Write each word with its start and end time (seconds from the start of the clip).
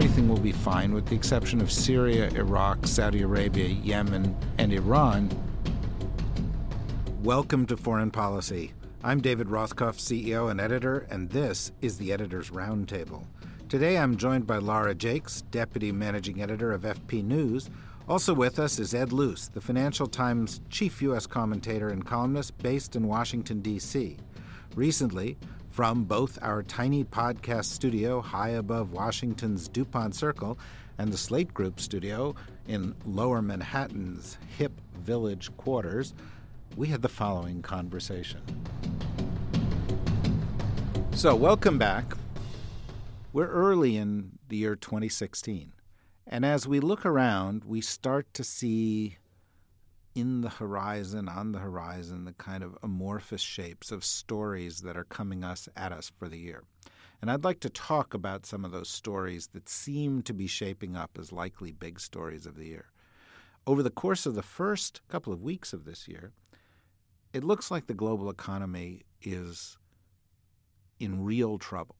everything 0.00 0.30
will 0.30 0.38
be 0.38 0.50
fine 0.50 0.94
with 0.94 1.04
the 1.04 1.14
exception 1.14 1.60
of 1.60 1.70
Syria, 1.70 2.30
Iraq, 2.30 2.86
Saudi 2.86 3.20
Arabia, 3.20 3.66
Yemen, 3.68 4.34
and 4.56 4.72
Iran. 4.72 5.28
Welcome 7.22 7.66
to 7.66 7.76
Foreign 7.76 8.10
Policy. 8.10 8.72
I'm 9.04 9.20
David 9.20 9.48
Rothkopf, 9.48 9.98
CEO 9.98 10.50
and 10.50 10.58
editor, 10.58 11.06
and 11.10 11.28
this 11.28 11.72
is 11.82 11.98
the 11.98 12.14
Editor's 12.14 12.48
Roundtable. 12.48 13.26
Today 13.68 13.98
I'm 13.98 14.16
joined 14.16 14.46
by 14.46 14.56
Lara 14.56 14.94
Jakes, 14.94 15.42
Deputy 15.50 15.92
Managing 15.92 16.40
Editor 16.40 16.72
of 16.72 16.80
FP 16.80 17.22
News. 17.22 17.68
Also 18.08 18.32
with 18.32 18.58
us 18.58 18.78
is 18.78 18.94
Ed 18.94 19.12
Luce, 19.12 19.48
the 19.48 19.60
Financial 19.60 20.06
Times 20.06 20.62
chief 20.70 21.02
U.S. 21.02 21.26
commentator 21.26 21.90
and 21.90 22.06
columnist 22.06 22.56
based 22.56 22.96
in 22.96 23.06
Washington, 23.06 23.60
D.C. 23.60 24.16
Recently, 24.74 25.36
from 25.70 26.04
both 26.04 26.38
our 26.42 26.62
tiny 26.64 27.04
podcast 27.04 27.66
studio 27.66 28.20
high 28.20 28.50
above 28.50 28.92
Washington's 28.92 29.68
Dupont 29.68 30.14
Circle 30.14 30.58
and 30.98 31.12
the 31.12 31.16
Slate 31.16 31.54
Group 31.54 31.80
studio 31.80 32.34
in 32.66 32.94
lower 33.06 33.40
Manhattan's 33.40 34.36
hip 34.58 34.72
village 34.96 35.56
quarters, 35.56 36.12
we 36.76 36.88
had 36.88 37.02
the 37.02 37.08
following 37.08 37.62
conversation. 37.62 38.40
So, 41.12 41.36
welcome 41.36 41.78
back. 41.78 42.14
We're 43.32 43.48
early 43.48 43.96
in 43.96 44.38
the 44.48 44.56
year 44.56 44.74
2016. 44.74 45.72
And 46.26 46.44
as 46.44 46.66
we 46.66 46.80
look 46.80 47.06
around, 47.06 47.64
we 47.64 47.80
start 47.80 48.32
to 48.34 48.44
see 48.44 49.18
in 50.14 50.40
the 50.40 50.48
horizon, 50.48 51.28
on 51.28 51.52
the 51.52 51.58
horizon, 51.58 52.24
the 52.24 52.32
kind 52.32 52.62
of 52.62 52.76
amorphous 52.82 53.40
shapes 53.40 53.92
of 53.92 54.04
stories 54.04 54.80
that 54.80 54.96
are 54.96 55.04
coming 55.04 55.44
us 55.44 55.68
at 55.76 55.92
us 55.92 56.10
for 56.18 56.28
the 56.28 56.38
year. 56.38 56.64
And 57.20 57.30
I'd 57.30 57.44
like 57.44 57.60
to 57.60 57.70
talk 57.70 58.14
about 58.14 58.46
some 58.46 58.64
of 58.64 58.72
those 58.72 58.88
stories 58.88 59.48
that 59.48 59.68
seem 59.68 60.22
to 60.22 60.32
be 60.32 60.46
shaping 60.46 60.96
up 60.96 61.18
as 61.18 61.32
likely 61.32 61.70
big 61.70 62.00
stories 62.00 62.46
of 62.46 62.56
the 62.56 62.66
year. 62.66 62.86
Over 63.66 63.82
the 63.82 63.90
course 63.90 64.26
of 64.26 64.34
the 64.34 64.42
first 64.42 65.02
couple 65.08 65.32
of 65.32 65.42
weeks 65.42 65.72
of 65.72 65.84
this 65.84 66.08
year, 66.08 66.32
it 67.32 67.44
looks 67.44 67.70
like 67.70 67.86
the 67.86 67.94
global 67.94 68.30
economy 68.30 69.02
is 69.22 69.76
in 70.98 71.22
real 71.24 71.58
trouble. 71.58 71.96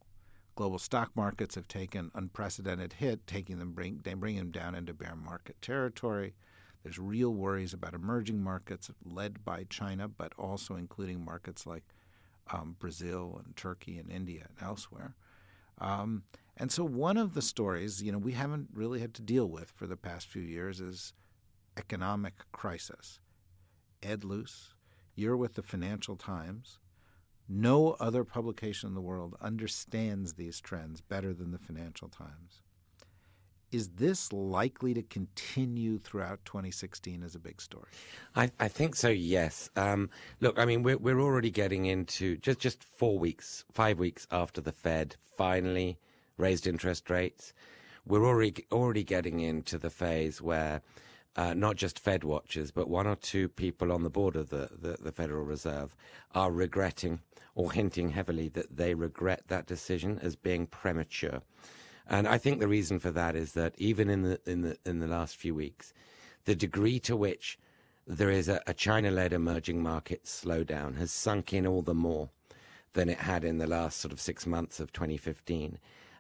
Global 0.57 0.79
stock 0.79 1.11
markets 1.15 1.55
have 1.55 1.69
taken 1.69 2.11
unprecedented 2.15 2.95
hit, 2.95 3.27
taking 3.27 3.59
them 3.59 3.73
bring 3.73 4.01
them 4.03 4.51
down 4.51 4.75
into 4.75 4.93
bear 4.93 5.15
market 5.15 5.61
territory. 5.63 6.35
There's 6.83 6.99
real 6.99 7.35
worries 7.35 7.75
about 7.75 7.95
emerging 7.95 8.43
markets 8.43 8.91
led 9.05 9.45
by 9.45 9.65
China, 9.65 10.09
but 10.09 10.33
also 10.39 10.77
including 10.77 11.25
markets 11.25 11.67
like 11.67 11.85
um, 12.53 12.77
Brazil 12.79 13.41
and 13.45 13.55
Turkey 13.57 13.99
and 13.99 14.11
India 14.11 14.47
and 14.49 14.67
elsewhere. 14.67 15.15
Um, 15.79 16.25
and 16.57 16.71
so, 16.71 16.85
one 16.85 17.17
of 17.17 17.35
the 17.35 17.43
stories, 17.43 18.03
you 18.03 18.13
know, 18.13 18.19
we 18.19 18.33
haven't 18.33 18.69
really 18.73 19.01
had 19.01 19.15
to 19.15 19.23
deal 19.23 19.49
with 19.49 19.71
for 19.71 19.87
the 19.87 19.97
past 19.97 20.27
few 20.27 20.43
years 20.43 20.81
is 20.81 21.13
economic 21.77 22.35
crisis. 22.53 23.21
Ed 24.03 24.25
Luce, 24.25 24.75
you're 25.15 25.37
with 25.37 25.55
the 25.55 25.63
Financial 25.63 26.17
Times. 26.17 26.79
No 27.49 27.93
other 27.93 28.25
publication 28.25 28.89
in 28.89 28.95
the 28.95 29.01
world 29.01 29.37
understands 29.41 30.35
these 30.35 30.61
trends 30.61 31.01
better 31.01 31.35
than 31.35 31.51
the 31.51 31.59
Financial 31.59 32.09
Times. 32.09 32.63
Is 33.73 33.89
this 33.91 34.33
likely 34.33 34.95
to 34.95 35.03
continue 35.03 35.99
throughout 35.99 36.45
2016 36.45 37.23
as 37.23 37.35
a 37.35 37.39
big 37.39 37.61
story? 37.61 37.89
I, 38.35 38.51
I 38.59 38.69
think 38.69 38.97
so. 38.97 39.09
Yes. 39.09 39.71
Um, 39.77 40.11
look, 40.41 40.59
I 40.59 40.65
mean, 40.65 40.83
we're 40.83 40.99
we're 40.99 41.21
already 41.21 41.51
getting 41.51 41.87
into 41.87 42.37
just 42.39 42.59
just 42.59 42.83
four 42.83 43.19
weeks, 43.19 43.65
five 43.71 43.99
weeks 43.99 44.27
after 44.31 44.61
the 44.61 44.73
Fed 44.73 45.17
finally 45.37 45.99
raised 46.37 46.67
interest 46.67 47.09
rates. 47.11 47.53
We're 48.07 48.27
already 48.27 48.67
already 48.73 49.05
getting 49.05 49.41
into 49.41 49.79
the 49.79 49.91
phase 49.91 50.43
where 50.43 50.83
uh, 51.37 51.55
not 51.55 51.77
just 51.77 51.99
Fed 51.99 52.25
watchers, 52.25 52.71
but 52.71 52.89
one 52.89 53.07
or 53.07 53.17
two 53.17 53.49
people 53.49 53.93
on 53.93 54.03
the 54.03 54.11
board 54.11 54.37
of 54.37 54.51
the, 54.51 54.69
the, 54.77 54.97
the, 55.01 55.13
Federal 55.13 55.45
Reserve 55.45 55.95
are 56.35 56.51
regretting 56.51 57.21
or 57.55 57.73
hinting 57.73 58.11
heavily 58.11 58.49
that 58.49 58.77
they 58.77 58.95
regret 58.95 59.45
that 59.49 59.67
decision 59.67 60.19
as 60.23 60.35
being 60.35 60.67
premature. 60.67 61.41
And 62.11 62.27
I 62.27 62.39
think 62.39 62.59
the 62.59 62.69
reason 62.69 62.99
for 62.99 63.13
that 63.13 63.37
is 63.37 63.53
that 63.53 63.73
even 63.79 64.11
in 64.11 64.23
the 64.23 64.41
in 64.45 64.63
the 64.63 64.77
in 64.85 64.99
the 64.99 65.07
last 65.07 65.37
few 65.37 65.55
weeks, 65.55 65.95
the 66.45 66.57
degree 66.57 66.99
to 67.01 67.17
which 67.17 67.57
there 68.05 68.31
is 68.31 68.49
a, 68.49 68.61
a 68.67 68.75
China-led 68.75 69.33
emerging 69.33 69.81
market 69.81 70.25
slowdown 70.25 70.97
has 70.99 71.13
sunk 71.13 71.53
in 71.53 71.65
all 71.65 71.83
the 71.83 71.95
more 71.95 72.29
than 72.95 73.09
it 73.09 73.19
had 73.19 73.45
in 73.45 73.59
the 73.59 73.69
last 73.69 74.01
sort 74.01 74.13
of 74.13 74.21
six 74.21 74.45
months 74.45 74.81
of 74.81 74.93
2015, 74.93 75.79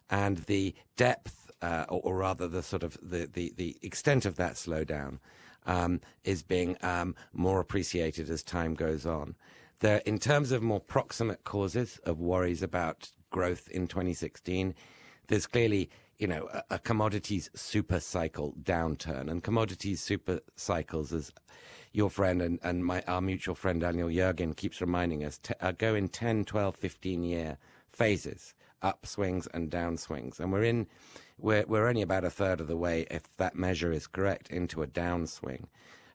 and 0.08 0.38
the 0.38 0.72
depth, 0.96 1.50
uh, 1.60 1.84
or, 1.88 2.00
or, 2.04 2.16
rather 2.18 2.46
the 2.46 2.62
sort 2.62 2.84
of 2.84 2.96
the 3.02 3.28
the, 3.32 3.52
the 3.56 3.76
extent 3.82 4.24
of 4.24 4.36
that 4.36 4.52
slowdown, 4.52 5.18
um, 5.66 6.00
is 6.22 6.44
being 6.44 6.76
um, 6.82 7.16
more 7.32 7.58
appreciated 7.58 8.30
as 8.30 8.44
time 8.44 8.74
goes 8.74 9.04
on. 9.04 9.34
There, 9.80 10.02
in 10.06 10.20
terms 10.20 10.52
of 10.52 10.62
more 10.62 10.80
proximate 10.80 11.42
causes 11.42 11.98
of 12.04 12.20
worries 12.20 12.62
about 12.62 13.10
growth 13.30 13.68
in 13.70 13.88
2016 13.88 14.74
there's 15.30 15.46
clearly 15.46 15.88
you 16.18 16.26
know 16.26 16.48
a, 16.52 16.74
a 16.74 16.78
commodities 16.78 17.48
super 17.54 18.00
cycle 18.00 18.52
downturn, 18.62 19.30
and 19.30 19.42
commodities 19.42 20.02
super 20.02 20.40
cycles, 20.56 21.12
as 21.12 21.32
your 21.92 22.10
friend 22.10 22.42
and, 22.42 22.58
and 22.62 22.84
my 22.84 23.02
our 23.06 23.20
mutual 23.20 23.54
friend 23.54 23.80
Daniel 23.80 24.08
Yergin 24.08 24.54
keeps 24.54 24.80
reminding 24.80 25.24
us, 25.24 25.38
t- 25.38 25.54
uh, 25.60 25.72
go 25.72 25.94
in 25.94 26.08
10, 26.08 26.44
12, 26.44 26.76
15 26.76 27.22
year 27.22 27.58
phases, 27.88 28.54
upswings 28.82 29.48
and 29.54 29.70
downswings, 29.70 30.38
and 30.38 30.52
we're 30.52 30.64
in. 30.64 30.86
We're, 31.42 31.64
we're 31.66 31.88
only 31.88 32.02
about 32.02 32.24
a 32.24 32.30
third 32.30 32.60
of 32.60 32.66
the 32.66 32.76
way, 32.76 33.06
if 33.10 33.22
that 33.38 33.54
measure 33.54 33.92
is 33.92 34.06
correct, 34.06 34.50
into 34.50 34.82
a 34.82 34.86
downswing. 34.86 35.64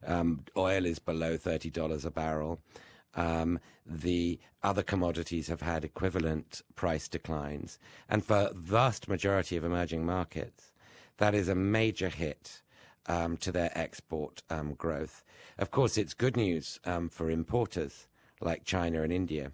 Um, 0.05 0.43
oil 0.55 0.85
is 0.85 0.99
below 0.99 1.35
$30 1.35 2.05
a 2.05 2.11
barrel. 2.11 2.59
Um, 3.15 3.59
the 3.85 4.39
other 4.63 4.83
commodities 4.83 5.47
have 5.47 5.61
had 5.61 5.85
equivalent 5.85 6.61
price 6.75 7.07
declines. 7.07 7.79
And 8.09 8.25
for 8.25 8.51
vast 8.53 9.07
majority 9.07 9.57
of 9.57 9.63
emerging 9.63 10.05
markets, 10.05 10.71
that 11.17 11.35
is 11.35 11.47
a 11.47 11.55
major 11.55 12.09
hit 12.09 12.61
um, 13.07 13.37
to 13.37 13.51
their 13.51 13.71
export 13.77 14.43
um, 14.49 14.73
growth. 14.73 15.23
Of 15.57 15.71
course, 15.71 15.97
it's 15.97 16.13
good 16.13 16.35
news 16.35 16.79
um, 16.85 17.09
for 17.09 17.29
importers 17.29 18.07
like 18.41 18.65
China 18.65 19.01
and 19.03 19.13
India, 19.13 19.51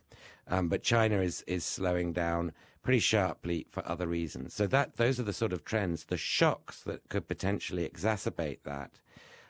um, 0.47 0.67
but 0.67 0.81
China 0.81 1.19
is 1.19 1.43
is 1.43 1.63
slowing 1.63 2.13
down 2.13 2.51
pretty 2.81 2.99
sharply 2.99 3.67
for 3.69 3.87
other 3.87 4.07
reasons. 4.07 4.53
So 4.53 4.65
that 4.67 4.95
those 4.95 5.19
are 5.19 5.23
the 5.23 5.33
sort 5.33 5.53
of 5.53 5.63
trends, 5.63 6.05
the 6.05 6.17
shocks 6.17 6.81
that 6.83 7.07
could 7.09 7.27
potentially 7.27 7.87
exacerbate 7.87 8.63
that 8.63 8.99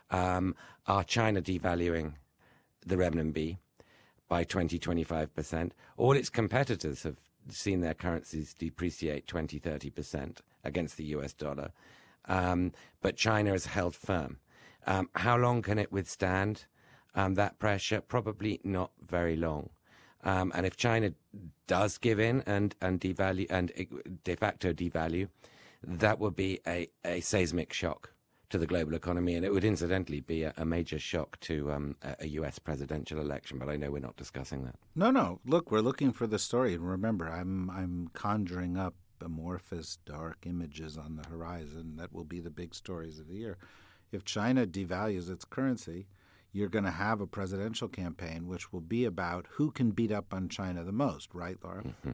um, 0.10 0.56
are 0.88 1.04
China 1.04 1.42
devaluing 1.42 2.14
the 2.86 2.96
renminbi 2.96 3.58
by 4.31 4.46
20, 4.46 4.80
25%. 4.80 5.72
All 5.97 6.14
its 6.14 6.30
competitors 6.30 7.03
have 7.03 7.18
seen 7.50 7.81
their 7.81 7.94
currencies 7.94 8.53
depreciate 8.53 9.28
20, 9.28 9.59
30% 9.59 10.38
against 10.64 10.96
the 10.96 11.03
US 11.16 11.34
dollar. 11.34 11.74
Um, 12.30 12.72
but 13.02 13.18
China 13.18 13.52
has 13.52 13.66
held 13.66 13.94
firm. 13.94 14.38
Um, 14.88 15.09
how 15.16 15.36
long 15.36 15.62
can 15.62 15.78
it 15.78 15.91
withstand 15.91 16.64
um, 17.14 17.34
that 17.36 17.59
pressure? 17.59 18.00
Probably 18.00 18.62
not 18.64 18.91
very 19.06 19.36
long. 19.36 19.70
Um, 20.24 20.53
and 20.56 20.66
if 20.66 20.78
China 20.78 21.12
does 21.68 21.97
give 21.97 22.18
in 22.18 22.41
and, 22.46 22.74
and 22.81 23.02
devalue 23.02 23.47
and 23.50 23.70
de 24.24 24.36
facto 24.38 24.72
devalue, 24.72 25.28
that 25.84 26.20
would 26.20 26.38
be 26.38 26.62
a, 26.66 26.88
a 27.03 27.20
seismic 27.20 27.74
shock 27.74 28.14
to 28.52 28.58
the 28.58 28.68
global 28.68 28.94
economy, 28.94 29.36
and 29.36 29.46
it 29.46 29.52
would 29.52 29.64
incidentally 29.64 30.20
be 30.20 30.44
a, 30.44 30.54
a 30.58 30.66
major 30.66 31.00
shock 31.00 31.40
to 31.42 31.72
um, 31.72 31.96
a, 32.20 32.28
U.S. 32.28 32.60
presidential 32.60 33.20
election. 33.20 33.58
But 33.58 33.70
I 33.70 33.78
know 33.78 33.92
we're 33.92 34.00
not 34.00 34.18
discussing 34.18 34.64
that. 34.66 34.76
No, 34.96 35.10
no. 35.10 35.40
Look, 35.46 35.72
we're 35.72 35.82
looking 35.82 36.12
for 36.12 36.28
the 36.28 36.40
story, 36.40 36.74
and 36.74 36.88
remember, 36.88 37.28
I'm 37.28 37.70
I'm 37.70 38.10
conjuring 38.14 38.78
up 38.78 38.94
amorphous, 39.22 39.98
dark 40.06 40.46
images 40.46 40.98
on 40.98 41.16
the 41.16 41.28
horizon 41.28 41.96
that 41.98 42.12
will 42.12 42.24
be 42.24 42.40
the 42.40 42.50
big 42.50 42.76
stories 42.76 43.20
of 43.20 43.28
the 43.28 43.36
year. 43.36 43.58
If 44.12 44.26
China 44.26 44.66
devalues 44.66 45.30
its 45.30 45.46
currency, 45.46 46.08
you're 46.52 46.70
going 46.70 46.86
to 46.86 46.92
have 46.92 47.22
a 47.22 47.28
presidential 47.28 47.88
campaign 47.88 48.47
which 48.47 48.74
will 48.74 48.82
be 48.82 49.06
about 49.06 49.47
who 49.52 49.72
can 49.72 49.92
beat 49.92 50.12
up 50.12 50.34
on 50.34 50.50
China 50.50 50.84
the 50.84 50.92
most, 50.92 51.34
right, 51.34 51.58
Laura? 51.64 51.84
Mm-hmm. 51.84 52.12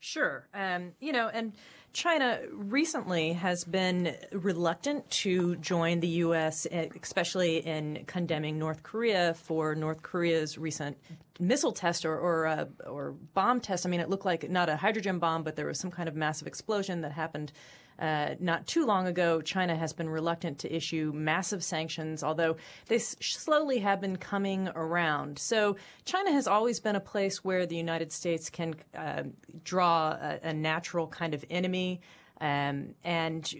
Sure. 0.00 0.46
Um, 0.54 0.92
you 1.00 1.12
know, 1.12 1.28
and 1.32 1.52
China 1.92 2.40
recently 2.52 3.32
has 3.32 3.64
been 3.64 4.14
reluctant 4.30 5.08
to 5.10 5.56
join 5.56 6.00
the 6.00 6.08
U.S., 6.08 6.66
especially 6.70 7.66
in 7.66 8.04
condemning 8.06 8.58
North 8.58 8.82
Korea 8.82 9.34
for 9.34 9.74
North 9.74 10.02
Korea's 10.02 10.58
recent 10.58 10.98
missile 11.40 11.72
test 11.72 12.04
or 12.04 12.18
or, 12.18 12.46
uh, 12.46 12.66
or 12.86 13.12
bomb 13.34 13.60
test. 13.60 13.86
I 13.86 13.88
mean, 13.88 14.00
it 14.00 14.10
looked 14.10 14.26
like 14.26 14.50
not 14.50 14.68
a 14.68 14.76
hydrogen 14.76 15.18
bomb, 15.18 15.42
but 15.42 15.56
there 15.56 15.66
was 15.66 15.78
some 15.78 15.90
kind 15.90 16.08
of 16.08 16.14
massive 16.14 16.46
explosion 16.46 17.00
that 17.00 17.12
happened 17.12 17.52
uh, 17.98 18.34
not 18.40 18.66
too 18.66 18.84
long 18.84 19.06
ago, 19.06 19.40
China 19.40 19.74
has 19.76 19.92
been 19.92 20.08
reluctant 20.08 20.58
to 20.60 20.74
issue 20.74 21.12
massive 21.14 21.64
sanctions, 21.64 22.22
although 22.22 22.56
they 22.88 22.96
s- 22.96 23.16
slowly 23.20 23.78
have 23.78 24.00
been 24.00 24.16
coming 24.16 24.68
around. 24.74 25.38
So 25.38 25.76
China 26.04 26.32
has 26.32 26.46
always 26.46 26.78
been 26.80 26.96
a 26.96 27.00
place 27.00 27.44
where 27.44 27.66
the 27.66 27.76
United 27.76 28.12
States 28.12 28.50
can 28.50 28.74
uh, 28.94 29.24
draw 29.64 30.10
a, 30.10 30.40
a, 30.42 30.52
natural 30.52 31.06
kind 31.06 31.32
of 31.32 31.44
enemy. 31.48 32.00
Um, 32.40 32.94
and 33.02 33.52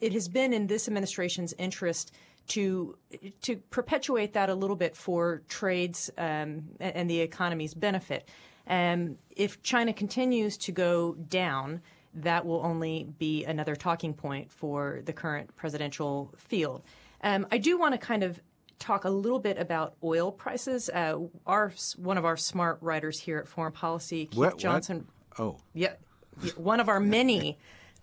it 0.00 0.12
has 0.12 0.28
been 0.28 0.52
in 0.52 0.66
this 0.66 0.86
administration's 0.86 1.54
interest 1.58 2.12
to 2.48 2.96
to 3.42 3.56
perpetuate 3.70 4.32
that 4.32 4.48
a 4.48 4.54
little 4.54 4.76
bit 4.76 4.96
for 4.96 5.42
trades 5.48 6.10
um, 6.18 6.64
and 6.80 7.08
the 7.08 7.20
economy's 7.20 7.74
benefit. 7.74 8.28
Um, 8.66 9.16
if 9.30 9.62
China 9.62 9.92
continues 9.92 10.56
to 10.58 10.72
go 10.72 11.14
down, 11.14 11.80
that 12.22 12.44
will 12.46 12.60
only 12.64 13.06
be 13.18 13.44
another 13.44 13.76
talking 13.76 14.14
point 14.14 14.50
for 14.50 15.00
the 15.04 15.12
current 15.12 15.54
presidential 15.56 16.32
field. 16.36 16.82
Um, 17.22 17.46
I 17.50 17.58
do 17.58 17.78
want 17.78 17.94
to 17.94 17.98
kind 17.98 18.22
of 18.22 18.40
talk 18.78 19.04
a 19.04 19.10
little 19.10 19.40
bit 19.40 19.58
about 19.58 19.94
oil 20.04 20.30
prices. 20.30 20.88
Uh, 20.88 21.18
our 21.46 21.72
one 21.96 22.16
of 22.18 22.24
our 22.24 22.36
smart 22.36 22.78
writers 22.80 23.18
here 23.18 23.38
at 23.38 23.48
Foreign 23.48 23.72
Policy, 23.72 24.26
Keith 24.26 24.38
What- 24.38 24.52
what? 24.54 24.58
Johnson. 24.58 25.06
Oh. 25.38 25.58
Yeah, 25.74 25.94
one 26.56 26.80
of 26.80 26.88
our 26.88 27.00
many 27.00 27.58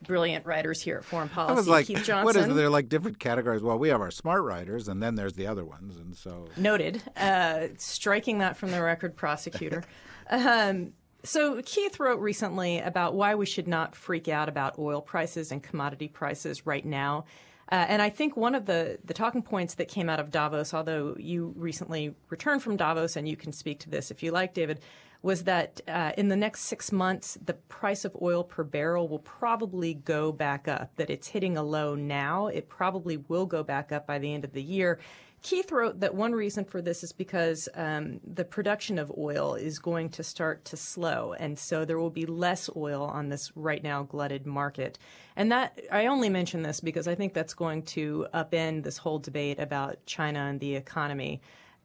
brilliant 0.06 0.46
writers 0.46 0.82
here 0.82 0.98
at 0.98 1.06
Foreign 1.06 1.30
Policy, 1.30 1.52
I 1.54 1.56
was 1.56 1.68
like, 1.68 1.86
Keith 1.88 2.04
Johnson. 2.04 2.50
is 2.50 2.56
there 2.56 2.70
like 2.70 2.90
different 2.90 3.20
categories? 3.20 3.62
Well, 3.62 3.80
we 3.80 3.90
have 3.90 4.02
our 4.02 4.12
smart 4.12 4.44
writers, 4.44 4.88
and 4.88 5.02
then 5.02 5.16
there's 5.16 5.34
the 5.34 5.48
other 5.48 5.64
ones, 5.66 5.98
and 5.98 6.16
so 6.16 6.48
Noted. 6.58 7.02
Uh, 7.18 7.68
striking 7.78 8.40
that 8.40 8.58
from 8.58 8.72
the 8.72 8.82
record, 8.82 9.16
prosecutor. 9.16 9.84
Um, 10.28 10.94
so 11.26 11.62
Keith 11.66 12.00
wrote 12.00 12.20
recently 12.20 12.80
about 12.80 13.16
why 13.16 13.36
we 13.36 13.46
should 13.46 13.68
not 13.68 13.96
freak 13.96 14.28
out 14.28 14.48
about 14.48 14.80
oil 14.80 15.02
prices 15.02 15.52
and 15.52 15.62
commodity 15.62 16.08
prices 16.08 16.66
right 16.66 16.86
now. 16.86 17.26
Uh, 17.72 17.86
and 17.88 18.02
I 18.02 18.10
think 18.10 18.38
one 18.38 18.54
of 18.54 18.66
the, 18.66 19.00
the 19.04 19.14
talking 19.14 19.42
points 19.42 19.76
that 19.76 19.88
came 19.88 20.08
out 20.08 20.20
of 20.20 20.30
Davos, 20.30 20.74
although 20.74 21.16
you 21.20 21.54
recently 21.58 22.14
returned 22.30 22.62
from 22.62 22.78
Davos 22.78 23.16
and 23.16 23.28
you 23.28 23.36
can 23.36 23.52
speak 23.52 23.80
to 23.80 23.90
this 23.90 24.12
if 24.12 24.22
you 24.22 24.32
like, 24.32 24.54
David, 24.54 24.82
was 25.24 25.46
that 25.46 25.82
uh, 25.88 26.12
in 26.18 26.28
the 26.28 26.36
next 26.36 26.62
six 26.62 26.92
months, 26.92 27.40
the 27.44 27.56
price 27.56 28.06
of 28.06 28.16
oil 28.22 28.44
per 28.44 28.64
barrel 28.64 29.08
will 29.08 29.20
probably 29.20 29.96
go 29.96 30.32
back 30.32 30.68
up. 30.68 30.96
That 30.98 31.10
it's 31.10 31.28
hitting 31.28 31.58
a 31.58 31.64
low 31.64 31.96
now. 31.96 32.46
It 32.48 32.70
probably 32.70 33.18
will 33.18 33.48
go 33.48 33.64
back 33.64 33.92
up 33.92 34.06
by 34.06 34.20
the 34.20 34.32
end 34.32 34.46
of 34.46 34.54
the 34.54 34.62
year. 34.62 35.00
Keith 35.46 35.72
wrote 35.72 36.00
that 36.00 36.16
one 36.16 36.32
reason 36.32 36.66
for 36.66 36.82
this 36.82 37.04
is 37.04 37.12
because 37.12 37.70
um, 37.76 38.20
the 38.26 38.44
production 38.44 38.98
of 38.98 39.12
oil 39.16 39.54
is 39.54 39.78
going 39.78 40.10
to 40.10 40.24
start 40.24 40.66
to 40.66 40.76
slow, 40.76 41.34
and 41.34 41.60
so 41.60 41.86
there 41.86 42.00
will 42.00 42.10
be 42.10 42.26
less 42.26 42.68
oil 42.76 43.04
on 43.04 43.30
this 43.30 43.56
right 43.56 43.84
now 43.84 44.02
glutted 44.02 44.48
market. 44.48 44.98
And 45.36 45.52
that 45.52 45.80
I 45.92 46.08
only 46.08 46.30
mention 46.30 46.64
this 46.64 46.80
because 46.80 47.08
I 47.08 47.14
think 47.14 47.36
that's 47.36 47.54
going 47.54 47.84
to 47.84 48.26
upend 48.34 48.86
this 48.86 48.98
whole 48.98 49.20
debate 49.20 49.60
about 49.60 50.04
China 50.08 50.40
and 50.40 50.60
the 50.60 50.76
economy. 50.76 51.42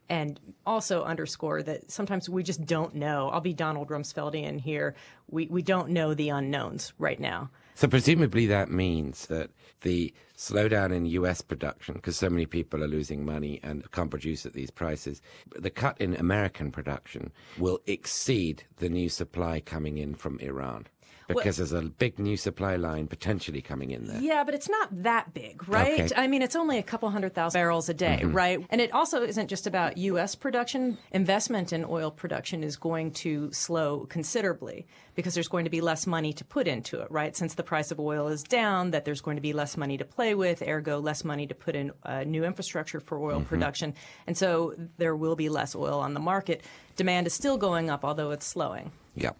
And 0.09 0.39
also 0.65 1.03
underscore 1.03 1.61
that 1.61 1.91
sometimes 1.91 2.27
we 2.27 2.41
just 2.41 2.65
don't 2.65 2.95
know. 2.95 3.29
I'll 3.29 3.41
be 3.41 3.53
Donald 3.53 3.89
Rumsfeldian 3.89 4.59
here. 4.59 4.95
We, 5.29 5.45
we 5.45 5.61
don't 5.61 5.89
know 5.89 6.15
the 6.15 6.29
unknowns 6.29 6.93
right 6.97 7.19
now. 7.19 7.51
So 7.75 7.87
presumably 7.87 8.45
that 8.47 8.69
means 8.69 9.27
that 9.27 9.49
the 9.81 10.13
slowdown 10.37 10.93
in 10.93 11.05
U.S. 11.05 11.41
production, 11.41 11.95
because 11.95 12.17
so 12.17 12.29
many 12.29 12.45
people 12.45 12.83
are 12.83 12.87
losing 12.87 13.25
money 13.25 13.59
and 13.63 13.89
can't 13.91 14.09
produce 14.09 14.45
at 14.45 14.53
these 14.53 14.71
prices, 14.71 15.21
the 15.55 15.69
cut 15.69 15.99
in 15.99 16.15
American 16.15 16.71
production 16.71 17.31
will 17.57 17.79
exceed 17.87 18.63
the 18.77 18.89
new 18.89 19.09
supply 19.09 19.59
coming 19.59 19.97
in 19.97 20.15
from 20.15 20.39
Iran. 20.39 20.87
Because 21.27 21.57
there's 21.57 21.71
a 21.71 21.81
big 21.81 22.19
new 22.19 22.35
supply 22.35 22.75
line 22.75 23.07
potentially 23.07 23.61
coming 23.61 23.91
in 23.91 24.05
there. 24.07 24.19
Yeah, 24.19 24.43
but 24.43 24.53
it's 24.53 24.67
not 24.67 24.89
that 25.03 25.33
big, 25.33 25.65
right? 25.69 25.93
Okay. 25.93 26.03
Mm-hmm. 26.07 26.19
I 26.19 26.27
mean, 26.27 26.41
it's 26.41 26.57
only 26.57 26.77
a 26.77 26.83
couple 26.83 27.09
hundred 27.09 27.33
thousand 27.33 27.57
barrels 27.57 27.87
a 27.87 27.93
day, 27.93 28.21
right? 28.25 28.59
And 28.69 28.81
it 28.81 28.91
also 28.93 29.21
isn't 29.23 29.47
just 29.47 29.65
about 29.65 29.97
U.S. 29.97 30.35
production. 30.35 30.97
Investment 31.13 31.71
in 31.71 31.85
oil 31.85 32.11
production 32.11 32.63
is 32.65 32.75
going 32.75 33.11
to 33.11 33.49
slow 33.53 34.05
considerably 34.09 34.85
because 35.15 35.33
there's 35.33 35.47
going 35.47 35.63
to 35.65 35.69
be 35.69 35.79
less 35.81 36.05
money 36.05 36.33
to 36.33 36.43
put 36.43 36.67
into 36.67 36.99
it, 36.99 37.09
right? 37.11 37.35
Since 37.35 37.53
the 37.53 37.63
price 37.63 37.91
of 37.91 37.99
oil 37.99 38.27
is 38.27 38.43
down, 38.43 38.91
that 38.91 39.05
there's 39.05 39.21
going 39.21 39.37
to 39.37 39.41
be 39.41 39.53
less 39.53 39.77
money 39.77 39.97
to 39.97 40.05
play 40.05 40.35
with, 40.35 40.61
ergo, 40.61 40.99
less 40.99 41.23
money 41.23 41.47
to 41.47 41.55
put 41.55 41.75
in 41.75 41.91
uh, 42.03 42.23
new 42.25 42.43
infrastructure 42.43 42.99
for 42.99 43.17
oil 43.19 43.31
Mm-hmm. 43.31 43.43
production. 43.47 43.93
And 44.27 44.37
so 44.37 44.73
there 44.97 45.15
will 45.15 45.35
be 45.37 45.47
less 45.49 45.75
oil 45.75 45.99
on 45.99 46.13
the 46.13 46.19
market. 46.19 46.63
Demand 46.97 47.27
is 47.27 47.33
still 47.33 47.57
going 47.57 47.89
up, 47.89 48.03
although 48.03 48.31
it's 48.31 48.45
slowing. 48.45 48.91
Yeah, 49.15 49.31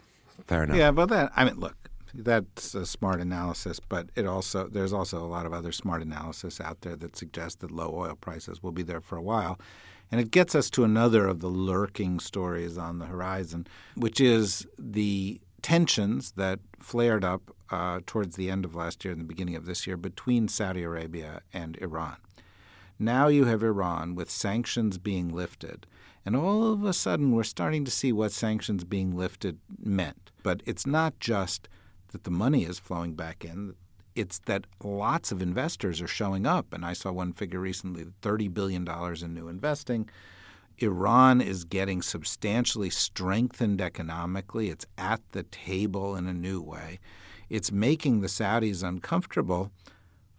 fair 0.47 0.63
enough. 0.63 0.77
yeah. 0.77 0.91
But 0.91 1.09
that 1.09 1.31
I 1.35 1.45
mean, 1.45 1.55
look, 1.55 1.75
that's 2.13 2.75
a 2.75 2.85
smart 2.85 3.21
analysis, 3.21 3.79
but 3.79 4.09
it 4.15 4.25
also 4.25 4.67
there's 4.67 4.93
also 4.93 5.23
a 5.23 5.27
lot 5.27 5.45
of 5.45 5.53
other 5.53 5.71
smart 5.71 6.01
analysis 6.01 6.59
out 6.59 6.81
there 6.81 6.95
that 6.97 7.15
suggests 7.15 7.57
that 7.61 7.71
low 7.71 7.93
oil 7.95 8.15
prices 8.19 8.61
will 8.61 8.71
be 8.71 8.83
there 8.83 9.01
for 9.01 9.17
a 9.17 9.21
while. 9.21 9.59
And 10.11 10.19
it 10.19 10.29
gets 10.29 10.55
us 10.55 10.69
to 10.71 10.83
another 10.83 11.25
of 11.25 11.39
the 11.39 11.47
lurking 11.47 12.19
stories 12.19 12.77
on 12.77 12.99
the 12.99 13.05
horizon, 13.05 13.65
which 13.95 14.19
is 14.19 14.67
the 14.77 15.39
tensions 15.61 16.31
that 16.33 16.59
flared 16.79 17.23
up 17.23 17.55
uh, 17.69 18.01
towards 18.05 18.35
the 18.35 18.49
end 18.49 18.65
of 18.65 18.75
last 18.75 19.05
year 19.05 19.13
and 19.13 19.21
the 19.21 19.25
beginning 19.25 19.55
of 19.55 19.65
this 19.65 19.87
year 19.87 19.95
between 19.95 20.49
Saudi 20.49 20.83
Arabia 20.83 21.41
and 21.53 21.77
Iran. 21.77 22.17
Now 22.99 23.29
you 23.29 23.45
have 23.45 23.63
Iran 23.63 24.13
with 24.13 24.29
sanctions 24.29 24.97
being 24.97 25.33
lifted, 25.33 25.87
and 26.25 26.35
all 26.35 26.71
of 26.71 26.83
a 26.83 26.93
sudden 26.93 27.31
we're 27.31 27.43
starting 27.43 27.85
to 27.85 27.91
see 27.91 28.11
what 28.11 28.31
sanctions 28.31 28.83
being 28.83 29.15
lifted 29.15 29.59
meant. 29.83 30.31
But 30.43 30.61
it's 30.65 30.85
not 30.85 31.19
just 31.19 31.67
that 32.11 32.23
the 32.23 32.31
money 32.31 32.63
is 32.63 32.79
flowing 32.79 33.13
back 33.13 33.43
in, 33.43 33.75
it's 34.15 34.39
that 34.39 34.65
lots 34.83 35.31
of 35.31 35.41
investors 35.41 36.01
are 36.01 36.07
showing 36.07 36.45
up. 36.45 36.73
And 36.73 36.85
I 36.85 36.93
saw 36.93 37.11
one 37.11 37.33
figure 37.33 37.59
recently 37.59 38.05
$30 38.21 38.53
billion 38.53 38.87
in 39.21 39.33
new 39.33 39.47
investing. 39.47 40.09
Iran 40.77 41.41
is 41.41 41.63
getting 41.63 42.01
substantially 42.01 42.89
strengthened 42.89 43.81
economically. 43.81 44.69
It's 44.69 44.85
at 44.97 45.21
the 45.31 45.43
table 45.43 46.15
in 46.15 46.27
a 46.27 46.33
new 46.33 46.61
way. 46.61 46.99
It's 47.49 47.71
making 47.71 48.21
the 48.21 48.27
Saudis 48.27 48.83
uncomfortable 48.83 49.71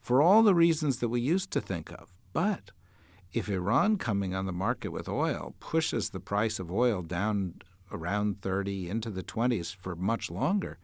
for 0.00 0.20
all 0.20 0.42
the 0.42 0.54
reasons 0.54 0.98
that 0.98 1.08
we 1.08 1.20
used 1.20 1.50
to 1.52 1.60
think 1.60 1.92
of. 1.92 2.12
But 2.32 2.70
if 3.32 3.48
Iran 3.48 3.96
coming 3.96 4.34
on 4.34 4.46
the 4.46 4.52
market 4.52 4.90
with 4.90 5.08
oil 5.08 5.54
pushes 5.58 6.10
the 6.10 6.20
price 6.20 6.58
of 6.58 6.70
oil 6.70 7.02
down 7.02 7.54
around 7.90 8.40
30 8.42 8.88
into 8.88 9.10
the 9.10 9.22
20s 9.22 9.74
for 9.74 9.96
much 9.96 10.30
longer, 10.30 10.78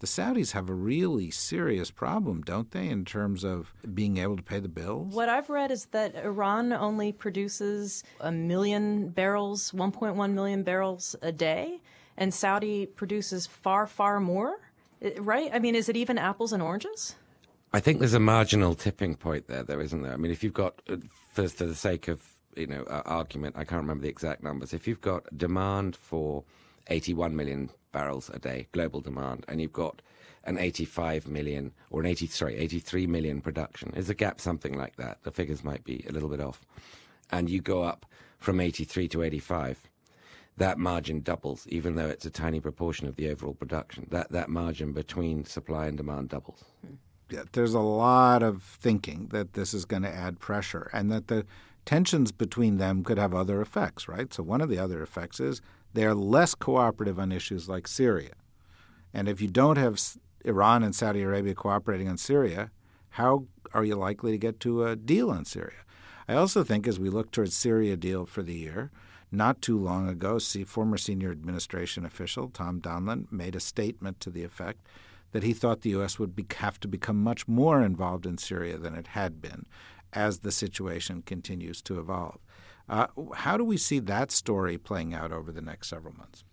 the 0.00 0.06
Saudis 0.06 0.52
have 0.52 0.68
a 0.68 0.74
really 0.74 1.30
serious 1.30 1.90
problem, 1.90 2.42
don't 2.42 2.70
they, 2.70 2.88
in 2.88 3.04
terms 3.04 3.42
of 3.44 3.72
being 3.94 4.18
able 4.18 4.36
to 4.36 4.42
pay 4.42 4.60
the 4.60 4.68
bills? 4.68 5.12
What 5.12 5.28
I've 5.28 5.50
read 5.50 5.72
is 5.72 5.86
that 5.86 6.14
Iran 6.14 6.72
only 6.72 7.10
produces 7.10 8.04
a 8.20 8.30
million 8.30 9.08
barrels, 9.08 9.72
1.1 9.72 10.32
million 10.32 10.62
barrels 10.62 11.16
a 11.20 11.32
day, 11.32 11.80
and 12.16 12.32
Saudi 12.32 12.86
produces 12.86 13.46
far, 13.46 13.86
far 13.86 14.20
more. 14.20 14.60
Right? 15.18 15.50
I 15.52 15.58
mean, 15.58 15.74
is 15.74 15.88
it 15.88 15.96
even 15.96 16.18
apples 16.18 16.52
and 16.52 16.62
oranges? 16.62 17.16
I 17.72 17.80
think 17.80 17.98
there's 17.98 18.14
a 18.14 18.20
marginal 18.20 18.74
tipping 18.74 19.14
point 19.14 19.48
there, 19.48 19.62
though, 19.62 19.80
isn't 19.80 20.02
there? 20.02 20.14
I 20.14 20.16
mean, 20.16 20.32
if 20.32 20.42
you've 20.42 20.54
got, 20.54 20.80
uh, 20.88 20.96
for, 21.32 21.48
for 21.48 21.66
the 21.66 21.74
sake 21.74 22.08
of 22.08 22.22
you 22.56 22.66
know 22.66 22.82
uh, 22.84 23.02
argument, 23.04 23.56
I 23.58 23.64
can't 23.64 23.82
remember 23.82 24.02
the 24.02 24.08
exact 24.08 24.42
numbers. 24.42 24.72
If 24.72 24.88
you've 24.88 25.02
got 25.02 25.24
demand 25.36 25.94
for 25.94 26.44
81 26.88 27.36
million 27.36 27.70
barrels 27.92 28.30
a 28.32 28.38
day, 28.38 28.68
global 28.72 29.00
demand, 29.00 29.44
and 29.48 29.60
you've 29.60 29.72
got 29.72 30.00
an 30.44 30.56
85 30.56 31.28
million 31.28 31.72
or 31.90 32.00
an 32.00 32.06
80 32.06 32.26
sorry 32.28 32.56
83 32.56 33.06
million 33.06 33.40
production, 33.42 33.92
is 33.94 34.08
a 34.08 34.14
gap 34.14 34.40
something 34.40 34.78
like 34.78 34.96
that? 34.96 35.18
The 35.22 35.30
figures 35.30 35.62
might 35.62 35.84
be 35.84 36.06
a 36.08 36.12
little 36.12 36.30
bit 36.30 36.40
off, 36.40 36.64
and 37.30 37.50
you 37.50 37.60
go 37.60 37.82
up 37.82 38.06
from 38.38 38.60
83 38.60 39.08
to 39.08 39.22
85 39.22 39.88
that 40.56 40.78
margin 40.78 41.20
doubles, 41.20 41.66
even 41.68 41.94
though 41.94 42.08
it's 42.08 42.26
a 42.26 42.30
tiny 42.30 42.60
proportion 42.60 43.06
of 43.06 43.14
the 43.14 43.30
overall 43.30 43.54
production. 43.54 44.06
That 44.10 44.32
that 44.32 44.48
margin 44.48 44.92
between 44.92 45.44
supply 45.44 45.86
and 45.86 45.96
demand 45.96 46.30
doubles. 46.30 46.64
Yeah, 46.82 46.90
there's 47.52 47.74
a 47.74 47.80
lot 47.80 48.42
of 48.42 48.62
thinking 48.62 49.28
that 49.32 49.52
this 49.52 49.74
is 49.74 49.84
going 49.84 50.02
to 50.02 50.14
add 50.14 50.40
pressure 50.40 50.90
and 50.92 51.10
that 51.10 51.28
the 51.28 51.44
tensions 51.84 52.32
between 52.32 52.78
them 52.78 53.02
could 53.02 53.18
have 53.18 53.34
other 53.34 53.60
effects, 53.60 54.08
right? 54.08 54.32
So, 54.32 54.42
one 54.42 54.60
of 54.60 54.68
the 54.68 54.78
other 54.78 55.02
effects 55.02 55.40
is 55.40 55.60
they're 55.94 56.14
less 56.14 56.54
cooperative 56.54 57.18
on 57.18 57.32
issues 57.32 57.68
like 57.68 57.88
Syria. 57.88 58.34
And 59.14 59.28
if 59.28 59.40
you 59.40 59.48
don't 59.48 59.78
have 59.78 60.00
Iran 60.44 60.82
and 60.82 60.94
Saudi 60.94 61.22
Arabia 61.22 61.54
cooperating 61.54 62.08
on 62.08 62.18
Syria, 62.18 62.70
how 63.10 63.46
are 63.72 63.84
you 63.84 63.96
likely 63.96 64.32
to 64.32 64.38
get 64.38 64.60
to 64.60 64.84
a 64.84 64.96
deal 64.96 65.30
on 65.30 65.44
Syria? 65.44 65.84
I 66.28 66.34
also 66.34 66.62
think 66.62 66.86
as 66.86 67.00
we 67.00 67.08
look 67.08 67.30
towards 67.30 67.56
Syria 67.56 67.96
deal 67.96 68.26
for 68.26 68.42
the 68.42 68.54
year, 68.54 68.90
not 69.30 69.62
too 69.62 69.78
long 69.78 70.08
ago, 70.08 70.38
see, 70.38 70.64
former 70.64 70.98
senior 70.98 71.30
administration 71.30 72.04
official 72.04 72.48
Tom 72.48 72.80
Donilon 72.80 73.30
made 73.30 73.56
a 73.56 73.60
statement 73.60 74.20
to 74.20 74.30
the 74.30 74.44
effect 74.44 74.86
that 75.32 75.42
he 75.42 75.52
thought 75.52 75.82
the 75.82 75.90
U.S. 75.90 76.18
would 76.18 76.34
be, 76.34 76.46
have 76.56 76.80
to 76.80 76.88
become 76.88 77.22
much 77.22 77.46
more 77.46 77.82
involved 77.82 78.26
in 78.26 78.38
Syria 78.38 78.78
than 78.78 78.94
it 78.94 79.08
had 79.08 79.40
been 79.40 79.66
as 80.12 80.38
the 80.38 80.52
situation 80.52 81.22
continues 81.22 81.82
to 81.82 81.98
evolve. 81.98 82.38
Uh, 82.88 83.06
how 83.34 83.56
do 83.56 83.64
we 83.64 83.76
see 83.76 83.98
that 83.98 84.30
story 84.30 84.78
playing 84.78 85.12
out 85.12 85.32
over 85.32 85.52
the 85.52 85.60
next 85.60 85.88
several 85.88 86.14
months? 86.14 86.44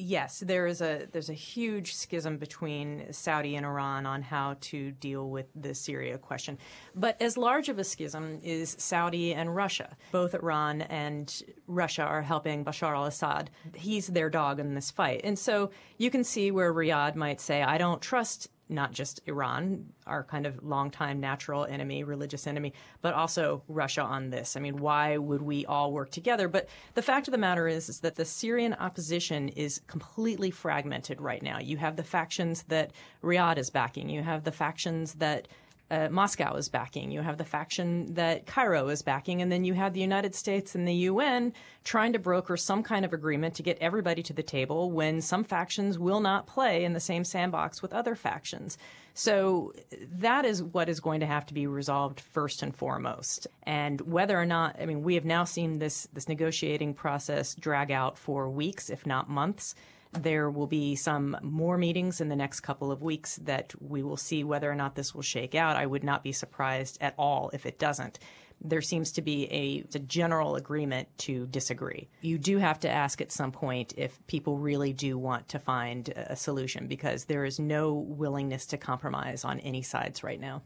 Yes, 0.00 0.38
there 0.38 0.68
is 0.68 0.80
a 0.80 1.08
there's 1.10 1.28
a 1.28 1.34
huge 1.34 1.94
schism 1.96 2.38
between 2.38 3.12
Saudi 3.12 3.56
and 3.56 3.66
Iran 3.66 4.06
on 4.06 4.22
how 4.22 4.56
to 4.60 4.92
deal 4.92 5.28
with 5.28 5.46
the 5.56 5.74
Syria 5.74 6.18
question. 6.18 6.56
But 6.94 7.20
as 7.20 7.36
large 7.36 7.68
of 7.68 7.80
a 7.80 7.84
schism 7.84 8.38
is 8.44 8.76
Saudi 8.78 9.34
and 9.34 9.54
Russia. 9.54 9.96
Both 10.12 10.34
Iran 10.34 10.82
and 10.82 11.42
Russia 11.66 12.02
are 12.02 12.22
helping 12.22 12.64
Bashar 12.64 12.94
al-Assad. 12.94 13.50
He's 13.74 14.06
their 14.06 14.30
dog 14.30 14.60
in 14.60 14.74
this 14.74 14.92
fight. 14.92 15.22
And 15.24 15.36
so 15.36 15.72
you 15.96 16.12
can 16.12 16.22
see 16.22 16.52
where 16.52 16.72
Riyadh 16.72 17.16
might 17.16 17.40
say, 17.40 17.64
I 17.64 17.76
don't 17.76 18.00
trust 18.00 18.48
not 18.68 18.92
just 18.92 19.20
Iran, 19.26 19.86
our 20.06 20.24
kind 20.24 20.46
of 20.46 20.62
longtime 20.62 21.20
natural 21.20 21.64
enemy, 21.64 22.04
religious 22.04 22.46
enemy, 22.46 22.72
but 23.02 23.14
also 23.14 23.62
Russia 23.68 24.02
on 24.02 24.30
this. 24.30 24.56
I 24.56 24.60
mean, 24.60 24.76
why 24.76 25.16
would 25.16 25.42
we 25.42 25.64
all 25.66 25.92
work 25.92 26.10
together? 26.10 26.48
But 26.48 26.68
the 26.94 27.02
fact 27.02 27.28
of 27.28 27.32
the 27.32 27.38
matter 27.38 27.66
is, 27.66 27.88
is 27.88 28.00
that 28.00 28.16
the 28.16 28.24
Syrian 28.24 28.74
opposition 28.74 29.48
is 29.50 29.80
completely 29.86 30.50
fragmented 30.50 31.20
right 31.20 31.42
now. 31.42 31.58
You 31.58 31.76
have 31.78 31.96
the 31.96 32.04
factions 32.04 32.62
that 32.64 32.92
Riyadh 33.22 33.58
is 33.58 33.70
backing. 33.70 34.08
You 34.08 34.22
have 34.22 34.44
the 34.44 34.52
factions 34.52 35.14
that 35.14 35.48
uh, 35.90 36.08
Moscow 36.10 36.54
is 36.56 36.68
backing. 36.68 37.10
You 37.10 37.22
have 37.22 37.38
the 37.38 37.44
faction 37.44 38.12
that 38.14 38.46
Cairo 38.46 38.88
is 38.88 39.02
backing. 39.02 39.40
And 39.40 39.50
then 39.50 39.64
you 39.64 39.74
have 39.74 39.94
the 39.94 40.00
United 40.00 40.34
States 40.34 40.74
and 40.74 40.86
the 40.86 40.94
UN 40.94 41.52
trying 41.84 42.12
to 42.12 42.18
broker 42.18 42.56
some 42.56 42.82
kind 42.82 43.04
of 43.04 43.12
agreement 43.12 43.54
to 43.54 43.62
get 43.62 43.78
everybody 43.80 44.22
to 44.24 44.32
the 44.32 44.42
table 44.42 44.90
when 44.90 45.22
some 45.22 45.44
factions 45.44 45.98
will 45.98 46.20
not 46.20 46.46
play 46.46 46.84
in 46.84 46.92
the 46.92 47.00
same 47.00 47.24
sandbox 47.24 47.80
with 47.80 47.94
other 47.94 48.14
factions. 48.14 48.76
So 49.14 49.72
that 50.18 50.44
is 50.44 50.62
what 50.62 50.88
is 50.88 51.00
going 51.00 51.20
to 51.20 51.26
have 51.26 51.46
to 51.46 51.54
be 51.54 51.66
resolved 51.66 52.20
first 52.20 52.62
and 52.62 52.76
foremost. 52.76 53.46
And 53.62 54.00
whether 54.02 54.38
or 54.38 54.46
not, 54.46 54.76
I 54.80 54.86
mean, 54.86 55.02
we 55.02 55.14
have 55.14 55.24
now 55.24 55.44
seen 55.44 55.78
this, 55.78 56.06
this 56.12 56.28
negotiating 56.28 56.94
process 56.94 57.54
drag 57.54 57.90
out 57.90 58.18
for 58.18 58.48
weeks, 58.48 58.90
if 58.90 59.06
not 59.06 59.28
months. 59.28 59.74
There 60.12 60.50
will 60.50 60.66
be 60.66 60.96
some 60.96 61.36
more 61.42 61.76
meetings 61.76 62.20
in 62.20 62.28
the 62.28 62.36
next 62.36 62.60
couple 62.60 62.90
of 62.90 63.02
weeks 63.02 63.36
that 63.44 63.74
we 63.80 64.02
will 64.02 64.16
see 64.16 64.42
whether 64.44 64.70
or 64.70 64.74
not 64.74 64.94
this 64.94 65.14
will 65.14 65.22
shake 65.22 65.54
out. 65.54 65.76
I 65.76 65.86
would 65.86 66.04
not 66.04 66.22
be 66.22 66.32
surprised 66.32 66.98
at 67.00 67.14
all 67.18 67.50
if 67.52 67.66
it 67.66 67.78
doesn't. 67.78 68.18
There 68.60 68.80
seems 68.80 69.12
to 69.12 69.22
be 69.22 69.44
a, 69.52 69.84
a 69.94 70.00
general 70.00 70.56
agreement 70.56 71.08
to 71.18 71.46
disagree. 71.46 72.08
You 72.22 72.38
do 72.38 72.58
have 72.58 72.80
to 72.80 72.90
ask 72.90 73.20
at 73.20 73.30
some 73.30 73.52
point 73.52 73.94
if 73.96 74.26
people 74.26 74.58
really 74.58 74.92
do 74.92 75.16
want 75.16 75.48
to 75.50 75.60
find 75.60 76.08
a 76.16 76.34
solution 76.34 76.88
because 76.88 77.26
there 77.26 77.44
is 77.44 77.60
no 77.60 77.92
willingness 77.94 78.66
to 78.66 78.76
compromise 78.76 79.44
on 79.44 79.60
any 79.60 79.82
sides 79.82 80.24
right 80.24 80.40
now. 80.40 80.62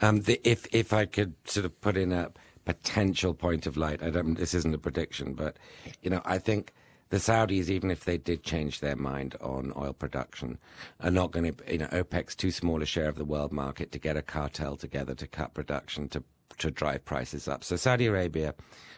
Um, 0.00 0.20
the, 0.20 0.40
if 0.48 0.66
if 0.72 0.92
I 0.92 1.06
could 1.06 1.34
sort 1.44 1.66
of 1.66 1.80
put 1.80 1.96
in 1.96 2.12
a 2.12 2.30
potential 2.64 3.34
point 3.34 3.66
of 3.66 3.76
light, 3.76 4.02
I 4.02 4.10
don't. 4.10 4.34
This 4.34 4.54
isn't 4.54 4.74
a 4.74 4.78
prediction, 4.78 5.34
but 5.34 5.56
you 6.02 6.10
know, 6.10 6.22
I 6.24 6.38
think 6.38 6.72
the 7.10 7.18
Saudis, 7.18 7.68
even 7.68 7.90
if 7.90 8.04
they 8.04 8.18
did 8.18 8.42
change 8.42 8.80
their 8.80 8.96
mind 8.96 9.36
on 9.40 9.72
oil 9.76 9.92
production, 9.92 10.58
are 11.00 11.10
not 11.10 11.30
going 11.30 11.52
to, 11.52 11.72
you 11.72 11.78
know, 11.78 11.86
OPEC's 11.86 12.34
too 12.34 12.50
small 12.50 12.82
a 12.82 12.86
share 12.86 13.08
of 13.08 13.16
the 13.16 13.24
world 13.24 13.52
market 13.52 13.92
to 13.92 13.98
get 13.98 14.16
a 14.16 14.22
cartel 14.22 14.76
together 14.76 15.14
to 15.14 15.26
cut 15.26 15.54
production 15.54 16.08
to, 16.08 16.22
to 16.58 16.70
drive 16.70 17.04
prices 17.04 17.46
up. 17.46 17.62
So 17.62 17.76
Saudi 17.76 18.06
Arabia, 18.06 18.54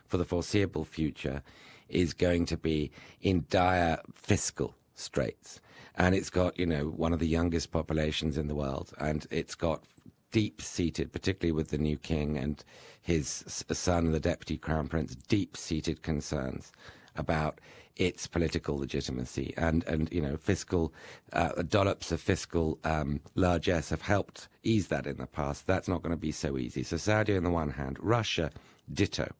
for 0.06 0.16
the 0.16 0.24
foreseeable 0.24 0.84
future, 0.84 1.42
is 1.88 2.14
going 2.14 2.46
to 2.46 2.56
be 2.56 2.90
in 3.20 3.44
dire 3.50 3.98
fiscal 4.14 4.74
straits. 4.94 5.60
And 5.96 6.14
it's 6.14 6.30
got, 6.30 6.58
you 6.58 6.66
know, 6.66 6.84
one 6.84 7.12
of 7.12 7.18
the 7.18 7.28
youngest 7.28 7.72
populations 7.72 8.38
in 8.38 8.46
the 8.46 8.54
world, 8.54 8.92
and 8.98 9.26
it's 9.30 9.54
got 9.54 9.82
deep 10.30 10.62
seated, 10.62 11.12
particularly 11.12 11.52
with 11.52 11.68
the 11.68 11.78
new 11.78 11.98
king 11.98 12.38
and 12.38 12.62
his 13.02 13.44
son, 13.72 14.12
the 14.12 14.20
deputy 14.20 14.56
crown 14.56 14.88
prince, 14.88 15.14
deep 15.14 15.56
seated 15.56 16.02
concerns 16.02 16.72
about 17.16 17.60
its 17.98 18.26
political 18.26 18.78
legitimacy 18.78 19.52
and 19.56 19.84
and 19.84 20.10
you 20.12 20.22
know 20.22 20.36
fiscal 20.36 20.92
uh, 21.32 21.62
dollops 21.68 22.10
of 22.12 22.20
fiscal 22.20 22.78
um, 22.84 23.20
largesse 23.34 23.90
have 23.90 24.02
helped 24.02 24.48
ease 24.62 24.88
that 24.88 25.06
in 25.06 25.18
the 25.18 25.26
past. 25.26 25.66
That's 25.66 25.88
not 25.88 26.02
going 26.02 26.14
to 26.14 26.20
be 26.20 26.32
so 26.32 26.56
easy. 26.56 26.82
So 26.82 26.96
Saudi 26.96 27.36
on 27.36 27.44
the 27.44 27.50
one 27.50 27.70
hand, 27.70 27.98
Russia 28.00 28.50
ditto. 28.92 29.30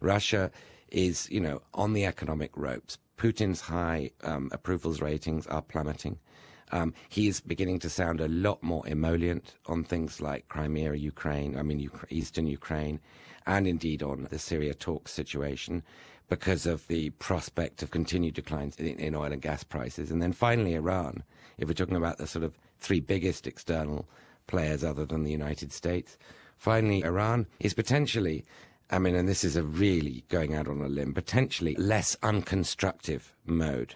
Russia 0.00 0.50
is 0.88 1.28
you 1.30 1.40
know 1.40 1.60
on 1.74 1.92
the 1.92 2.04
economic 2.06 2.50
ropes. 2.56 2.98
Putin's 3.18 3.60
high 3.60 4.10
um, 4.22 4.48
approvals 4.52 5.00
ratings 5.00 5.46
are 5.48 5.62
plummeting. 5.62 6.18
Um, 6.70 6.94
he 7.08 7.28
is 7.28 7.40
beginning 7.40 7.78
to 7.80 7.90
sound 7.90 8.20
a 8.20 8.28
lot 8.28 8.62
more 8.62 8.86
emollient 8.86 9.54
on 9.66 9.84
things 9.84 10.20
like 10.20 10.48
Crimea, 10.48 10.94
Ukraine, 10.94 11.56
I 11.56 11.62
mean, 11.62 11.90
Eastern 12.10 12.46
Ukraine, 12.46 13.00
and 13.46 13.66
indeed 13.66 14.02
on 14.02 14.28
the 14.30 14.38
Syria 14.38 14.74
talks 14.74 15.12
situation 15.12 15.82
because 16.28 16.66
of 16.66 16.86
the 16.88 17.10
prospect 17.10 17.82
of 17.82 17.90
continued 17.90 18.34
declines 18.34 18.76
in, 18.76 18.98
in, 18.98 19.14
oil 19.14 19.32
and 19.32 19.40
gas 19.40 19.64
prices. 19.64 20.10
And 20.10 20.20
then 20.20 20.32
finally, 20.32 20.74
Iran, 20.74 21.22
if 21.56 21.68
we're 21.68 21.74
talking 21.74 21.96
about 21.96 22.18
the 22.18 22.26
sort 22.26 22.44
of 22.44 22.58
three 22.78 23.00
biggest 23.00 23.46
external 23.46 24.06
players 24.46 24.82
other 24.82 25.04
than 25.04 25.22
the 25.22 25.30
United 25.30 25.72
States. 25.72 26.18
Finally, 26.56 27.04
Iran 27.04 27.46
is 27.60 27.74
potentially, 27.74 28.44
I 28.90 28.98
mean, 28.98 29.14
and 29.14 29.28
this 29.28 29.44
is 29.44 29.54
a 29.54 29.62
really 29.62 30.24
going 30.28 30.54
out 30.54 30.66
on 30.66 30.80
a 30.80 30.88
limb, 30.88 31.14
potentially 31.14 31.76
less 31.76 32.16
unconstructive 32.16 33.32
mode 33.46 33.94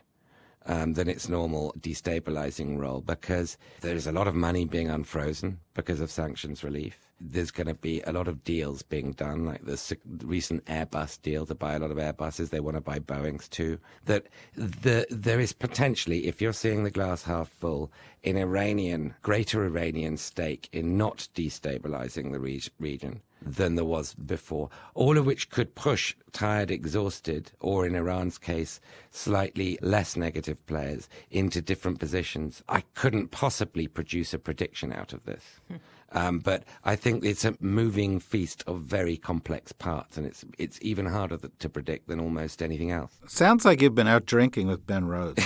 um, 0.66 0.95
than 0.95 1.09
its 1.09 1.28
normal 1.28 1.75
destabilizing 1.81 2.78
role 2.78 3.00
because 3.00 3.57
there 3.81 3.97
is 3.97 4.07
a 4.07 4.12
lot 4.12 4.28
of 4.28 4.35
money 4.35 4.64
being 4.64 4.88
unfrozen 4.88 5.59
because 5.75 6.00
of 6.00 6.11
sanctions 6.11 6.62
relief. 6.64 7.12
There's 7.25 7.50
going 7.52 7.69
to 7.69 7.75
be 7.75 8.00
a 8.02 8.12
lot 8.12 8.26
of 8.26 8.43
deals 8.43 8.83
being 8.83 9.12
done, 9.12 9.45
like 9.45 9.64
the 9.64 9.97
recent 10.25 10.64
Airbus 10.64 11.23
deal 11.23 11.47
to 11.47 11.55
buy 11.55 11.75
a 11.75 11.79
lot 11.79 11.93
of 11.93 11.97
Airbuses. 11.97 12.50
They 12.50 12.61
want 12.61 12.76
to 12.76 12.81
buy 12.81 12.99
Boeings 12.99 13.49
too. 13.49 13.79
That 14.07 14.26
the, 14.57 15.07
there 15.09 15.38
is 15.38 15.52
potentially, 15.52 16.26
if 16.26 16.43
you're 16.43 16.52
seeing 16.52 16.83
the 16.83 16.91
glass 16.91 17.23
half 17.23 17.49
full, 17.49 17.93
an 18.25 18.37
Iranian, 18.37 19.14
greater 19.23 19.64
Iranian 19.64 20.17
stake 20.17 20.69
in 20.73 20.97
not 20.97 21.29
destabilizing 21.35 22.33
the 22.33 22.41
re- 22.41 22.62
region 22.79 23.23
than 23.45 23.75
there 23.75 23.85
was 23.85 24.14
before, 24.14 24.71
all 24.95 25.19
of 25.19 25.26
which 25.26 25.50
could 25.50 25.75
push 25.75 26.14
tired, 26.33 26.71
exhausted, 26.71 27.50
or 27.61 27.87
in 27.87 27.95
Iran's 27.95 28.38
case, 28.38 28.81
slightly 29.11 29.79
less 29.83 30.17
negative 30.17 30.64
players 30.67 31.09
into 31.31 31.61
different 31.61 31.99
positions. 31.99 32.62
I 32.69 32.83
couldn't 32.95 33.31
possibly 33.31 33.87
produce 33.87 34.33
a 34.33 34.38
prediction 34.38 34.93
out 34.93 35.12
of 35.12 35.25
this. 35.25 35.43
Hmm. 35.69 35.76
Um, 36.12 36.38
but 36.38 36.64
I 36.85 36.97
think 36.97 37.25
it's 37.25 37.45
a 37.45 37.54
moving 37.61 38.21
feast 38.21 38.62
of 38.66 38.81
very 38.83 39.16
complex 39.16 39.73
parts, 39.73 40.16
and 40.16 40.26
it's 40.26 40.45
it's 40.59 40.78
even 40.83 41.07
harder 41.07 41.38
th- 41.38 41.52
to 41.61 41.69
predict 41.69 42.09
than 42.09 42.21
almost 42.21 42.62
anything 42.62 42.90
else. 42.90 43.19
Sounds 43.26 43.64
like 43.64 43.81
you've 43.81 43.95
been 43.95 44.09
out 44.09 44.26
drinking 44.26 44.66
with 44.69 44.87
Ben 44.87 45.07
Rhodes. 45.07 45.45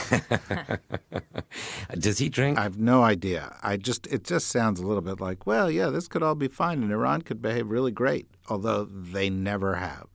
Does 1.99 2.19
he 2.19 2.29
drink? 2.29 2.59
I 2.59 2.63
have 2.63 2.79
no 2.79 3.03
idea. 3.03 3.57
I 3.63 3.77
just 3.77 4.07
it 4.09 4.25
just 4.25 4.49
sounds 4.49 4.81
a 4.81 4.87
little 4.87 5.03
bit 5.03 5.21
like, 5.21 5.47
well, 5.47 5.71
yeah, 5.71 5.89
this 5.91 6.09
could 6.09 6.23
all 6.23 6.35
be 6.35 6.49
fine, 6.49 6.83
and 6.83 6.91
Iran 6.93 7.23
could 7.23 7.41
behave 7.41 7.71
really 7.71 7.93
great, 7.93 8.27
although 8.49 8.85
they 8.85 9.31
never 9.31 9.77
have. 9.77 10.09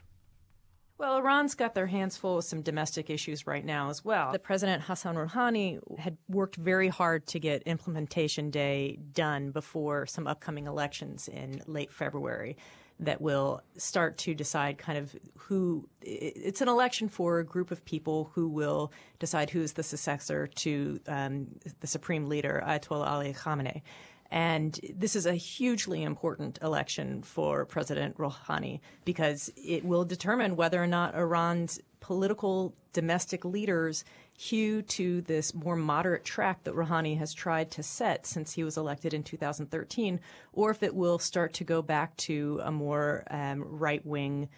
Well, 1.02 1.18
Iran's 1.18 1.56
got 1.56 1.74
their 1.74 1.88
hands 1.88 2.16
full 2.16 2.36
with 2.36 2.46
some 2.46 2.62
domestic 2.62 3.10
issues 3.10 3.48
right 3.48 3.66
now 3.66 3.90
as 3.90 4.06
well. 4.06 4.32
The 4.32 4.38
President 4.38 4.84
Hassan 4.84 5.16
Rouhani 5.16 5.80
had 5.98 6.16
worked 6.30 6.58
very 6.58 6.90
hard 6.90 7.26
to 7.28 7.40
get 7.40 7.64
implementation 7.64 8.52
day 8.52 9.00
done 9.12 9.50
before 9.50 10.06
some 10.06 10.28
upcoming 10.28 10.68
elections 10.68 11.28
in 11.28 11.60
late 11.66 11.92
February 11.92 12.56
that 13.00 13.20
will 13.20 13.64
start 13.78 14.20
to 14.20 14.36
decide 14.36 14.78
kind 14.78 15.00
of 15.00 15.16
who 15.36 15.90
it's 16.04 16.62
an 16.62 16.68
election 16.68 17.10
for 17.10 17.40
a 17.40 17.44
group 17.44 17.72
of 17.72 17.84
people 17.84 18.30
who 18.36 18.48
will 18.48 18.92
decide 19.18 19.50
who's 19.50 19.74
the 19.74 19.82
successor 19.82 20.46
to 20.46 21.00
um, 21.08 21.48
the 21.80 21.88
supreme 21.88 22.30
leader 22.30 22.64
Ayatollah 22.64 23.08
Ali 23.08 23.34
Khamenei. 23.34 23.82
And 24.32 24.80
this 24.96 25.16
is 25.16 25.26
a 25.26 25.34
hugely 25.34 26.04
important 26.04 26.58
election 26.62 27.22
for 27.22 27.66
President 27.66 28.18
Rouhani 28.18 28.80
because 29.04 29.52
it 29.58 29.84
will 29.84 30.06
determine 30.06 30.56
whether 30.56 30.82
or 30.82 30.88
not 30.88 31.16
Iran's 31.16 31.82
political 32.00 32.74
domestic 32.94 33.44
leaders 33.44 34.06
hew 34.38 34.82
to 34.82 35.22
this 35.22 35.54
more 35.54 35.76
moderate 35.76 36.24
track 36.24 36.64
that 36.64 36.74
Rouhani 36.74 37.18
has 37.18 37.34
tried 37.34 37.72
to 37.72 37.84
set 37.84 38.26
since 38.26 38.54
he 38.54 38.64
was 38.64 38.78
elected 38.78 39.14
in 39.14 39.22
2013, 39.22 40.20
or 40.54 40.72
if 40.72 40.82
it 40.82 40.96
will 40.96 41.20
start 41.20 41.54
to 41.54 41.64
go 41.64 41.82
back 41.82 42.16
to 42.18 42.60
a 42.64 42.72
more 42.72 43.24
um, 43.30 43.62
right 43.62 44.06
wing 44.06 44.50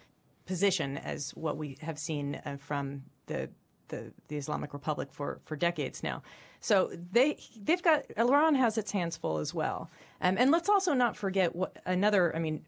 position, 0.46 0.98
as 0.98 1.32
what 1.32 1.56
we 1.56 1.76
have 1.80 1.98
seen 1.98 2.40
uh, 2.46 2.56
from 2.56 3.02
the 3.26 3.50
the, 3.88 4.12
the 4.28 4.36
Islamic 4.36 4.72
Republic 4.72 5.08
for, 5.12 5.40
for 5.44 5.56
decades 5.56 6.02
now. 6.02 6.22
So 6.60 6.90
they 7.12 7.38
they've 7.62 7.82
got 7.82 8.04
Iran 8.16 8.54
has 8.54 8.78
its 8.78 8.90
hands 8.90 9.18
full 9.18 9.36
as 9.36 9.52
well. 9.52 9.90
Um, 10.22 10.36
and 10.38 10.50
let's 10.50 10.70
also 10.70 10.94
not 10.94 11.14
forget 11.14 11.54
what 11.54 11.76
another. 11.84 12.34
I 12.34 12.38
mean, 12.38 12.64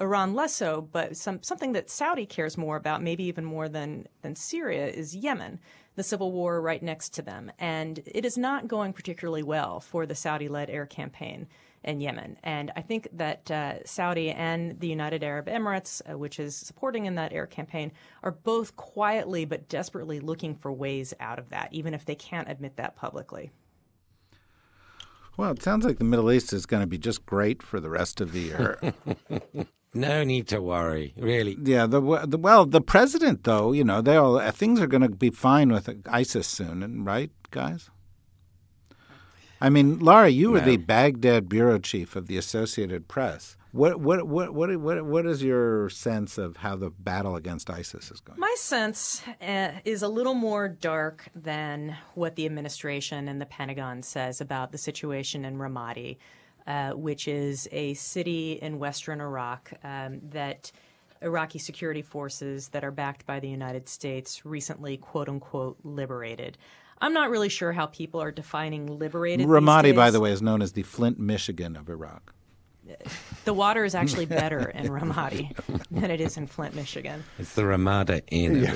Iran 0.00 0.34
less 0.34 0.54
so, 0.54 0.82
but 0.82 1.16
some 1.16 1.42
something 1.42 1.72
that 1.72 1.90
Saudi 1.90 2.26
cares 2.26 2.56
more 2.56 2.76
about, 2.76 3.02
maybe 3.02 3.24
even 3.24 3.44
more 3.44 3.68
than 3.68 4.06
than 4.22 4.36
Syria, 4.36 4.86
is 4.86 5.16
Yemen, 5.16 5.58
the 5.96 6.04
civil 6.04 6.30
war 6.30 6.60
right 6.60 6.80
next 6.80 7.12
to 7.14 7.22
them, 7.22 7.50
and 7.58 8.00
it 8.06 8.24
is 8.24 8.38
not 8.38 8.68
going 8.68 8.92
particularly 8.92 9.42
well 9.42 9.80
for 9.80 10.06
the 10.06 10.14
Saudi-led 10.14 10.70
air 10.70 10.86
campaign 10.86 11.48
in 11.84 12.00
Yemen. 12.00 12.36
And 12.42 12.70
I 12.76 12.82
think 12.82 13.08
that 13.12 13.50
uh, 13.50 13.84
Saudi 13.84 14.30
and 14.30 14.78
the 14.80 14.88
United 14.88 15.24
Arab 15.24 15.46
Emirates, 15.46 16.02
uh, 16.10 16.18
which 16.18 16.38
is 16.38 16.54
supporting 16.54 17.06
in 17.06 17.14
that 17.14 17.32
air 17.32 17.46
campaign, 17.46 17.92
are 18.22 18.32
both 18.32 18.76
quietly 18.76 19.44
but 19.44 19.68
desperately 19.68 20.20
looking 20.20 20.54
for 20.54 20.72
ways 20.72 21.14
out 21.20 21.38
of 21.38 21.50
that, 21.50 21.68
even 21.72 21.94
if 21.94 22.04
they 22.04 22.14
can't 22.14 22.50
admit 22.50 22.76
that 22.76 22.96
publicly. 22.96 23.50
Well, 25.36 25.52
it 25.52 25.62
sounds 25.62 25.86
like 25.86 25.98
the 25.98 26.04
Middle 26.04 26.30
East 26.30 26.52
is 26.52 26.66
going 26.66 26.82
to 26.82 26.86
be 26.86 26.98
just 26.98 27.24
great 27.24 27.62
for 27.62 27.80
the 27.80 27.88
rest 27.88 28.20
of 28.20 28.32
the 28.32 28.40
year. 28.40 28.78
no 29.94 30.22
need 30.22 30.48
to 30.48 30.60
worry, 30.60 31.14
really. 31.16 31.56
Yeah, 31.62 31.86
the, 31.86 32.26
the 32.26 32.36
well, 32.36 32.66
the 32.66 32.82
president 32.82 33.44
though, 33.44 33.72
you 33.72 33.84
know, 33.84 34.02
they 34.02 34.16
all 34.16 34.38
things 34.50 34.80
are 34.80 34.86
going 34.86 35.02
to 35.02 35.08
be 35.08 35.30
fine 35.30 35.72
with 35.72 35.88
ISIS 36.06 36.46
soon, 36.46 37.04
right, 37.04 37.30
guys? 37.50 37.88
I 39.60 39.68
mean, 39.68 39.98
Laura, 39.98 40.28
you 40.28 40.52
were 40.52 40.60
the 40.60 40.78
Baghdad 40.78 41.48
bureau 41.48 41.78
chief 41.78 42.16
of 42.16 42.26
the 42.26 42.38
Associated 42.38 43.08
Press. 43.08 43.56
What 43.72 44.00
what 44.00 44.26
what 44.26 44.52
what 44.52 44.76
what 44.80 45.04
what 45.04 45.26
is 45.26 45.44
your 45.44 45.90
sense 45.90 46.38
of 46.38 46.56
how 46.56 46.74
the 46.74 46.90
battle 46.90 47.36
against 47.36 47.70
ISIS 47.70 48.10
is 48.10 48.20
going? 48.20 48.40
My 48.40 48.52
sense 48.58 49.22
uh, 49.40 49.72
is 49.84 50.02
a 50.02 50.08
little 50.08 50.34
more 50.34 50.68
dark 50.68 51.28
than 51.36 51.96
what 52.14 52.34
the 52.34 52.46
administration 52.46 53.28
and 53.28 53.40
the 53.40 53.46
Pentagon 53.46 54.02
says 54.02 54.40
about 54.40 54.72
the 54.72 54.78
situation 54.78 55.44
in 55.44 55.56
Ramadi, 55.56 56.16
uh, 56.66 56.92
which 56.92 57.28
is 57.28 57.68
a 57.70 57.94
city 57.94 58.58
in 58.60 58.80
western 58.80 59.20
Iraq 59.20 59.72
um, 59.84 60.20
that 60.30 60.72
Iraqi 61.22 61.60
security 61.60 62.02
forces 62.02 62.68
that 62.68 62.82
are 62.82 62.90
backed 62.90 63.24
by 63.26 63.38
the 63.38 63.48
United 63.48 63.88
States 63.88 64.44
recently, 64.44 64.96
quote 64.96 65.28
unquote, 65.28 65.76
liberated. 65.84 66.58
I'm 67.00 67.12
not 67.12 67.30
really 67.30 67.48
sure 67.48 67.72
how 67.72 67.86
people 67.86 68.20
are 68.20 68.30
defining 68.30 68.98
liberated. 68.98 69.46
Ramadi, 69.46 69.94
by 69.94 70.10
the 70.10 70.20
way, 70.20 70.32
is 70.32 70.42
known 70.42 70.62
as 70.62 70.72
the 70.72 70.82
Flint, 70.82 71.18
Michigan 71.18 71.76
of 71.76 71.88
Iraq 71.88 72.34
the 73.44 73.54
water 73.54 73.84
is 73.84 73.94
actually 73.94 74.26
better 74.26 74.68
in 74.70 74.86
Ramadi 74.86 75.56
than 75.90 76.10
it 76.10 76.20
is 76.20 76.36
in 76.36 76.46
Flint, 76.46 76.74
Michigan. 76.74 77.24
It's 77.38 77.54
the 77.54 77.64
Ramada 77.64 78.22
Inn. 78.28 78.66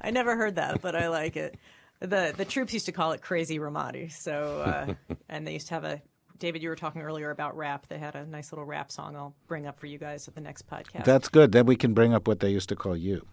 I 0.00 0.10
never 0.10 0.36
heard 0.36 0.56
that, 0.56 0.80
but 0.82 0.96
I 0.96 1.08
like 1.08 1.36
it. 1.36 1.56
the 2.00 2.32
The 2.36 2.44
troops 2.44 2.72
used 2.72 2.86
to 2.86 2.92
call 2.92 3.12
it 3.12 3.22
Crazy 3.22 3.58
Ramadi. 3.58 4.10
So, 4.12 4.60
uh, 4.60 4.94
and 5.28 5.46
they 5.46 5.52
used 5.52 5.68
to 5.68 5.74
have 5.74 5.84
a. 5.84 6.02
David, 6.38 6.62
you 6.62 6.70
were 6.70 6.76
talking 6.76 7.02
earlier 7.02 7.30
about 7.30 7.54
rap. 7.54 7.86
They 7.86 7.98
had 7.98 8.14
a 8.14 8.24
nice 8.24 8.50
little 8.50 8.64
rap 8.64 8.90
song. 8.90 9.14
I'll 9.14 9.34
bring 9.46 9.66
up 9.66 9.78
for 9.78 9.86
you 9.86 9.98
guys 9.98 10.26
at 10.26 10.34
the 10.34 10.40
next 10.40 10.66
podcast. 10.66 11.04
That's 11.04 11.28
good. 11.28 11.52
Then 11.52 11.66
we 11.66 11.76
can 11.76 11.92
bring 11.92 12.14
up 12.14 12.26
what 12.26 12.40
they 12.40 12.48
used 12.48 12.70
to 12.70 12.76
call 12.76 12.96
you. 12.96 13.26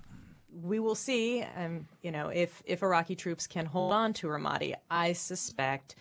We 0.63 0.79
will 0.79 0.95
see. 0.95 1.43
Um, 1.43 1.87
you 2.01 2.11
know, 2.11 2.29
if 2.29 2.63
if 2.65 2.81
Iraqi 2.81 3.15
troops 3.15 3.47
can 3.47 3.65
hold 3.65 3.93
on 3.93 4.13
to 4.13 4.27
Ramadi, 4.27 4.73
I 4.89 5.13
suspect 5.13 5.95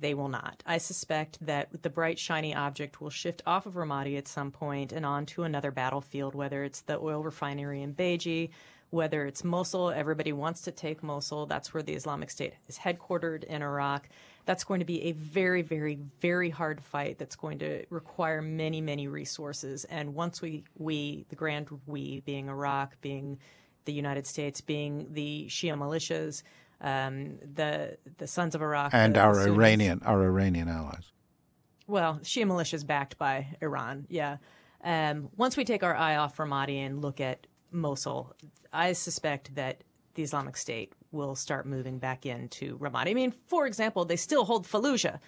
they 0.00 0.14
will 0.14 0.28
not. 0.28 0.62
I 0.66 0.78
suspect 0.78 1.44
that 1.46 1.82
the 1.82 1.90
bright, 1.90 2.18
shiny 2.18 2.54
object 2.54 3.00
will 3.00 3.10
shift 3.10 3.42
off 3.46 3.66
of 3.66 3.74
Ramadi 3.74 4.16
at 4.16 4.28
some 4.28 4.50
point 4.50 4.92
and 4.92 5.04
onto 5.04 5.42
another 5.42 5.70
battlefield, 5.70 6.34
whether 6.34 6.64
it's 6.64 6.82
the 6.82 6.98
oil 6.98 7.22
refinery 7.22 7.82
in 7.82 7.94
Baiji, 7.94 8.50
whether 8.90 9.26
it's 9.26 9.44
Mosul. 9.44 9.90
Everybody 9.90 10.32
wants 10.32 10.62
to 10.62 10.70
take 10.70 11.02
Mosul. 11.02 11.46
That's 11.46 11.74
where 11.74 11.82
the 11.82 11.94
Islamic 11.94 12.30
State 12.30 12.54
is 12.68 12.78
headquartered 12.78 13.44
in 13.44 13.62
Iraq. 13.62 14.08
That's 14.44 14.64
going 14.64 14.80
to 14.80 14.86
be 14.86 15.02
a 15.04 15.12
very, 15.12 15.62
very, 15.62 15.98
very 16.20 16.48
hard 16.48 16.80
fight 16.82 17.18
that's 17.18 17.36
going 17.36 17.58
to 17.58 17.84
require 17.90 18.40
many, 18.40 18.80
many 18.80 19.08
resources. 19.08 19.84
And 19.86 20.14
once 20.14 20.40
we, 20.40 20.64
we, 20.76 21.26
the 21.28 21.36
grand 21.36 21.68
we, 21.86 22.20
being 22.20 22.48
Iraq, 22.48 22.98
being 23.00 23.38
the 23.88 23.92
United 23.94 24.26
States, 24.26 24.60
being 24.60 25.06
the 25.12 25.46
Shia 25.48 25.74
militias, 25.74 26.42
um, 26.82 27.38
the 27.54 27.96
the 28.18 28.26
Sons 28.26 28.54
of 28.54 28.60
Iraq 28.60 28.92
and 28.92 29.16
our 29.16 29.34
Sunnis. 29.34 29.48
Iranian 29.56 30.02
our 30.04 30.22
Iranian 30.22 30.68
allies. 30.68 31.10
Well, 31.86 32.20
Shia 32.22 32.46
militia 32.46 32.76
is 32.76 32.84
backed 32.84 33.16
by 33.16 33.46
Iran. 33.62 34.06
Yeah. 34.10 34.36
Um, 34.84 35.30
once 35.38 35.56
we 35.56 35.64
take 35.64 35.82
our 35.82 35.96
eye 35.96 36.16
off 36.16 36.36
Ramadi 36.36 36.76
and 36.76 37.00
look 37.00 37.18
at 37.18 37.46
Mosul, 37.72 38.36
I 38.74 38.92
suspect 38.92 39.54
that 39.54 39.82
the 40.14 40.22
Islamic 40.22 40.58
State 40.58 40.92
will 41.10 41.34
start 41.34 41.64
moving 41.64 41.98
back 41.98 42.26
into 42.26 42.76
Ramadi. 42.76 43.08
I 43.08 43.14
mean, 43.14 43.32
for 43.46 43.66
example, 43.66 44.04
they 44.04 44.16
still 44.16 44.44
hold 44.44 44.66
Fallujah. 44.66 45.18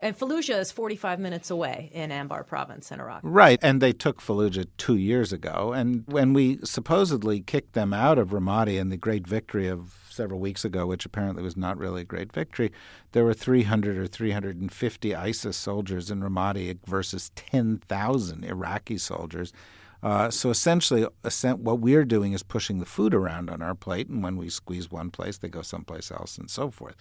And 0.00 0.18
Fallujah 0.18 0.58
is 0.58 0.72
45 0.72 1.20
minutes 1.20 1.50
away 1.50 1.88
in 1.92 2.10
Anbar 2.10 2.46
province 2.46 2.90
in 2.90 3.00
Iraq. 3.00 3.20
Right. 3.22 3.58
And 3.62 3.80
they 3.80 3.92
took 3.92 4.20
Fallujah 4.20 4.66
two 4.76 4.96
years 4.96 5.32
ago. 5.32 5.72
And 5.72 6.04
when 6.06 6.32
we 6.32 6.58
supposedly 6.64 7.40
kicked 7.40 7.74
them 7.74 7.94
out 7.94 8.18
of 8.18 8.30
Ramadi 8.30 8.78
in 8.78 8.88
the 8.88 8.96
great 8.96 9.26
victory 9.26 9.68
of 9.68 9.96
several 10.10 10.40
weeks 10.40 10.64
ago, 10.64 10.86
which 10.86 11.06
apparently 11.06 11.42
was 11.42 11.56
not 11.56 11.78
really 11.78 12.02
a 12.02 12.04
great 12.04 12.32
victory, 12.32 12.72
there 13.12 13.24
were 13.24 13.34
300 13.34 13.96
or 13.96 14.06
350 14.06 15.14
ISIS 15.14 15.56
soldiers 15.56 16.10
in 16.10 16.20
Ramadi 16.20 16.78
versus 16.86 17.30
10,000 17.36 18.44
Iraqi 18.44 18.98
soldiers. 18.98 19.52
Uh, 20.02 20.30
so 20.30 20.50
essentially, 20.50 21.06
what 21.56 21.80
we're 21.80 22.04
doing 22.04 22.34
is 22.34 22.42
pushing 22.42 22.78
the 22.78 22.84
food 22.84 23.14
around 23.14 23.48
on 23.48 23.62
our 23.62 23.74
plate, 23.74 24.08
and 24.08 24.22
when 24.22 24.36
we 24.36 24.50
squeeze 24.50 24.90
one 24.90 25.10
place, 25.10 25.38
they 25.38 25.48
go 25.48 25.62
someplace 25.62 26.10
else, 26.10 26.36
and 26.36 26.50
so 26.50 26.70
forth. 26.70 26.94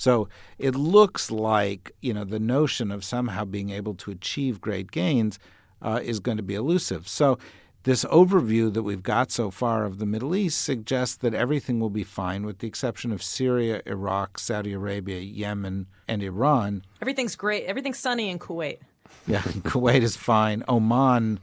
So 0.00 0.30
it 0.58 0.74
looks 0.74 1.30
like 1.30 1.92
you 2.00 2.14
know 2.14 2.24
the 2.24 2.40
notion 2.40 2.90
of 2.90 3.04
somehow 3.04 3.44
being 3.44 3.68
able 3.68 3.94
to 3.96 4.10
achieve 4.10 4.58
great 4.58 4.90
gains 4.90 5.38
uh, 5.82 6.00
is 6.02 6.20
going 6.20 6.38
to 6.38 6.42
be 6.42 6.54
elusive. 6.54 7.06
So 7.06 7.38
this 7.82 8.06
overview 8.06 8.72
that 8.72 8.82
we've 8.82 9.02
got 9.02 9.30
so 9.30 9.50
far 9.50 9.84
of 9.84 9.98
the 9.98 10.06
Middle 10.06 10.34
East 10.34 10.62
suggests 10.62 11.16
that 11.16 11.34
everything 11.34 11.80
will 11.80 11.90
be 11.90 12.02
fine 12.02 12.46
with 12.46 12.60
the 12.60 12.66
exception 12.66 13.12
of 13.12 13.22
Syria, 13.22 13.82
Iraq, 13.84 14.38
Saudi 14.38 14.72
Arabia, 14.72 15.20
Yemen, 15.20 15.86
and 16.08 16.22
Iran. 16.22 16.82
Everything's 17.02 17.36
great. 17.36 17.64
Everything's 17.66 17.98
sunny 17.98 18.30
in 18.30 18.38
Kuwait. 18.38 18.78
Yeah, 19.26 19.42
Kuwait 19.68 20.00
is 20.00 20.16
fine. 20.16 20.64
Oman 20.66 21.40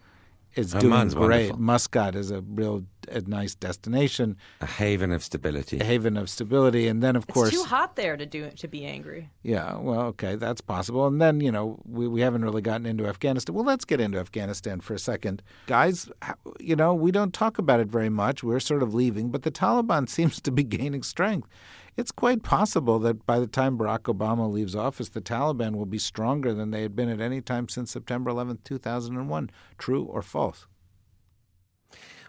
is 0.57 0.73
Oman's 0.73 1.13
doing 1.13 1.27
great. 1.27 1.37
Wonderful. 1.37 1.61
Muscat 1.61 2.15
is 2.15 2.31
a 2.31 2.41
real 2.41 2.83
a 3.09 3.21
nice 3.21 3.55
destination, 3.55 4.35
a 4.61 4.65
haven 4.65 5.11
of 5.11 5.23
stability, 5.23 5.79
a 5.79 5.83
haven 5.83 6.17
of 6.17 6.29
stability, 6.29 6.87
and 6.87 7.01
then 7.01 7.15
of 7.15 7.23
it's 7.23 7.33
course 7.33 7.51
too 7.51 7.63
hot 7.63 7.95
there 7.95 8.17
to 8.17 8.25
do 8.25 8.49
to 8.49 8.67
be 8.67 8.85
angry. 8.85 9.29
Yeah, 9.43 9.77
well, 9.77 10.01
okay, 10.07 10.35
that's 10.35 10.61
possible. 10.61 11.07
And 11.07 11.21
then 11.21 11.39
you 11.41 11.51
know 11.51 11.79
we 11.85 12.07
we 12.07 12.21
haven't 12.21 12.43
really 12.43 12.61
gotten 12.61 12.85
into 12.85 13.07
Afghanistan. 13.07 13.55
Well, 13.55 13.65
let's 13.65 13.85
get 13.85 14.01
into 14.01 14.19
Afghanistan 14.19 14.81
for 14.81 14.93
a 14.93 14.99
second, 14.99 15.41
guys. 15.67 16.09
You 16.59 16.75
know 16.75 16.93
we 16.93 17.11
don't 17.11 17.33
talk 17.33 17.57
about 17.57 17.79
it 17.79 17.87
very 17.87 18.09
much. 18.09 18.43
We're 18.43 18.59
sort 18.59 18.83
of 18.83 18.93
leaving, 18.93 19.29
but 19.29 19.43
the 19.43 19.51
Taliban 19.51 20.09
seems 20.17 20.41
to 20.41 20.51
be 20.51 20.63
gaining 20.63 21.03
strength 21.03 21.49
it's 21.97 22.11
quite 22.11 22.43
possible 22.43 22.99
that 22.99 23.25
by 23.25 23.39
the 23.39 23.47
time 23.47 23.77
Barack 23.77 24.03
Obama 24.03 24.49
leaves 24.49 24.75
office, 24.75 25.09
the 25.09 25.21
Taliban 25.21 25.75
will 25.75 25.87
be 25.87 25.97
stronger 25.97 26.53
than 26.53 26.69
they 26.71 26.83
had 26.83 26.95
been 26.95 27.09
at 27.09 27.19
any 27.19 27.41
time 27.41 27.67
since 27.67 27.91
September 27.91 28.29
11, 28.29 28.59
2001. 28.63 29.49
True 29.77 30.03
or 30.03 30.21
false? 30.21 30.67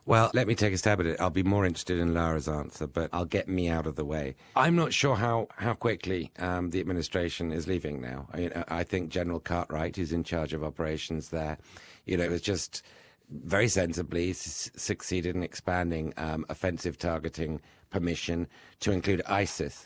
Well, 0.07 0.31
let 0.33 0.49
me 0.49 0.55
take 0.55 0.73
a 0.73 0.79
stab 0.79 1.01
at 1.01 1.07
it. 1.07 1.21
I'll 1.21 1.29
be 1.29 1.43
more 1.43 1.67
interested 1.67 1.99
in 1.99 2.15
Lara's 2.15 2.49
answer, 2.49 2.87
but 2.87 3.11
I'll 3.13 3.27
get 3.27 3.47
me 3.47 3.69
out 3.69 3.87
of 3.87 3.97
the 3.97 4.07
way. 4.07 4.37
I'm 4.57 4.75
not 4.75 4.95
sure 4.95 5.17
how, 5.17 5.49
how 5.57 5.75
quickly 5.75 6.33
um, 6.39 6.71
the 6.71 6.81
administration 6.81 7.53
is 7.53 7.69
leaving 7.69 8.01
now. 8.01 8.27
I, 8.33 8.37
mean, 8.39 8.65
I 8.69 8.85
think 8.85 9.11
General 9.11 9.39
Cartwright, 9.39 9.97
who's 9.97 10.15
in 10.15 10.25
charge 10.25 10.55
of 10.55 10.65
operations 10.65 11.29
there, 11.29 11.59
you 12.07 12.17
know, 12.17 12.27
was 12.31 12.41
just 12.41 12.83
very 13.31 13.69
sensibly 13.69 14.31
s- 14.31 14.71
succeeded 14.77 15.37
in 15.37 15.43
expanding 15.43 16.15
um, 16.17 16.47
offensive 16.49 16.97
targeting 16.97 17.61
permission 17.91 18.47
to 18.81 18.93
include 18.93 19.23
ISIS 19.27 19.85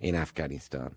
in 0.00 0.14
Afghanistan. 0.14 0.94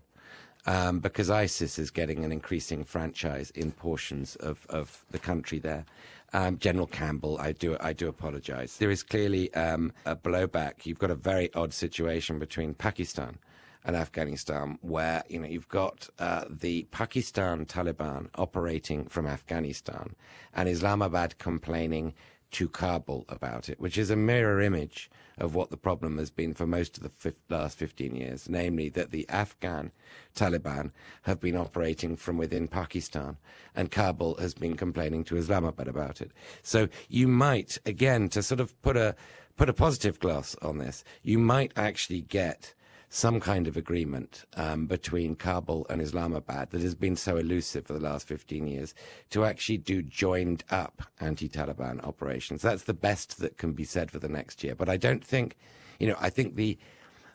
Um, 0.68 0.98
because 0.98 1.30
ISIS 1.30 1.78
is 1.78 1.92
getting 1.92 2.24
an 2.24 2.32
increasing 2.32 2.82
franchise 2.82 3.50
in 3.50 3.70
portions 3.70 4.34
of, 4.36 4.66
of 4.68 5.04
the 5.12 5.18
country 5.18 5.60
there. 5.60 5.84
Um, 6.32 6.58
General 6.58 6.88
Campbell, 6.88 7.38
I 7.38 7.52
do 7.52 7.76
I 7.80 7.92
do 7.92 8.08
apologise. 8.08 8.78
There 8.78 8.90
is 8.90 9.04
clearly 9.04 9.54
um, 9.54 9.92
a 10.04 10.16
blowback. 10.16 10.84
You've 10.84 10.98
got 10.98 11.12
a 11.12 11.14
very 11.14 11.54
odd 11.54 11.72
situation 11.72 12.40
between 12.40 12.74
Pakistan 12.74 13.38
and 13.84 13.94
Afghanistan, 13.94 14.78
where 14.82 15.22
you 15.28 15.38
know 15.38 15.46
you've 15.46 15.68
got 15.68 16.08
uh, 16.18 16.44
the 16.50 16.82
Pakistan 16.90 17.64
Taliban 17.64 18.28
operating 18.34 19.06
from 19.06 19.26
Afghanistan, 19.26 20.16
and 20.52 20.68
Islamabad 20.68 21.38
complaining 21.38 22.12
to 22.52 22.68
Kabul 22.68 23.24
about 23.28 23.68
it, 23.68 23.80
which 23.80 23.98
is 23.98 24.10
a 24.10 24.16
mirror 24.16 24.60
image 24.60 25.10
of 25.38 25.54
what 25.54 25.70
the 25.70 25.76
problem 25.76 26.16
has 26.18 26.30
been 26.30 26.54
for 26.54 26.66
most 26.66 26.96
of 26.96 27.02
the 27.02 27.34
last 27.50 27.76
15 27.76 28.14
years, 28.14 28.48
namely 28.48 28.88
that 28.90 29.10
the 29.10 29.28
Afghan 29.28 29.92
Taliban 30.34 30.92
have 31.22 31.40
been 31.40 31.56
operating 31.56 32.16
from 32.16 32.38
within 32.38 32.68
Pakistan, 32.68 33.36
and 33.74 33.90
Kabul 33.90 34.36
has 34.36 34.54
been 34.54 34.76
complaining 34.76 35.24
to 35.24 35.36
Islamabad 35.36 35.88
about 35.88 36.20
it. 36.20 36.30
So 36.62 36.88
you 37.08 37.28
might, 37.28 37.78
again, 37.84 38.28
to 38.30 38.42
sort 38.42 38.60
of 38.60 38.80
put 38.82 38.96
a 38.96 39.14
put 39.56 39.68
a 39.68 39.74
positive 39.74 40.20
gloss 40.20 40.54
on 40.60 40.78
this, 40.78 41.02
you 41.22 41.38
might 41.38 41.72
actually 41.76 42.20
get 42.20 42.74
some 43.08 43.40
kind 43.40 43.66
of 43.68 43.76
agreement 43.76 44.44
um, 44.56 44.86
between 44.86 45.36
Kabul 45.36 45.86
and 45.88 46.02
Islamabad 46.02 46.70
that 46.70 46.82
has 46.82 46.94
been 46.94 47.16
so 47.16 47.36
elusive 47.36 47.86
for 47.86 47.92
the 47.92 48.00
last 48.00 48.26
15 48.26 48.66
years 48.66 48.94
to 49.30 49.44
actually 49.44 49.78
do 49.78 50.02
joined 50.02 50.64
up 50.70 51.02
anti 51.20 51.48
Taliban 51.48 52.04
operations. 52.04 52.62
That's 52.62 52.84
the 52.84 52.94
best 52.94 53.38
that 53.38 53.58
can 53.58 53.72
be 53.72 53.84
said 53.84 54.10
for 54.10 54.18
the 54.18 54.28
next 54.28 54.64
year. 54.64 54.74
But 54.74 54.88
I 54.88 54.96
don't 54.96 55.24
think, 55.24 55.56
you 55.98 56.08
know, 56.08 56.16
I 56.20 56.30
think 56.30 56.56
the 56.56 56.78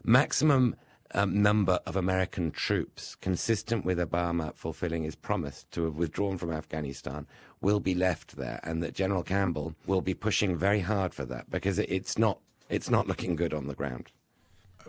maximum 0.03 0.75
um, 1.13 1.41
number 1.41 1.79
of 1.85 1.95
American 1.95 2.51
troops 2.51 3.15
consistent 3.15 3.85
with 3.85 3.97
Obama 3.97 4.55
fulfilling 4.55 5.03
his 5.03 5.15
promise 5.15 5.65
to 5.71 5.85
have 5.85 5.95
withdrawn 5.95 6.37
from 6.37 6.51
Afghanistan 6.51 7.27
will 7.59 7.79
be 7.79 7.93
left 7.93 8.37
there, 8.37 8.59
and 8.63 8.81
that 8.81 8.93
General 8.93 9.23
Campbell 9.23 9.75
will 9.85 10.01
be 10.01 10.13
pushing 10.13 10.55
very 10.55 10.79
hard 10.79 11.13
for 11.13 11.25
that 11.25 11.49
because 11.49 11.79
it's 11.79 12.17
not 12.17 12.39
it's 12.69 12.89
not 12.89 13.07
looking 13.07 13.35
good 13.35 13.53
on 13.53 13.67
the 13.67 13.75
ground. 13.75 14.11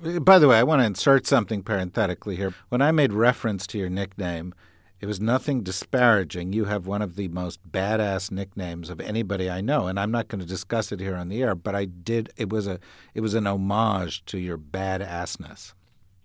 By 0.00 0.38
the 0.38 0.48
way, 0.48 0.58
I 0.58 0.62
want 0.62 0.80
to 0.80 0.86
insert 0.86 1.26
something 1.26 1.62
parenthetically 1.62 2.36
here. 2.36 2.54
When 2.68 2.82
I 2.82 2.92
made 2.92 3.12
reference 3.12 3.66
to 3.68 3.78
your 3.78 3.88
nickname, 3.88 4.54
it 5.00 5.06
was 5.06 5.20
nothing 5.20 5.62
disparaging. 5.62 6.52
You 6.52 6.66
have 6.66 6.86
one 6.86 7.02
of 7.02 7.16
the 7.16 7.26
most 7.28 7.60
badass 7.70 8.30
nicknames 8.30 8.88
of 8.88 9.00
anybody 9.00 9.50
I 9.50 9.60
know, 9.60 9.88
and 9.88 9.98
I'm 9.98 10.12
not 10.12 10.28
going 10.28 10.40
to 10.40 10.46
discuss 10.46 10.92
it 10.92 11.00
here 11.00 11.16
on 11.16 11.28
the 11.28 11.42
air. 11.42 11.54
But 11.56 11.74
I 11.74 11.86
did. 11.86 12.32
It 12.36 12.50
was 12.50 12.66
a. 12.68 12.78
It 13.14 13.20
was 13.20 13.34
an 13.34 13.46
homage 13.46 14.24
to 14.26 14.38
your 14.38 14.58
badassness. 14.58 15.74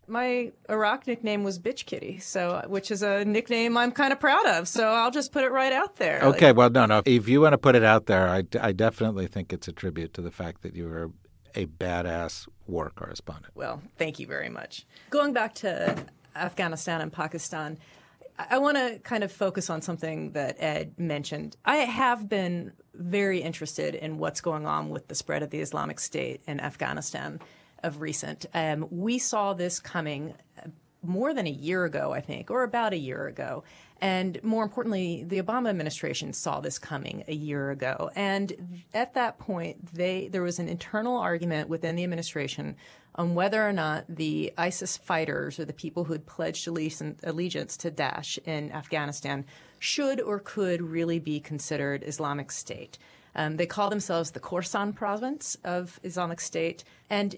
my 0.08 0.52
Iraq 0.70 1.08
nickname 1.08 1.44
was 1.44 1.60
Bitch 1.60 1.86
Kitty, 1.86 2.20
so 2.20 2.64
which 2.68 2.92
is 2.92 3.02
a 3.02 3.26
nickname 3.26 3.78
I'm 3.78 3.92
kind 3.92 4.14
of 4.14 4.20
proud 4.20 4.46
of. 4.46 4.68
So 4.68 4.88
I'll 4.88 5.12
just 5.12 5.32
put 5.32 5.44
it 5.44 5.52
right 5.52 5.74
out 5.74 5.96
there. 5.98 6.22
Okay, 6.22 6.48
like, 6.48 6.58
well, 6.58 6.70
no, 6.70 6.86
no. 6.86 7.02
If 7.06 7.28
you 7.28 7.42
want 7.42 7.54
to 7.54 7.58
put 7.58 7.76
it 7.76 7.84
out 7.84 8.06
there, 8.06 8.28
I, 8.30 8.44
I 8.62 8.72
definitely 8.72 9.28
think 9.28 9.52
it's 9.52 9.68
a 9.68 9.74
tribute 9.74 10.14
to 10.14 10.22
the 10.22 10.32
fact 10.32 10.62
that 10.62 10.76
you 10.76 10.88
were 10.88 11.12
a 11.58 11.65
badass 11.65 12.48
war 12.67 12.91
correspondent. 12.96 13.54
Well, 13.56 13.82
thank 13.98 14.20
you 14.20 14.28
very 14.28 14.50
much. 14.50 14.86
Going 15.10 15.34
back 15.34 15.56
to 15.56 16.06
Afghanistan 16.36 17.02
and 17.02 17.12
Pakistan, 17.12 17.80
I 18.38 18.60
want 18.60 18.78
to 18.78 19.00
kind 19.00 19.24
of 19.24 19.32
focus 19.32 19.70
on 19.72 19.82
something 19.82 20.34
that 20.34 20.58
Ed 20.60 20.93
mentioned. 21.00 21.58
I 21.65 21.78
have 21.78 22.30
been 22.30 22.74
very 22.93 23.41
interested 23.41 23.96
in 23.96 24.20
what's 24.20 24.39
going 24.41 24.67
on 24.67 24.89
with 24.89 25.08
the 25.08 25.15
spread 25.15 25.41
of 25.41 25.50
the 25.50 25.60
Islamic 25.60 26.00
State 26.00 26.41
in 26.48 26.60
Afghanistan 26.60 27.39
of 27.82 28.02
recent. 28.02 28.46
Um, 28.54 28.88
we 28.91 29.17
saw 29.17 29.54
this 29.54 29.80
coming 29.80 30.36
more 31.08 31.34
than 31.34 31.48
a 31.48 31.52
year 31.52 31.86
ago, 31.86 32.13
I 32.13 32.22
think, 32.22 32.52
or 32.52 32.63
about 32.63 32.93
a 32.93 32.98
year 32.98 33.28
ago. 33.28 33.63
And 34.00 34.39
more 34.43 34.63
importantly, 34.63 35.24
the 35.28 35.41
Obama 35.41 35.70
administration 35.70 36.34
saw 36.34 36.60
this 36.60 36.78
coming 36.78 37.24
a 37.28 37.34
year 37.34 37.72
ago. 37.72 38.12
And 38.15 38.84
at 38.93 39.13
that 39.15 39.39
point, 39.39 39.93
they, 39.93 40.28
there 40.28 40.43
was 40.43 40.60
an 40.60 40.67
internal 40.67 41.17
argument 41.17 41.70
within 41.70 41.96
the 41.96 42.04
administration 42.04 42.76
on 43.15 43.34
whether 43.34 43.67
or 43.67 43.74
not 43.74 44.06
the 44.08 44.54
ISIS 44.58 44.98
fighters 44.98 45.60
or 45.60 45.65
the 45.65 45.74
people 45.74 46.04
who 46.04 46.13
had 46.13 46.28
pledged 46.28 46.67
allegiance 46.67 47.78
to 47.78 47.89
Daesh 47.89 48.38
in 48.46 48.72
Afghanistan 48.72 49.46
should 49.80 50.22
or 50.22 50.39
could 50.39 50.82
really 50.82 51.17
be 51.17 51.39
considered 51.39 52.04
Islamic 52.06 52.52
State. 52.52 53.00
Um, 53.36 53.58
they 53.58 53.65
call 53.65 53.89
themselves 53.89 54.32
the 54.32 54.39
Khorasan 54.39 54.93
province 54.93 55.58
of 55.63 56.00
Islamic 56.04 56.39
State. 56.39 56.84
And 57.10 57.36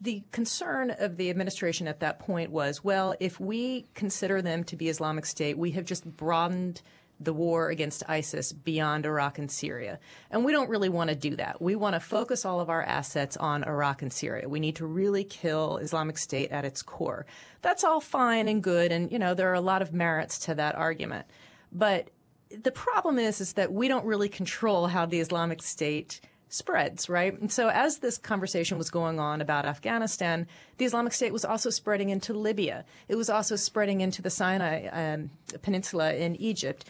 the 0.00 0.22
concern 0.32 0.90
of 0.90 1.16
the 1.16 1.30
administration 1.30 1.86
at 1.86 2.00
that 2.00 2.18
point 2.18 2.50
was 2.50 2.82
well, 2.82 3.14
if 3.20 3.38
we 3.38 3.86
consider 3.94 4.42
them 4.42 4.64
to 4.64 4.76
be 4.76 4.88
Islamic 4.88 5.26
State, 5.26 5.58
we 5.58 5.72
have 5.72 5.84
just 5.84 6.04
broadened 6.16 6.82
the 7.18 7.32
war 7.32 7.70
against 7.70 8.02
ISIS 8.08 8.52
beyond 8.52 9.06
Iraq 9.06 9.38
and 9.38 9.50
Syria. 9.50 9.98
And 10.30 10.44
we 10.44 10.52
don't 10.52 10.68
really 10.68 10.88
want 10.88 11.10
to 11.10 11.16
do 11.16 11.36
that. 11.36 11.62
We 11.62 11.74
want 11.74 11.94
to 11.94 12.00
focus 12.00 12.44
all 12.44 12.60
of 12.60 12.68
our 12.68 12.82
assets 12.82 13.36
on 13.36 13.64
Iraq 13.64 14.02
and 14.02 14.12
Syria. 14.12 14.48
We 14.48 14.60
need 14.60 14.76
to 14.76 14.86
really 14.86 15.24
kill 15.24 15.78
Islamic 15.78 16.18
State 16.18 16.50
at 16.50 16.64
its 16.64 16.82
core. 16.82 17.24
That's 17.62 17.84
all 17.84 18.00
fine 18.00 18.48
and 18.48 18.62
good. 18.62 18.92
And, 18.92 19.10
you 19.10 19.18
know, 19.18 19.32
there 19.32 19.50
are 19.50 19.54
a 19.54 19.60
lot 19.60 19.82
of 19.82 19.94
merits 19.94 20.38
to 20.40 20.54
that 20.56 20.74
argument. 20.74 21.26
But 21.72 22.10
the 22.50 22.70
problem 22.70 23.18
is, 23.18 23.40
is 23.40 23.54
that 23.54 23.72
we 23.72 23.88
don't 23.88 24.04
really 24.04 24.28
control 24.28 24.86
how 24.86 25.06
the 25.06 25.20
Islamic 25.20 25.62
State 25.62 26.20
spreads, 26.48 27.08
right? 27.08 27.38
And 27.40 27.50
so 27.50 27.68
as 27.68 27.98
this 27.98 28.18
conversation 28.18 28.78
was 28.78 28.90
going 28.90 29.18
on 29.18 29.40
about 29.40 29.66
Afghanistan, 29.66 30.46
the 30.78 30.84
Islamic 30.84 31.12
State 31.12 31.32
was 31.32 31.44
also 31.44 31.70
spreading 31.70 32.10
into 32.10 32.32
Libya. 32.32 32.84
It 33.08 33.16
was 33.16 33.28
also 33.28 33.56
spreading 33.56 34.00
into 34.00 34.22
the 34.22 34.30
Sinai 34.30 34.86
um, 34.86 35.30
Peninsula 35.62 36.14
in 36.14 36.36
Egypt. 36.36 36.84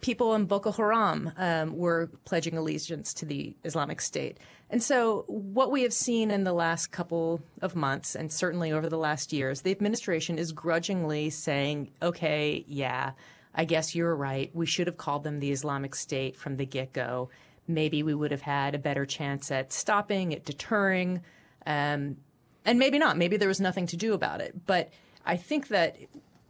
People 0.00 0.34
in 0.34 0.44
Boko 0.44 0.72
Haram 0.72 1.32
um, 1.36 1.76
were 1.76 2.10
pledging 2.24 2.56
allegiance 2.58 3.14
to 3.14 3.24
the 3.24 3.54
Islamic 3.64 4.00
State. 4.00 4.38
And 4.68 4.82
so, 4.82 5.24
what 5.28 5.70
we 5.70 5.82
have 5.82 5.92
seen 5.92 6.30
in 6.30 6.44
the 6.44 6.52
last 6.52 6.88
couple 6.88 7.40
of 7.62 7.76
months, 7.76 8.16
and 8.16 8.32
certainly 8.32 8.72
over 8.72 8.88
the 8.88 8.98
last 8.98 9.32
years, 9.32 9.62
the 9.62 9.70
administration 9.70 10.38
is 10.38 10.52
grudgingly 10.52 11.30
saying, 11.30 11.92
okay, 12.02 12.64
yeah, 12.66 13.12
I 13.54 13.64
guess 13.64 13.94
you're 13.94 14.14
right. 14.14 14.50
We 14.52 14.66
should 14.66 14.88
have 14.88 14.96
called 14.96 15.22
them 15.22 15.38
the 15.38 15.52
Islamic 15.52 15.94
State 15.94 16.36
from 16.36 16.56
the 16.56 16.66
get 16.66 16.92
go 16.92 17.30
maybe 17.68 18.02
we 18.02 18.14
would 18.14 18.30
have 18.30 18.42
had 18.42 18.74
a 18.74 18.78
better 18.78 19.06
chance 19.06 19.50
at 19.50 19.72
stopping, 19.72 20.34
at 20.34 20.44
deterring, 20.44 21.22
um, 21.66 22.16
and 22.64 22.78
maybe 22.78 22.98
not. 22.98 23.16
Maybe 23.16 23.36
there 23.36 23.48
was 23.48 23.60
nothing 23.60 23.86
to 23.88 23.96
do 23.96 24.12
about 24.12 24.40
it. 24.40 24.66
But 24.66 24.90
I 25.24 25.36
think 25.36 25.68
that 25.68 25.96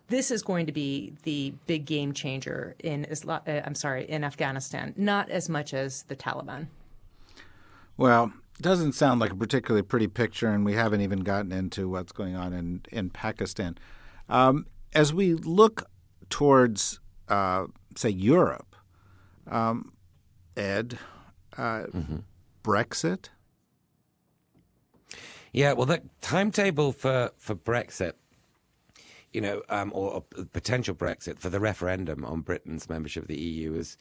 this 0.08 0.30
is 0.30 0.42
going 0.42 0.66
to 0.66 0.72
be 0.72 1.12
the 1.24 1.52
big 1.66 1.84
game 1.84 2.12
changer 2.12 2.76
in 2.82 3.04
Islam, 3.06 3.40
uh, 3.46 3.60
I'm 3.64 3.74
sorry, 3.74 4.08
in 4.08 4.24
Afghanistan, 4.24 4.94
not 4.96 5.30
as 5.30 5.48
much 5.48 5.74
as 5.74 6.04
the 6.04 6.16
Taliban. 6.16 6.68
Well, 7.96 8.32
it 8.58 8.62
doesn't 8.62 8.92
sound 8.92 9.20
like 9.20 9.32
a 9.32 9.36
particularly 9.36 9.82
pretty 9.82 10.06
picture, 10.06 10.48
and 10.48 10.64
we 10.64 10.74
haven't 10.74 11.00
even 11.00 11.20
gotten 11.20 11.52
into 11.52 11.88
what's 11.88 12.12
going 12.12 12.36
on 12.36 12.52
in 12.52 12.82
in 12.92 13.10
Pakistan. 13.10 13.76
Um, 14.28 14.66
as 14.94 15.12
we 15.12 15.34
look 15.34 15.88
towards, 16.30 17.00
uh, 17.28 17.66
say, 17.96 18.10
Europe, 18.10 18.74
um, 19.50 19.92
Ed, 20.56 20.98
uh, 21.56 21.84
mm-hmm. 21.92 22.16
Brexit? 22.62 23.28
Yeah, 25.52 25.72
well, 25.72 25.86
the 25.86 26.02
timetable 26.20 26.92
for, 26.92 27.30
for 27.38 27.54
Brexit, 27.54 28.12
you 29.32 29.40
know, 29.40 29.62
um, 29.68 29.90
or, 29.94 30.14
or, 30.14 30.44
potential 30.52 30.94
Brexit 30.94 31.38
for 31.38 31.48
the 31.48 31.60
referendum 31.60 32.24
on 32.24 32.40
Britain's 32.40 32.88
membership 32.88 33.24
of 33.24 33.28
the 33.28 33.40
EU 33.40 33.74
is 33.74 33.96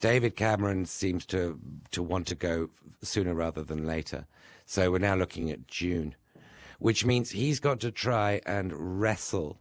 David 0.00 0.36
Cameron 0.36 0.86
seems 0.86 1.26
to 1.26 1.58
to 1.90 2.02
want 2.02 2.26
to 2.28 2.34
go 2.34 2.70
sooner 3.02 3.34
rather 3.34 3.62
than 3.62 3.86
later. 3.86 4.26
So 4.64 4.90
we're 4.90 4.98
now 4.98 5.16
looking 5.16 5.50
at 5.50 5.66
June, 5.66 6.14
which 6.78 7.04
means 7.04 7.30
he's 7.30 7.58
got 7.58 7.80
to 7.80 7.90
try 7.90 8.40
and 8.46 9.00
wrestle 9.00 9.60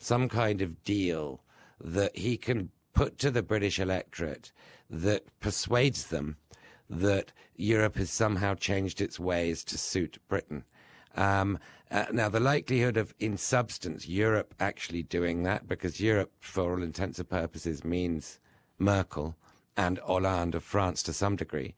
some 0.00 0.28
kind 0.28 0.62
of 0.62 0.82
deal 0.84 1.42
that 1.80 2.16
he 2.16 2.36
can 2.36 2.70
put 2.96 3.18
to 3.18 3.30
the 3.30 3.42
British 3.42 3.78
electorate 3.78 4.50
that 4.88 5.22
persuades 5.38 6.06
them 6.06 6.36
that 6.88 7.30
Europe 7.54 7.96
has 7.96 8.10
somehow 8.10 8.54
changed 8.54 9.00
its 9.00 9.20
ways 9.20 9.62
to 9.64 9.76
suit 9.76 10.18
Britain. 10.28 10.64
Um, 11.14 11.58
uh, 11.90 12.06
now, 12.10 12.30
the 12.30 12.40
likelihood 12.40 12.96
of, 12.96 13.14
in 13.18 13.36
substance, 13.36 14.08
Europe 14.08 14.54
actually 14.58 15.02
doing 15.02 15.42
that, 15.42 15.68
because 15.68 16.00
Europe, 16.00 16.32
for 16.40 16.72
all 16.72 16.82
intents 16.82 17.18
and 17.18 17.28
purposes, 17.28 17.84
means 17.84 18.40
Merkel 18.78 19.36
and 19.76 19.98
Hollande 19.98 20.54
of 20.54 20.64
France 20.64 21.02
to 21.04 21.12
some 21.12 21.36
degree. 21.36 21.74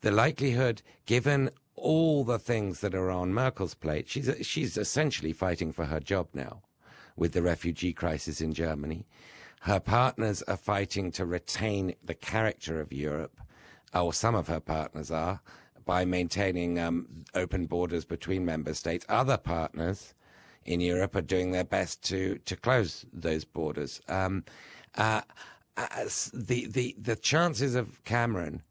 The 0.00 0.10
likelihood, 0.10 0.80
given 1.04 1.50
all 1.76 2.24
the 2.24 2.38
things 2.38 2.80
that 2.80 2.94
are 2.94 3.10
on 3.10 3.34
Merkel's 3.34 3.74
plate, 3.74 4.08
she's 4.08 4.30
she's 4.42 4.78
essentially 4.78 5.32
fighting 5.32 5.72
for 5.72 5.84
her 5.86 6.00
job 6.00 6.28
now, 6.32 6.62
with 7.16 7.32
the 7.32 7.42
refugee 7.42 7.92
crisis 7.92 8.40
in 8.40 8.54
Germany. 8.54 9.06
Her 9.64 9.80
partners 9.80 10.42
are 10.42 10.58
fighting 10.58 11.10
to 11.12 11.24
retain 11.24 11.94
the 12.04 12.14
character 12.14 12.82
of 12.82 12.92
Europe, 12.92 13.40
or 13.94 14.12
some 14.12 14.34
of 14.34 14.46
her 14.46 14.60
partners 14.60 15.10
are, 15.10 15.40
by 15.86 16.04
maintaining 16.04 16.78
um, 16.78 17.08
open 17.34 17.64
borders 17.64 18.04
between 18.04 18.44
member 18.44 18.74
states. 18.74 19.06
Other 19.08 19.38
partners 19.38 20.12
in 20.66 20.80
Europe 20.80 21.16
are 21.16 21.22
doing 21.22 21.50
their 21.52 21.64
best 21.64 22.02
to 22.10 22.36
to 22.44 22.56
close 22.56 23.06
those 23.10 23.46
borders. 23.46 24.02
Um, 24.06 24.44
uh, 24.96 25.22
the 26.34 26.66
the 26.66 26.94
the 27.00 27.16
chances 27.16 27.74
of 27.74 28.04
Cameron 28.04 28.62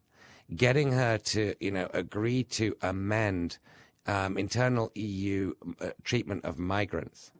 getting 0.56 0.92
her 0.92 1.18
to 1.18 1.56
you 1.60 1.72
know 1.72 1.90
agree 1.96 2.44
to 2.44 2.76
amend 2.84 3.58
um, 4.06 4.38
internal 4.38 4.92
EU 4.94 5.54
uh, 5.82 5.90
treatment 6.04 6.46
of 6.46 6.60
migrants. 6.60 7.32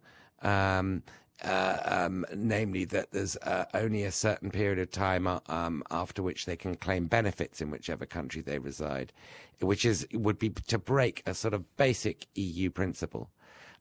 Um, 0.42 1.04
uh, 1.44 1.78
um, 2.06 2.26
namely 2.34 2.86
that 2.86 3.12
there's 3.12 3.36
uh, 3.38 3.66
only 3.74 4.04
a 4.04 4.12
certain 4.12 4.50
period 4.50 4.80
of 4.80 4.92
time 4.92 5.28
uh, 5.28 5.40
um, 5.48 5.84
after 5.92 6.24
which 6.24 6.46
they 6.46 6.56
can 6.56 6.76
claim 6.76 7.08
benefits 7.08 7.62
in 7.62 7.70
whichever 7.70 8.06
country 8.06 8.42
they 8.42 8.60
reside, 8.60 9.12
which 9.60 9.86
is 9.86 10.08
would 10.14 10.40
be 10.40 10.50
to 10.50 10.78
break 10.78 11.22
a 11.26 11.34
sort 11.34 11.54
of 11.54 11.76
basic 11.78 12.28
EU 12.36 12.70
principle, 12.70 13.30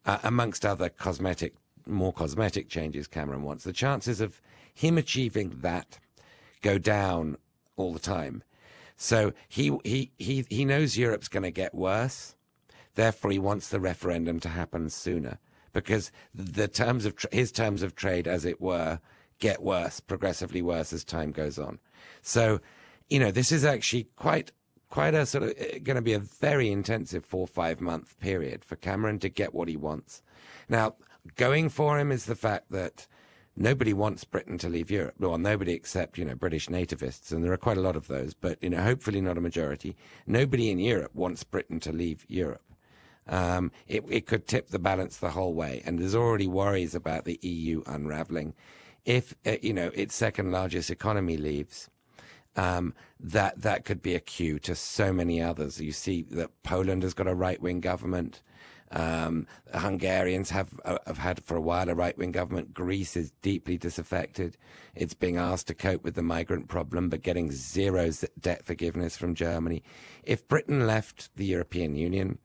uh, 0.06 0.18
amongst 0.24 0.66
other 0.66 0.88
cosmetic, 0.88 1.54
more 1.86 2.12
cosmetic 2.12 2.68
changes 2.68 3.06
Cameron 3.06 3.42
wants. 3.42 3.64
The 3.64 3.72
chances 3.72 4.20
of 4.20 4.40
him 4.74 4.98
achieving 4.98 5.58
that 5.60 5.98
go 6.62 6.78
down 6.78 7.36
all 7.76 7.92
the 7.92 7.98
time. 7.98 8.42
So 8.96 9.32
he 9.48 9.76
he 9.84 10.10
he 10.18 10.44
he 10.48 10.64
knows 10.64 10.96
Europe's 10.98 11.28
going 11.28 11.42
to 11.44 11.50
get 11.50 11.74
worse. 11.74 12.34
Therefore, 12.94 13.30
he 13.30 13.38
wants 13.38 13.68
the 13.68 13.80
referendum 13.80 14.38
to 14.40 14.50
happen 14.50 14.90
sooner 14.90 15.38
because 15.72 16.10
the 16.34 16.68
terms 16.68 17.06
of 17.06 17.14
his 17.32 17.52
terms 17.52 17.82
of 17.82 17.94
trade, 17.94 18.26
as 18.26 18.44
it 18.44 18.60
were, 18.60 19.00
get 19.38 19.62
worse, 19.62 20.00
progressively 20.00 20.62
worse 20.62 20.92
as 20.92 21.04
time 21.04 21.32
goes 21.32 21.58
on. 21.58 21.78
So, 22.22 22.60
you 23.08 23.18
know, 23.18 23.30
this 23.30 23.52
is 23.52 23.64
actually 23.64 24.08
quite 24.16 24.52
quite 24.88 25.14
a 25.14 25.24
sort 25.24 25.44
of 25.44 25.50
uh, 25.50 25.78
going 25.82 25.96
to 25.96 26.02
be 26.02 26.12
a 26.12 26.18
very 26.18 26.70
intensive 26.70 27.24
four 27.24 27.46
five 27.46 27.80
month 27.80 28.18
period 28.20 28.64
for 28.64 28.76
Cameron 28.76 29.18
to 29.20 29.28
get 29.28 29.54
what 29.54 29.68
he 29.68 29.76
wants. 29.76 30.22
Now, 30.68 30.96
going 31.36 31.70
for 31.70 31.98
him 31.98 32.12
is 32.12 32.26
the 32.26 32.34
fact 32.34 32.70
that 32.70 33.06
nobody 33.56 33.92
wants 33.92 34.24
Britain 34.24 34.58
to 34.58 34.68
leave 34.68 34.90
Europe. 34.90 35.14
Well, 35.18 35.38
nobody 35.38 35.72
except, 35.72 36.18
you 36.18 36.24
know, 36.24 36.34
British 36.34 36.68
nativists, 36.68 37.32
and 37.32 37.42
there 37.42 37.52
are 37.52 37.58
quite 37.58 37.78
a 37.78 37.82
lot 37.82 37.96
of 37.96 38.08
those, 38.08 38.34
but, 38.34 38.62
you 38.62 38.70
know, 38.70 38.82
hopefully 38.82 39.20
not 39.20 39.38
a 39.38 39.42
majority. 39.42 39.96
Nobody 40.26 40.70
in 40.70 40.78
Europe 40.78 41.14
wants 41.14 41.44
Britain 41.44 41.80
to 41.80 41.92
leave 41.92 42.24
Europe 42.28 42.62
um, 43.28 43.70
it, 43.86 44.04
it 44.08 44.26
could 44.26 44.46
tip 44.46 44.68
the 44.68 44.78
balance 44.78 45.16
the 45.16 45.30
whole 45.30 45.54
way. 45.54 45.82
And 45.84 45.98
there's 45.98 46.14
already 46.14 46.46
worries 46.46 46.94
about 46.94 47.24
the 47.24 47.38
EU 47.42 47.82
unraveling. 47.86 48.54
If, 49.04 49.34
uh, 49.46 49.56
you 49.62 49.72
know, 49.72 49.90
its 49.94 50.14
second 50.14 50.52
largest 50.52 50.90
economy 50.90 51.36
leaves, 51.36 51.88
um, 52.56 52.94
that, 53.18 53.62
that 53.62 53.84
could 53.84 54.02
be 54.02 54.14
a 54.14 54.20
cue 54.20 54.58
to 54.60 54.74
so 54.74 55.12
many 55.12 55.40
others. 55.40 55.80
You 55.80 55.92
see 55.92 56.22
that 56.30 56.50
Poland 56.62 57.02
has 57.02 57.14
got 57.14 57.26
a 57.26 57.34
right 57.34 57.60
wing 57.60 57.80
government. 57.80 58.42
Um, 58.94 59.46
Hungarians 59.72 60.50
have 60.50 60.68
uh, 60.84 60.98
have 61.06 61.16
had 61.16 61.42
for 61.42 61.56
a 61.56 61.60
while 61.62 61.88
a 61.88 61.94
right 61.94 62.16
wing 62.18 62.30
government. 62.30 62.74
Greece 62.74 63.16
is 63.16 63.32
deeply 63.40 63.78
disaffected. 63.78 64.58
It's 64.94 65.14
being 65.14 65.38
asked 65.38 65.68
to 65.68 65.74
cope 65.74 66.04
with 66.04 66.14
the 66.14 66.22
migrant 66.22 66.68
problem, 66.68 67.08
but 67.08 67.22
getting 67.22 67.50
zero 67.52 68.10
debt 68.38 68.66
forgiveness 68.66 69.16
from 69.16 69.34
Germany. 69.34 69.82
If 70.24 70.46
Britain 70.46 70.86
left 70.86 71.34
the 71.36 71.46
European 71.46 71.94
Union, 71.94 72.38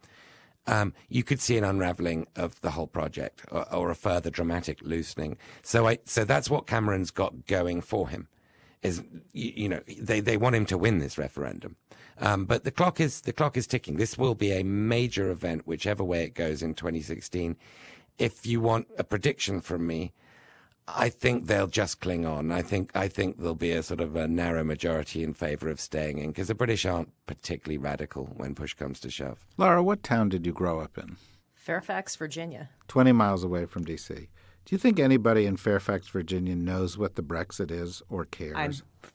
um, 0.67 0.93
you 1.09 1.23
could 1.23 1.39
see 1.39 1.57
an 1.57 1.63
unraveling 1.63 2.27
of 2.35 2.59
the 2.61 2.71
whole 2.71 2.87
project 2.87 3.43
or, 3.51 3.73
or, 3.73 3.89
a 3.89 3.95
further 3.95 4.29
dramatic 4.29 4.81
loosening. 4.81 5.37
So, 5.63 5.87
I, 5.87 5.99
so 6.03 6.25
that's 6.25 6.49
what 6.49 6.67
Cameron's 6.67 7.11
got 7.11 7.47
going 7.47 7.81
for 7.81 8.09
him. 8.09 8.27
Is 8.83 9.01
you, 9.33 9.53
you 9.55 9.69
know 9.69 9.81
they, 9.99 10.19
they 10.19 10.37
want 10.37 10.55
him 10.55 10.65
to 10.67 10.77
win 10.77 10.99
this 10.99 11.17
referendum, 11.17 11.77
um, 12.19 12.45
but 12.45 12.63
the 12.63 12.71
clock 12.71 12.99
is 12.99 13.21
the 13.21 13.33
clock 13.33 13.57
is 13.57 13.65
ticking. 13.65 13.97
This 13.97 14.17
will 14.19 14.35
be 14.35 14.51
a 14.51 14.63
major 14.63 15.31
event, 15.31 15.65
whichever 15.65 16.03
way 16.03 16.23
it 16.23 16.35
goes 16.35 16.61
in 16.61 16.75
2016. 16.75 17.57
If 18.19 18.45
you 18.45 18.61
want 18.61 18.87
a 18.99 19.03
prediction 19.03 19.61
from 19.61 19.87
me, 19.87 20.13
I 20.87 21.09
think 21.09 21.47
they'll 21.47 21.67
just 21.67 21.99
cling 21.99 22.25
on. 22.25 22.51
I 22.51 22.61
think 22.61 22.91
I 22.95 23.07
think 23.07 23.37
there'll 23.37 23.55
be 23.55 23.71
a 23.71 23.83
sort 23.83 23.99
of 23.99 24.15
a 24.15 24.27
narrow 24.27 24.63
majority 24.63 25.21
in 25.23 25.33
favour 25.33 25.69
of 25.69 25.81
staying 25.81 26.19
in 26.19 26.29
because 26.29 26.47
the 26.47 26.55
British 26.55 26.85
aren't 26.85 27.11
particularly 27.25 27.77
radical 27.77 28.25
when 28.37 28.55
push 28.55 28.73
comes 28.73 28.99
to 29.01 29.09
shove. 29.09 29.45
Laura, 29.57 29.83
what 29.83 30.01
town 30.01 30.29
did 30.29 30.45
you 30.45 30.53
grow 30.53 30.79
up 30.79 30.97
in? 30.97 31.17
Fairfax, 31.53 32.15
Virginia. 32.15 32.69
Twenty 32.87 33.11
miles 33.11 33.43
away 33.43 33.65
from 33.65 33.83
D.C. 33.83 34.29
Do 34.67 34.75
you 34.75 34.79
think 34.79 34.99
anybody 34.99 35.45
in 35.45 35.55
Fairfax, 35.55 36.09
Virginia 36.09 36.53
knows 36.53 36.97
what 36.97 37.15
the 37.15 37.23
Brexit 37.23 37.71
is 37.71 38.01
or 38.09 38.25
cares? 38.25 38.57
I'm 38.57 38.73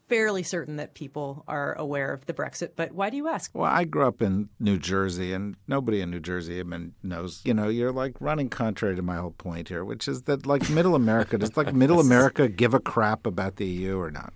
fairly 0.09 0.43
certain 0.43 0.77
that 0.77 0.95
people 0.95 1.45
are 1.47 1.75
aware 1.75 2.11
of 2.15 2.25
the 2.25 2.33
Brexit, 2.33 2.71
but 2.75 2.93
why 2.93 3.11
do 3.11 3.19
you 3.19 3.29
ask? 3.29 3.51
Well, 3.53 3.71
I 3.71 3.85
grew 3.85 4.07
up 4.07 4.23
in 4.23 4.49
New 4.59 4.79
Jersey, 4.79 5.35
and 5.35 5.57
nobody 5.69 6.01
in 6.01 6.11
New 6.11 6.21
Jersey 6.21 6.55
even 6.55 6.95
knows. 7.03 7.43
You 7.45 7.53
know, 7.53 7.69
you're 7.69 7.93
like 7.93 8.19
running 8.19 8.49
contrary 8.49 8.97
to 8.97 9.03
my 9.03 9.17
whole 9.17 9.33
point 9.33 9.69
here, 9.69 9.85
which 9.85 10.09
is 10.09 10.23
that, 10.23 10.47
like, 10.47 10.71
middle 10.71 10.95
America, 10.95 11.37
does 11.37 11.55
like 11.55 11.75
middle 11.75 12.01
America 12.01 12.49
give 12.49 12.73
a 12.73 12.81
crap 12.81 13.27
about 13.27 13.57
the 13.57 13.67
EU 13.67 13.99
or 13.99 14.11
not? 14.11 14.33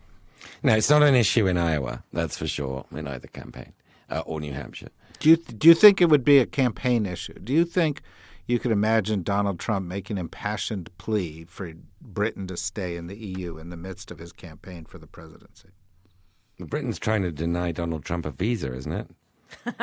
No, 0.63 0.75
it's 0.75 0.91
not 0.91 1.03
an 1.03 1.15
issue 1.15 1.47
in 1.47 1.57
Iowa, 1.57 2.05
that's 2.13 2.37
for 2.37 2.47
sure, 2.47 2.85
in 2.93 3.09
either 3.09 3.29
campaign 3.29 3.73
uh, 4.11 4.23
or 4.27 4.39
New 4.39 4.53
Hampshire. 4.53 4.91
Do 5.21 5.31
you, 5.31 5.37
do 5.39 5.69
you 5.69 5.75
think 5.75 6.03
it 6.03 6.11
would 6.11 6.27
be 6.27 6.41
a 6.41 6.47
campaign 6.47 7.07
issue? 7.07 7.39
Do 7.39 7.55
you 7.55 7.65
think 7.65 8.03
you 8.47 8.59
could 8.59 8.71
imagine 8.71 9.23
Donald 9.23 9.59
Trump 9.59 9.87
making 9.87 10.19
an 10.19 10.27
impassioned 10.27 10.97
plea 10.99 11.45
for 11.45 11.73
Britain 12.01 12.47
to 12.47 12.57
stay 12.57 12.97
in 12.97 13.07
the 13.07 13.17
EU 13.17 13.59
in 13.59 13.71
the 13.71 13.77
midst 13.77 14.11
of 14.11 14.19
his 14.19 14.33
campaign 14.33 14.85
for 14.85 14.99
the 14.99 15.07
presidency. 15.07 15.71
Britain's 16.59 16.99
trying 16.99 17.23
to 17.23 17.33
deny 17.33 17.73
Donald 17.73 18.05
Trump 18.05 18.25
a 18.25 18.31
visa, 18.31 18.73
isn't 18.75 18.93
it? 18.93 19.09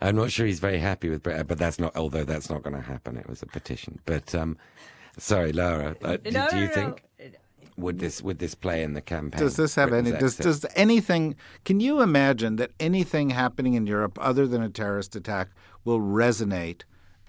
I'm 0.00 0.16
not 0.16 0.30
sure 0.30 0.46
he's 0.46 0.60
very 0.60 0.78
happy 0.78 1.08
with 1.08 1.22
Britain, 1.22 1.46
but 1.46 1.58
that's 1.58 1.78
not. 1.78 1.96
Although 1.96 2.24
that's 2.24 2.50
not 2.50 2.62
going 2.62 2.76
to 2.76 2.82
happen. 2.82 3.16
It 3.16 3.28
was 3.28 3.42
a 3.42 3.46
petition. 3.46 3.98
But 4.06 4.34
um, 4.34 4.56
sorry, 5.18 5.52
Laura. 5.52 5.96
Uh, 6.02 6.18
do, 6.18 6.30
no, 6.30 6.48
do 6.50 6.58
you 6.58 6.66
no, 6.66 6.72
think 6.72 7.04
no. 7.18 7.26
would 7.76 7.98
this 7.98 8.22
would 8.22 8.38
this 8.38 8.54
play 8.54 8.82
in 8.82 8.94
the 8.94 9.00
campaign? 9.00 9.40
Does 9.40 9.56
this 9.56 9.74
have 9.74 9.88
Britain's 9.88 10.12
any? 10.12 10.20
Does, 10.20 10.36
does 10.36 10.66
anything? 10.76 11.34
Can 11.64 11.80
you 11.80 12.00
imagine 12.00 12.56
that 12.56 12.70
anything 12.78 13.30
happening 13.30 13.74
in 13.74 13.86
Europe 13.86 14.18
other 14.20 14.46
than 14.46 14.62
a 14.62 14.68
terrorist 14.68 15.16
attack 15.16 15.48
will 15.84 16.00
resonate 16.00 16.82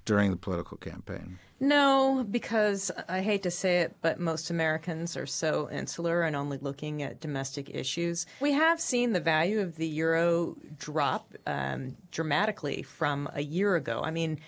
during 0.10 0.32
the 0.32 0.38
political 0.38 0.76
campaign? 0.76 1.38
No, 1.60 2.26
because 2.32 2.90
I 3.08 3.22
hate 3.22 3.44
to 3.44 3.52
say 3.52 3.82
it, 3.82 3.96
but 4.02 4.20
most 4.20 4.50
Americans 4.50 5.16
are 5.16 5.28
so 5.28 5.70
insular 5.70 6.24
and 6.24 6.36
only 6.36 6.58
looking 6.58 7.04
at 7.04 7.20
domestic 7.20 7.70
issues. 7.70 8.26
We 8.40 8.54
have 8.54 8.82
seen 8.82 9.14
the 9.14 9.20
value 9.20 9.60
of 9.60 9.76
the 9.76 9.86
euro 9.86 10.56
drop 10.80 11.36
um, 11.46 11.96
dramatically 12.10 12.82
from 12.82 13.30
a 13.36 13.44
year 13.44 13.76
ago. 13.76 14.02
I 14.04 14.10
mean, 14.10 14.40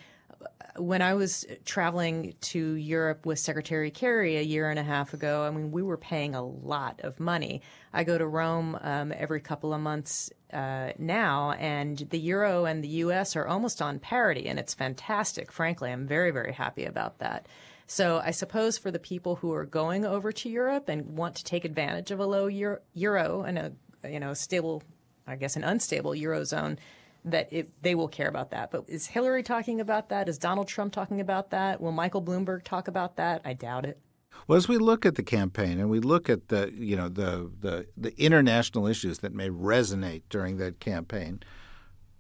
when 0.77 1.01
I 1.01 1.13
was 1.13 1.45
traveling 1.65 2.33
to 2.41 2.73
Europe 2.73 3.25
with 3.25 3.39
Secretary 3.39 3.91
Kerry 3.91 4.37
a 4.37 4.41
year 4.41 4.69
and 4.69 4.79
a 4.79 4.83
half 4.83 5.13
ago, 5.13 5.43
I 5.43 5.51
mean, 5.51 5.71
we 5.71 5.81
were 5.81 5.97
paying 5.97 6.33
a 6.33 6.43
lot 6.43 7.01
of 7.03 7.19
money. 7.19 7.61
I 7.93 8.03
go 8.03 8.17
to 8.17 8.25
Rome 8.25 8.77
um, 8.81 9.13
every 9.15 9.41
couple 9.41 9.73
of 9.73 9.81
months 9.81 10.31
uh, 10.53 10.91
now, 10.97 11.51
and 11.51 11.97
the 12.09 12.19
euro 12.19 12.65
and 12.65 12.83
the 12.83 12.87
U.S. 12.87 13.35
are 13.35 13.47
almost 13.47 13.81
on 13.81 13.99
parity, 13.99 14.47
and 14.47 14.57
it's 14.59 14.73
fantastic. 14.73 15.51
Frankly, 15.51 15.91
I'm 15.91 16.07
very, 16.07 16.31
very 16.31 16.53
happy 16.53 16.85
about 16.85 17.19
that. 17.19 17.47
So 17.87 18.21
I 18.23 18.31
suppose 18.31 18.77
for 18.77 18.89
the 18.89 18.99
people 18.99 19.35
who 19.35 19.53
are 19.53 19.65
going 19.65 20.05
over 20.05 20.31
to 20.31 20.49
Europe 20.49 20.87
and 20.87 21.17
want 21.17 21.35
to 21.35 21.43
take 21.43 21.65
advantage 21.65 22.11
of 22.11 22.19
a 22.19 22.25
low 22.25 22.47
euro, 22.47 22.79
euro 22.93 23.41
and 23.41 23.57
a 23.57 23.71
you 24.09 24.19
know 24.19 24.33
stable, 24.33 24.81
I 25.27 25.35
guess 25.35 25.57
an 25.57 25.65
unstable 25.65 26.11
eurozone, 26.11 26.77
that 27.25 27.51
it, 27.51 27.69
they 27.81 27.95
will 27.95 28.07
care 28.07 28.27
about 28.27 28.51
that. 28.51 28.71
But 28.71 28.85
is 28.87 29.07
Hillary 29.07 29.43
talking 29.43 29.79
about 29.79 30.09
that? 30.09 30.27
Is 30.27 30.37
Donald 30.37 30.67
Trump 30.67 30.93
talking 30.93 31.21
about 31.21 31.51
that? 31.51 31.79
Will 31.81 31.91
Michael 31.91 32.21
Bloomberg 32.21 32.63
talk 32.63 32.87
about 32.87 33.15
that? 33.17 33.41
I 33.45 33.53
doubt 33.53 33.85
it. 33.85 33.99
Well, 34.47 34.57
as 34.57 34.67
we 34.67 34.77
look 34.77 35.05
at 35.05 35.15
the 35.15 35.23
campaign 35.23 35.79
and 35.79 35.89
we 35.89 35.99
look 35.99 36.29
at 36.29 36.47
the 36.47 36.71
you 36.73 36.95
know 36.95 37.09
the 37.09 37.51
the, 37.59 37.87
the 37.97 38.19
international 38.19 38.87
issues 38.87 39.19
that 39.19 39.33
may 39.33 39.49
resonate 39.49 40.23
during 40.29 40.57
that 40.57 40.79
campaign, 40.79 41.41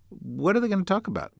what 0.09 0.55
are 0.55 0.59
they 0.59 0.67
going 0.67 0.83
to 0.83 0.85
talk 0.85 1.07
about? 1.07 1.31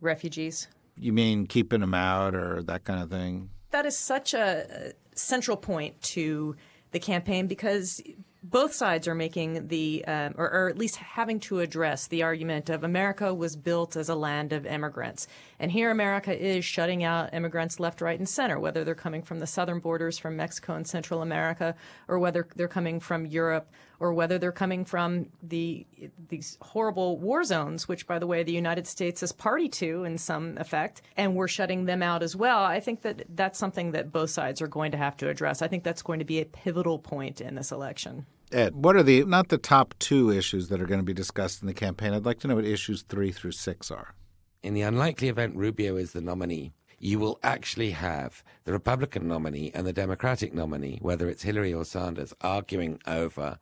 Refugees. 0.00 0.68
You 0.96 1.12
mean 1.12 1.46
keeping 1.46 1.80
them 1.80 1.94
out 1.94 2.34
or 2.34 2.62
that 2.64 2.84
kind 2.84 3.02
of 3.02 3.10
thing? 3.10 3.50
That 3.70 3.86
is 3.86 3.96
such 3.96 4.34
a 4.34 4.92
central 5.14 5.56
point 5.56 6.00
to 6.02 6.56
the 6.90 6.98
campaign 6.98 7.46
because 7.46 8.02
both 8.42 8.72
sides 8.72 9.08
are 9.08 9.14
making 9.14 9.68
the, 9.68 10.04
um, 10.06 10.34
or, 10.36 10.50
or, 10.50 10.68
at 10.68 10.78
least 10.78 10.96
having 10.96 11.40
to 11.40 11.60
address 11.60 12.06
the 12.06 12.22
argument 12.22 12.70
of 12.70 12.84
America 12.84 13.34
was 13.34 13.56
built 13.56 13.96
as 13.96 14.08
a 14.08 14.14
land 14.14 14.52
of 14.52 14.64
immigrants. 14.64 15.26
And 15.60 15.70
here 15.70 15.90
America 15.90 16.36
is 16.36 16.64
shutting 16.64 17.02
out 17.02 17.34
immigrants 17.34 17.80
left, 17.80 18.00
right, 18.00 18.18
and 18.18 18.28
center, 18.28 18.60
whether 18.60 18.84
they're 18.84 18.94
coming 18.94 19.22
from 19.22 19.40
the 19.40 19.46
southern 19.46 19.80
borders 19.80 20.18
from 20.18 20.36
Mexico 20.36 20.74
and 20.74 20.86
Central 20.86 21.22
America, 21.22 21.74
or 22.06 22.18
whether 22.18 22.46
they're 22.54 22.68
coming 22.68 23.00
from 23.00 23.26
Europe, 23.26 23.68
or 24.00 24.12
whether 24.12 24.38
they're 24.38 24.52
coming 24.52 24.84
from 24.84 25.26
the 25.42 25.86
these 26.28 26.56
horrible 26.60 27.18
war 27.18 27.42
zones, 27.42 27.88
which, 27.88 28.06
by 28.06 28.18
the 28.18 28.26
way, 28.26 28.42
the 28.42 28.52
United 28.52 28.86
States 28.86 29.22
is 29.22 29.32
party 29.32 29.68
to 29.68 30.04
in 30.04 30.18
some 30.18 30.56
effect, 30.58 31.02
and 31.16 31.34
we're 31.34 31.48
shutting 31.48 31.86
them 31.86 32.02
out 32.02 32.22
as 32.22 32.36
well. 32.36 32.62
I 32.62 32.80
think 32.80 33.02
that 33.02 33.24
that's 33.34 33.58
something 33.58 33.92
that 33.92 34.12
both 34.12 34.30
sides 34.30 34.62
are 34.62 34.68
going 34.68 34.92
to 34.92 34.98
have 34.98 35.16
to 35.18 35.28
address. 35.28 35.62
I 35.62 35.68
think 35.68 35.82
that's 35.82 36.02
going 36.02 36.20
to 36.20 36.24
be 36.24 36.40
a 36.40 36.44
pivotal 36.44 36.98
point 36.98 37.40
in 37.40 37.56
this 37.56 37.72
election. 37.72 38.26
Ed, 38.52 38.74
what 38.74 38.96
are 38.96 39.02
the 39.02 39.24
not 39.24 39.48
the 39.48 39.58
top 39.58 39.94
two 39.98 40.30
issues 40.30 40.68
that 40.68 40.80
are 40.80 40.86
going 40.86 41.00
to 41.00 41.04
be 41.04 41.12
discussed 41.12 41.60
in 41.62 41.66
the 41.66 41.74
campaign? 41.74 42.14
I'd 42.14 42.24
like 42.24 42.38
to 42.40 42.48
know 42.48 42.54
what 42.54 42.64
issues 42.64 43.02
three 43.02 43.32
through 43.32 43.52
six 43.52 43.90
are. 43.90 44.14
In 44.62 44.74
the 44.74 44.82
unlikely 44.82 45.28
event 45.28 45.56
Rubio 45.56 45.96
is 45.96 46.12
the 46.12 46.20
nominee, 46.20 46.72
you 46.98 47.18
will 47.18 47.38
actually 47.42 47.92
have 47.92 48.42
the 48.64 48.72
Republican 48.72 49.28
nominee 49.28 49.70
and 49.72 49.86
the 49.86 49.92
Democratic 49.92 50.52
nominee, 50.52 50.98
whether 51.00 51.28
it's 51.28 51.42
Hillary 51.42 51.72
or 51.72 51.84
Sanders, 51.84 52.34
arguing 52.40 53.00
over 53.06 53.58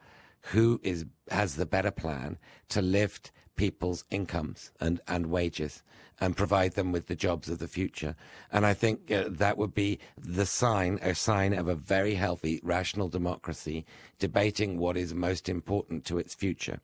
who 0.53 0.81
is 0.83 1.05
has 1.31 1.57
the 1.57 1.67
better 1.67 1.91
plan 1.91 2.39
to 2.69 2.81
lift 2.81 3.33
people's 3.57 4.05
incomes 4.11 4.71
and, 4.81 5.01
and 5.09 5.27
wages 5.27 5.83
and 6.21 6.37
provide 6.37 6.73
them 6.75 6.93
with 6.93 7.09
the 7.09 7.17
jobs 7.17 7.49
of 7.49 7.59
the 7.59 7.69
future. 7.69 8.15
And 8.51 8.65
I 8.65 8.73
think 8.73 9.11
uh, 9.11 9.25
that 9.29 9.59
would 9.59 9.75
be 9.75 9.99
the 10.17 10.47
sign, 10.47 10.99
a 11.03 11.15
sign 11.15 11.53
of 11.53 11.69
a 11.69 11.75
very 11.75 12.15
healthy, 12.15 12.61
rational 12.63 13.09
democracy 13.09 13.85
debating 14.19 14.79
what 14.79 14.97
is 14.97 15.13
most 15.13 15.49
important 15.49 16.05
to 16.07 16.19
its 16.19 16.35
future. 16.35 16.81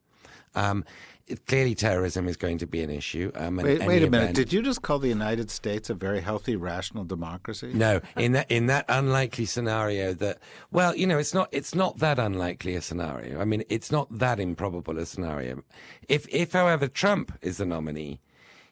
Um, 0.55 0.85
it, 1.27 1.47
clearly, 1.47 1.75
terrorism 1.75 2.29
is 2.29 2.37
going 2.37 2.59
to 2.59 2.67
be 2.67 2.83
an 2.83 2.91
issue. 2.91 3.31
Um, 3.35 3.57
wait, 3.57 3.85
wait 3.85 4.03
a 4.03 4.11
minute. 4.11 4.31
Event. 4.31 4.37
Did 4.37 4.53
you 4.53 4.63
just 4.63 4.83
call 4.83 4.99
the 4.99 5.09
United 5.09 5.51
States 5.51 5.91
a 5.91 5.95
very 5.95 6.21
healthy, 6.21 6.57
rational 6.57 7.05
democracy? 7.05 7.73
No. 7.73 8.01
In 8.17 8.33
that 8.33 8.51
in 8.51 8.67
that 8.67 8.85
unlikely 8.89 9.47
scenario, 9.47 10.13
that 10.15 10.39
well, 10.71 10.95
you 10.97 11.07
know, 11.07 11.19
it's 11.19 11.35
not 11.35 11.49
it's 11.53 11.75
not 11.75 11.99
that 11.99 12.19
unlikely 12.19 12.75
a 12.75 12.81
scenario. 12.81 13.41
I 13.41 13.45
mean, 13.45 13.65
it's 13.69 13.91
not 13.91 14.09
that 14.19 14.41
improbable 14.41 14.99
a 14.99 15.07
scenario. 15.07 15.63
If 16.09 16.27
if, 16.29 16.53
however, 16.53 16.89
Trump 16.89 17.33
is 17.43 17.59
the 17.59 17.67
nominee, 17.67 18.21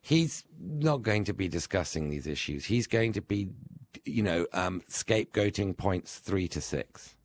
he's 0.00 0.44
not 0.60 1.02
going 1.02 1.24
to 1.24 1.32
be 1.32 1.48
discussing 1.48 2.10
these 2.10 2.26
issues. 2.26 2.64
He's 2.64 2.86
going 2.86 3.12
to 3.14 3.20
be, 3.20 3.48
you 4.04 4.22
know, 4.22 4.46
um, 4.52 4.82
scapegoating 4.88 5.76
points 5.76 6.18
three 6.18 6.48
to 6.48 6.60
six. 6.60 7.16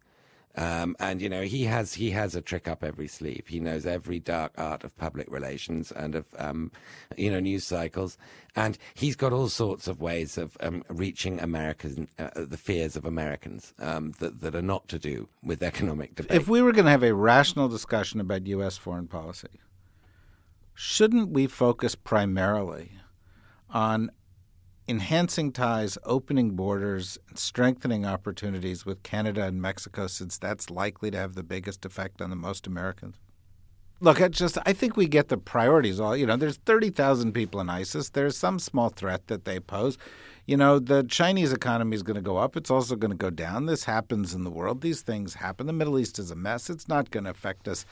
Um, 0.58 0.96
and 1.00 1.22
you 1.22 1.28
know 1.28 1.42
he 1.42 1.66
has 1.66 1.94
he 1.94 2.12
has 2.12 2.34
a 2.36 2.42
trick 2.42 2.68
up 2.68 2.84
every 2.84 3.08
sleeve. 3.08 3.46
He 3.48 3.60
knows 3.60 3.86
every 3.86 4.20
dark 4.20 4.54
art 4.58 4.86
of 4.86 4.98
public 4.98 5.30
relations 5.30 5.92
and 5.92 6.16
of 6.16 6.26
um, 6.38 6.72
you 7.18 7.30
know 7.30 7.42
news 7.42 7.66
cycles, 7.66 8.18
and 8.56 8.78
he's 8.94 9.18
got 9.18 9.34
all 9.34 9.50
sorts 9.50 9.88
of 9.88 10.00
ways 10.00 10.38
of 10.38 10.56
um, 10.62 10.84
reaching 10.88 11.42
Americans, 11.42 12.08
uh, 12.18 12.30
the 12.36 12.58
fears 12.58 12.96
of 12.96 13.06
Americans 13.06 13.74
um, 13.80 14.14
that 14.20 14.40
that 14.40 14.56
are 14.56 14.62
not 14.62 14.88
to 14.88 14.98
do 14.98 15.28
with 15.44 15.62
economic 15.62 16.16
debate. 16.16 16.38
If 16.38 16.48
we 16.48 16.62
were 16.62 16.72
going 16.72 16.86
to 16.86 16.92
have 16.92 17.04
a 17.04 17.14
rational 17.14 17.68
discussion 17.68 18.22
about 18.22 18.48
U.S. 18.48 18.78
foreign 18.78 19.08
policy, 19.08 19.60
shouldn't 20.74 21.32
we 21.32 21.48
focus 21.48 21.96
primarily 21.96 22.92
on 23.70 24.10
enhancing 24.88 25.52
ties, 25.52 25.98
opening 26.04 26.52
borders, 26.52 27.18
and 27.30 27.38
strengthening 27.38 28.06
opportunities 28.06 28.86
with 28.86 29.04
Canada 29.04 29.44
and 29.44 29.62
Mexico, 29.62 30.08
since 30.08 30.38
that's 30.38 30.70
likely 30.70 31.12
to 31.12 31.18
have 31.18 31.36
the 31.36 31.44
biggest 31.44 31.86
effect 31.86 32.22
on 32.22 32.30
the 32.30 32.36
most 32.36 32.68
Americans? 32.68 33.18
Look, 34.02 34.22
I 34.22 34.28
just 34.28 34.58
I 34.66 34.74
think 34.74 34.98
we 34.98 35.08
get 35.08 35.30
the 35.30 35.38
priorities 35.38 36.00
all. 36.00 36.18
You 36.18 36.26
know, 36.26 36.36
there's 36.36 36.58
thirty 36.58 36.90
thousand 36.90 37.32
people 37.32 37.62
in 37.62 37.70
ISIS. 37.70 38.10
There's 38.10 38.38
some 38.38 38.60
small 38.60 38.90
threat 38.90 39.28
that 39.28 39.46
they 39.46 39.60
pose. 39.60 39.98
You 40.46 40.58
know, 40.58 40.80
the 40.80 41.04
Chinese 41.04 41.54
economy 41.54 41.96
is 41.96 42.04
going 42.04 42.16
to 42.16 42.22
go 42.22 42.38
up. 42.38 42.56
It's 42.56 42.70
also 42.70 42.96
going 42.96 43.12
to 43.12 43.18
go 43.18 43.30
down. 43.30 43.66
This 43.66 43.86
happens 43.86 44.34
in 44.34 44.44
the 44.44 44.52
world. 44.52 44.82
These 44.82 45.02
things 45.02 45.34
happen. 45.36 45.66
The 45.66 45.74
Middle 45.74 45.98
East 45.98 46.20
is 46.20 46.30
a 46.30 46.36
mess. 46.36 46.70
It's 46.70 46.88
not 46.88 47.10
going 47.10 47.24
to 47.24 47.32
affect 47.32 47.68
us 47.68 47.86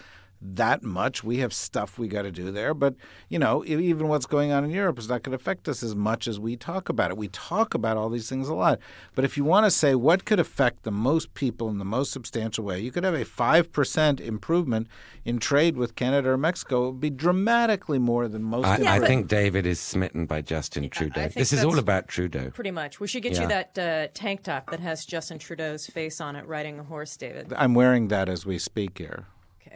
that 0.44 0.84
much. 0.84 1.24
We 1.24 1.38
have 1.38 1.54
stuff 1.54 1.98
we 1.98 2.08
got 2.08 2.24
to 2.24 2.32
do 2.32 2.52
there. 2.52 2.74
But, 2.74 2.96
you 3.30 3.40
know, 3.40 3.64
even 3.66 4.08
what's 4.08 4.26
going 4.26 4.52
on 4.52 4.64
in 4.64 4.72
Europe 4.72 5.00
is 5.00 5.10
not 5.10 5.24
going 5.24 5.38
to 5.38 5.42
affect 5.42 5.68
us 5.68 5.84
as 5.84 5.96
much 5.96 6.28
as 6.28 6.40
we 6.40 6.56
talk 6.56 6.90
about 6.90 7.12
it. 7.12 7.18
We 7.18 7.30
talk 7.30 7.74
about 7.74 7.98
all 7.98 8.10
these 8.10 8.30
things 8.30 8.50
a 8.50 8.54
lot. 8.54 8.80
But 9.16 9.26
if 9.26 9.38
you 9.38 9.44
want 9.44 9.66
to 9.66 9.72
say 9.72 9.96
what 9.96 10.26
could 10.26 10.40
affect 10.40 10.84
the 10.84 10.92
most 10.92 11.34
people 11.34 11.70
in 11.70 11.78
the 11.78 11.86
most 11.86 12.12
substantial 12.12 12.66
way, 12.66 12.80
you 12.80 12.92
could 12.92 13.04
have 13.04 13.14
a 13.14 13.26
5% 13.26 14.20
improvement 14.20 14.88
in 15.26 15.40
trade 15.40 15.78
with 15.78 15.96
Canada 15.96 16.30
or 16.30 16.38
Mexico. 16.38 16.84
It 16.84 16.92
would 16.92 17.02
be 17.02 17.10
dramatically 17.10 18.00
more 18.00 18.28
than 18.28 18.44
most. 18.44 18.66
I, 18.66 18.98
I 18.98 19.00
think 19.00 19.28
David 19.28 19.66
is 19.66 19.80
smitten 19.80 20.26
by 20.26 20.42
Justin 20.42 20.90
Trudeau. 20.90 21.30
This 21.30 21.54
is 21.54 21.64
all 21.64 21.80
about 21.80 22.08
Trudeau. 22.08 22.50
Pretty 22.52 22.72
much. 22.72 23.00
We 23.00 23.08
should 23.08 23.24
get 23.24 23.34
yeah. 23.34 23.42
you 23.44 23.48
that 23.48 23.78
uh, 23.78 24.08
tank 24.14 24.44
top 24.44 24.70
that 24.72 24.80
has 24.80 25.06
Justin 25.06 25.40
Trudeau's 25.40 25.88
face 25.88 26.20
on 26.20 26.36
it 26.36 26.46
riding 26.46 26.80
a 26.80 26.84
horse, 26.84 27.16
David. 27.16 27.54
I'm 27.56 27.74
wearing 27.74 28.10
that 28.10 28.30
as 28.30 28.46
we 28.46 28.58
speak 28.58 28.98
here. 28.98 29.26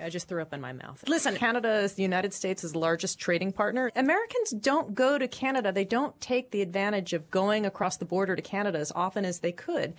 I 0.02 0.10
just 0.10 0.28
threw 0.28 0.42
up 0.42 0.54
in 0.54 0.62
my 0.62 0.74
mouth. 0.74 1.04
Listen, 1.08 1.36
Canada 1.36 1.80
is 1.80 1.94
the 1.94 2.04
United 2.04 2.34
States' 2.34 2.76
largest 2.76 3.20
trading 3.20 3.52
partner. 3.52 3.92
Americans 3.96 4.52
don't 4.52 4.94
go 4.94 5.18
to 5.18 5.28
Canada. 5.28 5.72
They 5.72 5.86
don't 5.86 6.20
take 6.22 6.52
the 6.52 6.62
advantage 6.62 7.14
of 7.14 7.30
going 7.32 7.66
across 7.66 7.98
the 7.98 8.06
border 8.06 8.36
to 8.36 8.42
Canada 8.42 8.80
as 8.80 8.92
often 8.96 9.26
as 9.26 9.40
they 9.40 9.52
could. 9.52 9.94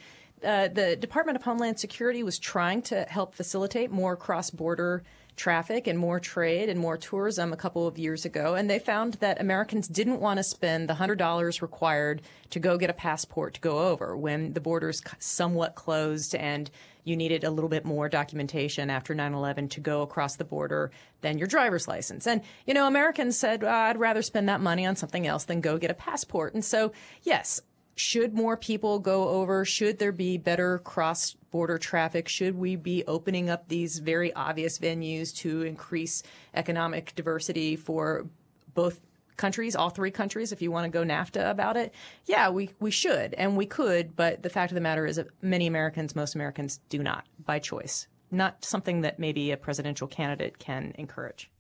Uh, 0.45 0.69
the 0.69 0.97
Department 0.97 1.37
of 1.37 1.43
Homeland 1.43 1.81
Security 1.81 2.23
was 2.23 2.39
trying 2.39 2.83
to 2.83 3.03
help 3.03 3.35
facilitate 3.35 3.91
more 3.91 4.17
cross 4.17 4.51
border 4.51 5.03
traffic 5.39 5.87
and 5.87 5.99
more 5.99 6.21
trade 6.21 6.69
and 6.69 6.79
more 6.79 6.99
tourism 6.99 7.53
a 7.53 7.57
couple 7.57 7.87
of 7.87 7.99
years 7.99 8.27
ago. 8.27 8.55
And 8.55 8.69
they 8.69 8.79
found 8.79 9.15
that 9.15 9.41
Americans 9.41 9.89
didn't 9.89 10.21
want 10.21 10.37
to 10.37 10.45
spend 10.45 10.89
the 10.89 10.95
$100 10.95 11.63
required 11.63 12.21
to 12.51 12.59
go 12.59 12.77
get 12.77 12.91
a 12.91 12.95
passport 12.95 13.55
to 13.55 13.61
go 13.61 13.89
over 13.89 14.17
when 14.17 14.53
the 14.53 14.61
borders 14.61 15.01
somewhat 15.19 15.75
closed 15.75 16.35
and 16.35 16.71
you 17.05 17.17
needed 17.17 17.43
a 17.43 17.51
little 17.51 17.71
bit 17.71 17.87
more 17.87 18.09
documentation 18.09 18.91
after 18.91 19.15
9-11 19.15 19.71
to 19.71 19.81
go 19.81 20.03
across 20.03 20.37
the 20.37 20.45
border 20.45 20.91
than 21.23 21.39
your 21.39 21.47
driver's 21.47 21.89
license. 21.89 22.27
And, 22.27 22.43
you 22.67 22.75
know, 22.75 22.87
Americans 22.87 23.39
said, 23.39 23.65
oh, 23.65 23.69
I'd 23.69 23.99
rather 23.99 24.21
spend 24.21 24.49
that 24.51 24.61
money 24.61 24.85
on 24.85 24.97
something 24.97 25.27
else 25.27 25.45
than 25.45 25.63
go 25.63 25.79
get 25.79 25.91
a 25.91 25.95
passport. 25.95 26.53
And 26.53 26.65
so, 26.65 26.93
yes, 27.23 27.63
should 27.99 28.35
more 28.35 28.57
people 28.57 28.99
go 28.99 29.29
over? 29.29 29.65
Should 29.65 29.99
there 29.99 30.13
be 30.13 30.39
better 30.39 30.79
cross 30.79 31.35
border 31.51 31.79
traffic? 31.79 32.29
Should 32.29 32.57
we 32.57 32.77
be 32.77 33.05
opening 33.07 33.51
up 33.51 33.69
these 33.69 33.99
very 33.99 34.33
obvious 34.35 34.79
venues 34.79 35.35
to 35.39 35.63
increase 35.63 36.23
economic 36.55 37.15
diversity 37.15 37.77
for 37.77 38.27
both 38.75 39.01
countries, 39.37 39.75
all 39.75 39.91
three 39.91 40.11
countries, 40.11 40.53
if 40.53 40.61
you 40.61 40.71
want 40.71 40.85
to 40.85 40.91
go 40.91 41.05
NAFTA 41.05 41.51
about 41.51 41.77
it, 41.77 41.95
yeah, 42.27 42.51
we, 42.51 42.71
we 42.81 42.91
should 42.91 43.35
and 43.35 43.57
we 43.57 43.67
could. 43.67 44.15
But 44.15 44.43
the 44.43 44.51
fact 44.51 44.71
of 44.71 44.75
the 44.75 44.81
matter 44.81 45.07
is 45.07 45.17
that 45.17 45.29
many 45.43 45.67
Americans, 45.67 46.15
most 46.15 46.35
Americans 46.35 46.81
do 46.89 47.03
not 47.03 47.25
by 47.45 47.59
choice. 47.59 48.07
Not 48.31 48.65
something 48.65 49.01
that 49.01 49.19
maybe 49.19 49.51
a 49.51 49.57
presidential 49.57 50.07
candidate 50.07 50.59
can 50.59 50.93
encourage. 50.99 51.51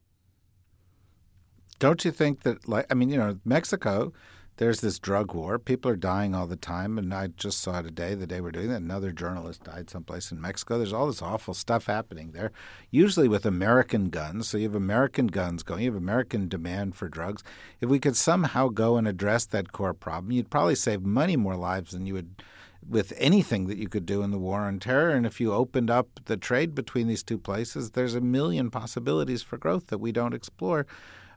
Don't 1.78 2.04
you 2.04 2.10
think 2.10 2.42
that, 2.42 2.68
like, 2.68 2.86
I 2.90 2.94
mean, 2.94 3.08
you 3.08 3.16
know, 3.16 3.38
Mexico 3.44 4.12
there's 4.58 4.80
this 4.80 4.98
drug 4.98 5.34
war. 5.34 5.58
People 5.58 5.90
are 5.90 5.96
dying 5.96 6.34
all 6.34 6.46
the 6.46 6.56
time. 6.56 6.98
And 6.98 7.14
I 7.14 7.28
just 7.28 7.60
saw 7.60 7.80
today, 7.80 8.14
the 8.14 8.26
day 8.26 8.40
we're 8.40 8.50
doing 8.50 8.68
that, 8.68 8.82
another 8.82 9.12
journalist 9.12 9.64
died 9.64 9.88
someplace 9.88 10.30
in 10.30 10.40
Mexico. 10.40 10.76
There's 10.76 10.92
all 10.92 11.06
this 11.06 11.22
awful 11.22 11.54
stuff 11.54 11.86
happening 11.86 12.32
there, 12.32 12.52
usually 12.90 13.28
with 13.28 13.46
American 13.46 14.10
guns. 14.10 14.48
So 14.48 14.58
you 14.58 14.64
have 14.64 14.74
American 14.74 15.28
guns 15.28 15.62
going, 15.62 15.84
you 15.84 15.92
have 15.92 16.00
American 16.00 16.48
demand 16.48 16.96
for 16.96 17.08
drugs. 17.08 17.42
If 17.80 17.88
we 17.88 18.00
could 18.00 18.16
somehow 18.16 18.68
go 18.68 18.96
and 18.96 19.06
address 19.06 19.46
that 19.46 19.72
core 19.72 19.94
problem, 19.94 20.32
you'd 20.32 20.50
probably 20.50 20.74
save 20.74 21.02
many 21.02 21.36
more 21.36 21.56
lives 21.56 21.92
than 21.92 22.04
you 22.04 22.14
would 22.14 22.42
with 22.88 23.12
anything 23.16 23.66
that 23.66 23.76
you 23.76 23.88
could 23.88 24.06
do 24.06 24.22
in 24.22 24.30
the 24.30 24.38
war 24.38 24.60
on 24.60 24.78
terror. 24.78 25.10
And 25.10 25.26
if 25.26 25.40
you 25.40 25.52
opened 25.52 25.90
up 25.90 26.20
the 26.24 26.36
trade 26.36 26.74
between 26.74 27.06
these 27.06 27.22
two 27.22 27.38
places, 27.38 27.90
there's 27.90 28.14
a 28.14 28.20
million 28.20 28.70
possibilities 28.70 29.42
for 29.42 29.58
growth 29.58 29.88
that 29.88 29.98
we 29.98 30.10
don't 30.10 30.32
explore 30.32 30.86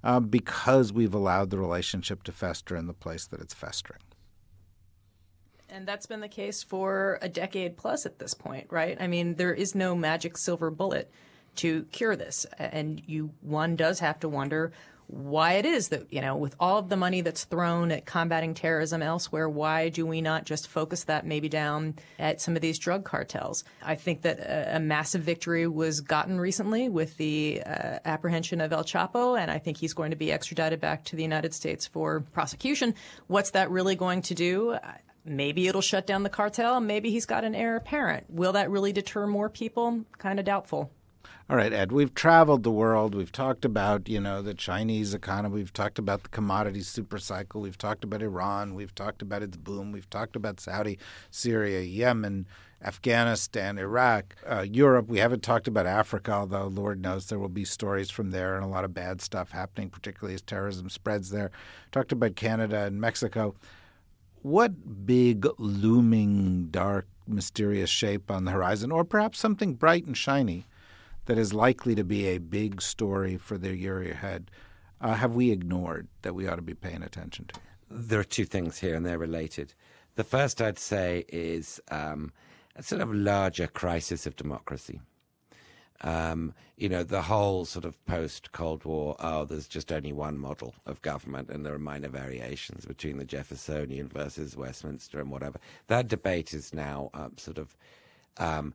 uh, 0.03 0.19
because 0.19 0.91
we've 0.91 1.13
allowed 1.13 1.49
the 1.49 1.57
relationship 1.57 2.23
to 2.23 2.31
fester 2.31 2.75
in 2.75 2.87
the 2.87 2.93
place 2.93 3.27
that 3.27 3.39
it's 3.41 3.53
festering. 3.53 4.01
And 5.69 5.87
that's 5.87 6.05
been 6.05 6.19
the 6.19 6.27
case 6.27 6.63
for 6.63 7.17
a 7.21 7.29
decade 7.29 7.77
plus 7.77 8.05
at 8.05 8.19
this 8.19 8.33
point, 8.33 8.67
right? 8.69 8.97
I 8.99 9.07
mean, 9.07 9.35
there 9.35 9.53
is 9.53 9.73
no 9.73 9.95
magic 9.95 10.37
silver 10.37 10.69
bullet 10.69 11.09
to 11.57 11.83
cure 11.91 12.15
this. 12.15 12.45
And 12.59 13.01
you 13.05 13.31
one 13.41 13.75
does 13.75 13.99
have 13.99 14.19
to 14.19 14.29
wonder 14.29 14.73
why 15.11 15.53
it 15.53 15.65
is 15.65 15.89
that, 15.89 16.11
you 16.11 16.21
know, 16.21 16.37
with 16.37 16.55
all 16.59 16.77
of 16.77 16.87
the 16.87 16.95
money 16.95 17.21
that's 17.21 17.43
thrown 17.43 17.91
at 17.91 18.05
combating 18.05 18.53
terrorism 18.53 19.01
elsewhere, 19.01 19.49
why 19.49 19.89
do 19.89 20.05
we 20.05 20.21
not 20.21 20.45
just 20.45 20.67
focus 20.67 21.03
that 21.03 21.25
maybe 21.25 21.49
down 21.49 21.95
at 22.17 22.39
some 22.39 22.55
of 22.55 22.61
these 22.61 22.79
drug 22.79 23.03
cartels? 23.03 23.65
I 23.83 23.95
think 23.95 24.21
that 24.21 24.39
a, 24.39 24.77
a 24.77 24.79
massive 24.79 25.21
victory 25.21 25.67
was 25.67 25.99
gotten 25.99 26.39
recently 26.39 26.87
with 26.87 27.17
the 27.17 27.61
uh, 27.65 27.99
apprehension 28.05 28.61
of 28.61 28.71
El 28.71 28.85
Chapo, 28.85 29.37
and 29.37 29.51
I 29.51 29.59
think 29.59 29.77
he's 29.77 29.93
going 29.93 30.11
to 30.11 30.17
be 30.17 30.31
extradited 30.31 30.79
back 30.79 31.03
to 31.05 31.17
the 31.17 31.23
United 31.23 31.53
States 31.53 31.85
for 31.85 32.21
prosecution. 32.31 32.95
What's 33.27 33.51
that 33.51 33.69
really 33.69 33.95
going 33.95 34.21
to 34.23 34.33
do? 34.33 34.77
Maybe 35.25 35.67
it'll 35.67 35.81
shut 35.81 36.07
down 36.07 36.23
the 36.23 36.29
cartel. 36.29 36.79
Maybe 36.79 37.11
he's 37.11 37.25
got 37.25 37.43
an 37.43 37.53
heir 37.53 37.75
apparent. 37.75 38.29
Will 38.29 38.53
that 38.53 38.71
really 38.71 38.93
deter 38.93 39.27
more 39.27 39.49
people? 39.49 40.05
Kind 40.17 40.39
of 40.39 40.45
doubtful. 40.45 40.91
All 41.49 41.57
right, 41.57 41.73
Ed, 41.73 41.91
we've 41.91 42.13
traveled 42.13 42.63
the 42.63 42.71
world. 42.71 43.13
We've 43.13 43.31
talked 43.31 43.65
about, 43.65 44.07
you 44.07 44.19
know, 44.19 44.41
the 44.41 44.53
Chinese 44.53 45.13
economy. 45.13 45.55
We've 45.55 45.73
talked 45.73 45.99
about 45.99 46.23
the 46.23 46.29
commodity 46.29 46.81
super 46.81 47.17
cycle. 47.17 47.61
We've 47.61 47.77
talked 47.77 48.03
about 48.03 48.21
Iran. 48.21 48.73
We've 48.73 48.95
talked 48.95 49.21
about 49.21 49.43
its 49.43 49.57
boom. 49.57 49.91
We've 49.91 50.09
talked 50.09 50.35
about 50.35 50.59
Saudi, 50.59 50.97
Syria, 51.29 51.81
Yemen, 51.81 52.47
Afghanistan, 52.83 53.77
Iraq, 53.77 54.35
uh, 54.47 54.61
Europe. 54.61 55.07
We 55.07 55.19
haven't 55.19 55.43
talked 55.43 55.67
about 55.67 55.85
Africa, 55.85 56.31
although 56.31 56.67
Lord 56.67 57.01
knows 57.01 57.27
there 57.27 57.37
will 57.39 57.49
be 57.49 57.65
stories 57.65 58.09
from 58.09 58.31
there 58.31 58.55
and 58.55 58.63
a 58.63 58.67
lot 58.67 58.85
of 58.85 58.93
bad 58.93 59.21
stuff 59.21 59.51
happening, 59.51 59.89
particularly 59.89 60.33
as 60.33 60.41
terrorism 60.41 60.89
spreads 60.89 61.29
there. 61.29 61.51
Talked 61.91 62.11
about 62.11 62.35
Canada 62.35 62.83
and 62.83 62.99
Mexico. 62.99 63.55
What 64.41 65.05
big, 65.05 65.45
looming, 65.59 66.69
dark, 66.71 67.07
mysterious 67.27 67.89
shape 67.89 68.31
on 68.31 68.45
the 68.45 68.51
horizon, 68.51 68.91
or 68.91 69.03
perhaps 69.03 69.37
something 69.37 69.75
bright 69.75 70.05
and 70.05 70.17
shiny, 70.17 70.65
that 71.25 71.37
is 71.37 71.53
likely 71.53 71.95
to 71.95 72.03
be 72.03 72.27
a 72.27 72.37
big 72.37 72.81
story 72.81 73.37
for 73.37 73.57
the 73.57 73.75
year 73.75 74.01
ahead 74.01 74.51
uh, 75.01 75.15
have 75.15 75.35
we 75.35 75.51
ignored 75.51 76.07
that 76.21 76.35
we 76.35 76.47
ought 76.47 76.57
to 76.57 76.61
be 76.61 76.75
paying 76.75 77.03
attention 77.03 77.45
to? 77.45 77.59
There 77.89 78.19
are 78.19 78.23
two 78.23 78.45
things 78.45 78.77
here, 78.77 78.95
and 78.95 79.05
they're 79.05 79.17
related. 79.17 79.73
The 80.15 80.23
first 80.23 80.61
I'd 80.61 80.79
say 80.79 81.25
is 81.29 81.81
um, 81.89 82.31
a 82.75 82.83
sort 82.83 83.01
of 83.01 83.13
larger 83.13 83.67
crisis 83.67 84.25
of 84.25 84.35
democracy. 84.35 85.01
Um, 86.03 86.53
you 86.77 86.89
know, 86.89 87.03
the 87.03 87.21
whole 87.21 87.65
sort 87.65 87.85
of 87.85 88.03
post 88.05 88.51
Cold 88.53 88.85
War, 88.85 89.15
oh, 89.19 89.45
there's 89.45 89.67
just 89.67 89.91
only 89.91 90.13
one 90.13 90.37
model 90.37 90.73
of 90.87 91.01
government 91.03 91.49
and 91.49 91.63
there 91.63 91.75
are 91.75 91.79
minor 91.79 92.09
variations 92.09 92.85
between 92.85 93.17
the 93.17 93.25
Jeffersonian 93.25 94.07
versus 94.07 94.57
Westminster 94.57 95.19
and 95.19 95.29
whatever. 95.29 95.59
That 95.87 96.07
debate 96.07 96.55
is 96.55 96.73
now 96.73 97.11
um, 97.13 97.37
sort 97.37 97.59
of 97.59 97.77
um, 98.37 98.73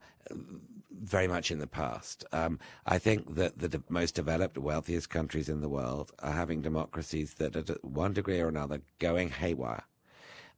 very 1.03 1.29
much 1.29 1.51
in 1.51 1.59
the 1.59 1.67
past. 1.67 2.25
Um, 2.33 2.59
I 2.87 2.99
think 2.99 3.35
that 3.35 3.59
the 3.59 3.69
de- 3.69 3.83
most 3.89 4.15
developed, 4.15 4.59
wealthiest 4.59 5.11
countries 5.11 5.49
in 5.49 5.61
the 5.61 5.69
world 5.69 6.13
are 6.21 6.33
having 6.33 6.63
democracies 6.63 7.35
that 7.35 7.57
are, 7.57 7.63
to 7.63 7.79
one 7.83 8.13
degree 8.13 8.41
or 8.41 8.49
another, 8.49 8.81
going 8.99 9.31
haywire. 9.31 9.85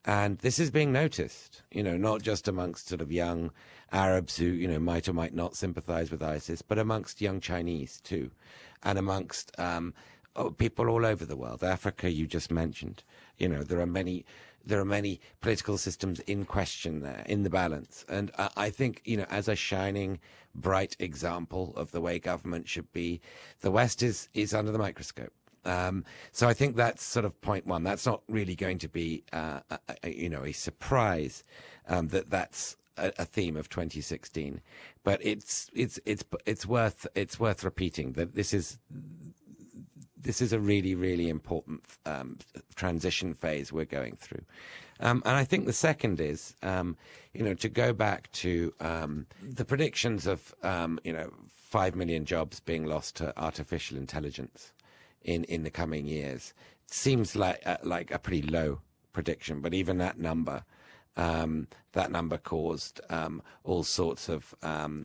And 0.05 0.39
this 0.39 0.59
is 0.59 0.71
being 0.71 0.93
noticed, 0.93 1.63
you 1.71 1.83
know, 1.83 1.97
not 1.97 2.23
just 2.23 2.49
amongst 2.49 2.89
sort 2.89 3.01
of 3.01 3.13
young 3.13 3.51
Arabs 3.93 4.37
who, 4.37 4.47
you 4.47 4.69
know, 4.69 4.79
might 4.79 5.09
or 5.09 5.13
might 5.13 5.35
not 5.35 5.57
sympathize 5.57 6.11
with 6.11 6.23
ISIS, 6.23 6.63
but 6.63 6.79
amongst 6.79 7.21
young 7.21 7.41
Chinese 7.41 8.01
too, 8.01 8.31
and 8.85 8.99
amongst 8.99 9.59
um, 9.59 9.93
oh, 10.37 10.51
people 10.51 10.89
all 10.89 11.05
over 11.05 11.27
the 11.27 11.37
world. 11.37 11.65
Africa, 11.65 12.11
you 12.11 12.27
just 12.27 12.51
mentioned, 12.51 13.03
you 13.39 13.49
know, 13.49 13.63
there 13.63 13.81
are 13.81 13.87
many 13.87 14.25
there 14.69 14.81
are 14.81 14.85
many 14.85 15.21
political 15.41 15.79
systems 15.79 16.21
in 16.21 16.45
question 16.45 17.01
there 17.01 17.25
in 17.27 17.43
the 17.43 17.51
balance. 17.51 18.05
And 18.09 18.31
I, 18.39 18.51
I 18.57 18.71
think, 18.71 19.01
you 19.05 19.17
know, 19.17 19.27
as 19.31 19.49
a 19.49 19.57
shining, 19.57 20.21
bright 20.55 20.95
example 20.99 21.73
of 21.77 21.91
the 21.91 22.01
way 22.01 22.19
government 22.19 22.69
should 22.69 22.93
be, 22.93 23.21
the 23.63 23.71
West 23.71 24.03
is, 24.03 24.29
is 24.35 24.53
under 24.55 24.71
the 24.71 24.79
microscope. 24.79 25.33
Um, 25.65 26.05
so 26.33 26.47
I 26.49 26.55
think 26.55 26.77
that's 26.77 27.03
sort 27.03 27.25
of 27.25 27.39
point 27.41 27.67
one. 27.67 27.83
That's 27.83 28.07
not 28.07 28.23
really 28.29 28.55
going 28.55 28.79
to 28.79 28.89
be, 28.89 29.25
uh, 29.33 29.61
a, 29.71 29.79
a, 30.05 30.15
you 30.15 30.29
know, 30.29 30.45
a 30.45 30.53
surprise 30.53 31.43
um, 31.89 32.09
that 32.09 32.31
that's 32.31 32.77
a, 32.99 33.13
a, 33.19 33.25
theme 33.25 33.57
of 33.57 33.69
2016. 33.69 34.61
But 35.03 35.25
it's 35.25 35.71
it's 35.75 35.99
it's 36.07 36.25
it's 36.47 36.67
worth 36.67 37.07
it's 37.15 37.41
worth 37.41 37.65
repeating 37.65 38.13
that 38.13 38.35
this 38.35 38.55
is 38.55 38.79
this 40.21 40.41
is 40.41 40.53
a 40.53 40.59
really, 40.59 40.95
really 40.95 41.29
important 41.29 41.83
um, 42.07 42.39
transition 42.75 43.35
phase 43.35 43.73
we're 43.73 43.85
going 43.85 44.17
through. 44.17 44.43
Um, 45.01 45.23
and 45.25 45.37
I 45.37 45.45
think 45.45 45.67
the 45.67 45.73
second 45.73 46.21
is, 46.21 46.57
um, 46.63 46.97
you 47.33 47.45
know, 47.45 47.55
to 47.55 47.69
go 47.69 47.93
back 47.93 48.31
to 48.33 48.73
um, 48.81 49.27
the 49.43 49.65
predictions 49.65 50.27
of, 50.27 50.55
um, 50.63 50.99
you 51.05 51.13
know, 51.13 51.31
five 51.49 51.95
million 51.95 52.25
jobs 52.25 52.61
being 52.61 52.85
lost 52.85 53.17
to 53.17 53.33
artificial 53.41 53.97
intelligence 53.97 54.73
in, 55.23 55.45
in 55.45 55.63
the 55.63 55.71
coming 55.71 56.07
years 56.07 56.53
seems 56.87 57.37
like 57.37 57.63
uh, 57.67 57.77
like 57.83 58.11
a 58.11 58.19
pretty 58.19 58.43
low 58.43 58.81
prediction. 59.13 59.61
But 59.61 59.75
even 59.75 59.99
that 59.99 60.19
number, 60.19 60.65
um, 61.17 61.69
that 61.93 62.11
number 62.11 62.39
caused 62.39 63.01
all 63.65 63.83
sorts 63.83 64.29
of 64.29 64.55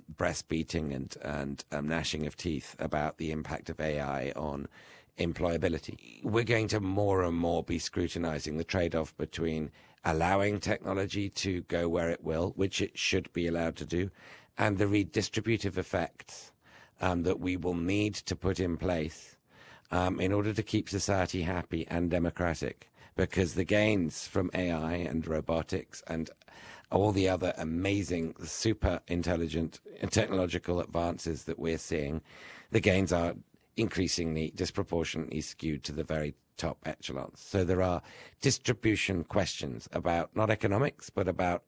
breast 0.08 0.48
beating 0.48 0.94
and 0.94 1.16
and 1.22 1.66
gnashing 1.84 2.26
of 2.26 2.36
teeth 2.38 2.76
about 2.80 3.18
the 3.18 3.32
impact 3.32 3.70
of 3.70 3.80
AI 3.80 4.32
on 4.36 4.68
employability. 5.18 6.24
We're 6.24 6.44
going 6.44 6.68
to 6.70 6.80
more 6.80 7.24
and 7.24 7.38
more 7.38 7.64
be 7.64 7.80
scrutinizing 7.80 8.58
the 8.58 8.64
trade 8.64 8.96
off 8.96 9.16
between 9.18 9.72
allowing 10.06 10.60
technology 10.60 11.30
to 11.30 11.62
go 11.62 11.88
where 11.88 12.10
it 12.10 12.24
will, 12.24 12.54
which 12.56 12.82
it 12.82 12.98
should 12.98 13.32
be 13.34 13.48
allowed 13.48 13.76
to 13.78 13.86
do, 13.86 14.10
and 14.58 14.78
the 14.78 14.86
redistributive 14.86 15.78
effects 15.78 16.52
um, 17.02 17.24
that 17.24 17.40
we 17.40 17.58
will 17.58 17.76
need 17.76 18.14
to 18.16 18.36
put 18.36 18.60
in 18.60 18.78
place 18.78 19.38
um, 19.92 20.20
in 20.20 20.32
order 20.32 20.54
to 20.54 20.64
keep 20.64 20.90
society 20.90 21.42
happy 21.42 21.88
and 21.90 22.10
democratic. 22.10 22.90
Because 23.16 23.54
the 23.54 23.64
gains 23.64 24.28
from 24.28 24.50
AI 24.56 24.96
and 24.96 25.28
robotics 25.28 26.02
and 26.08 26.32
all 26.92 27.12
the 27.12 27.30
other 27.30 27.54
amazing, 27.58 28.36
super 28.44 29.02
intelligent 29.08 29.80
technological 30.10 30.80
advances 30.80 31.44
that 31.44 31.60
we're 31.60 31.78
seeing, 31.78 32.22
the 32.72 32.80
gains 32.80 33.14
are 33.14 33.36
increasingly 33.78 34.52
disproportionately 34.56 35.42
skewed 35.42 35.84
to 35.84 35.92
the 35.92 36.04
very 36.04 36.36
top 36.58 36.78
echelons. 36.86 37.40
So 37.40 37.64
there 37.64 37.82
are 37.82 38.02
distribution 38.42 39.24
questions 39.24 39.90
about 39.92 40.36
not 40.36 40.50
economics, 40.50 41.10
but 41.10 41.28
about 41.28 41.64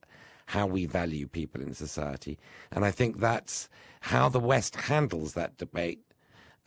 how 0.46 0.66
we 0.66 0.86
value 0.86 1.26
people 1.26 1.60
in 1.60 1.74
society. 1.74 2.38
And 2.70 2.84
I 2.84 2.92
think 2.92 3.18
that's 3.18 3.68
how 4.00 4.28
the 4.28 4.40
West 4.40 4.76
handles 4.76 5.34
that 5.34 5.56
debate 5.56 6.00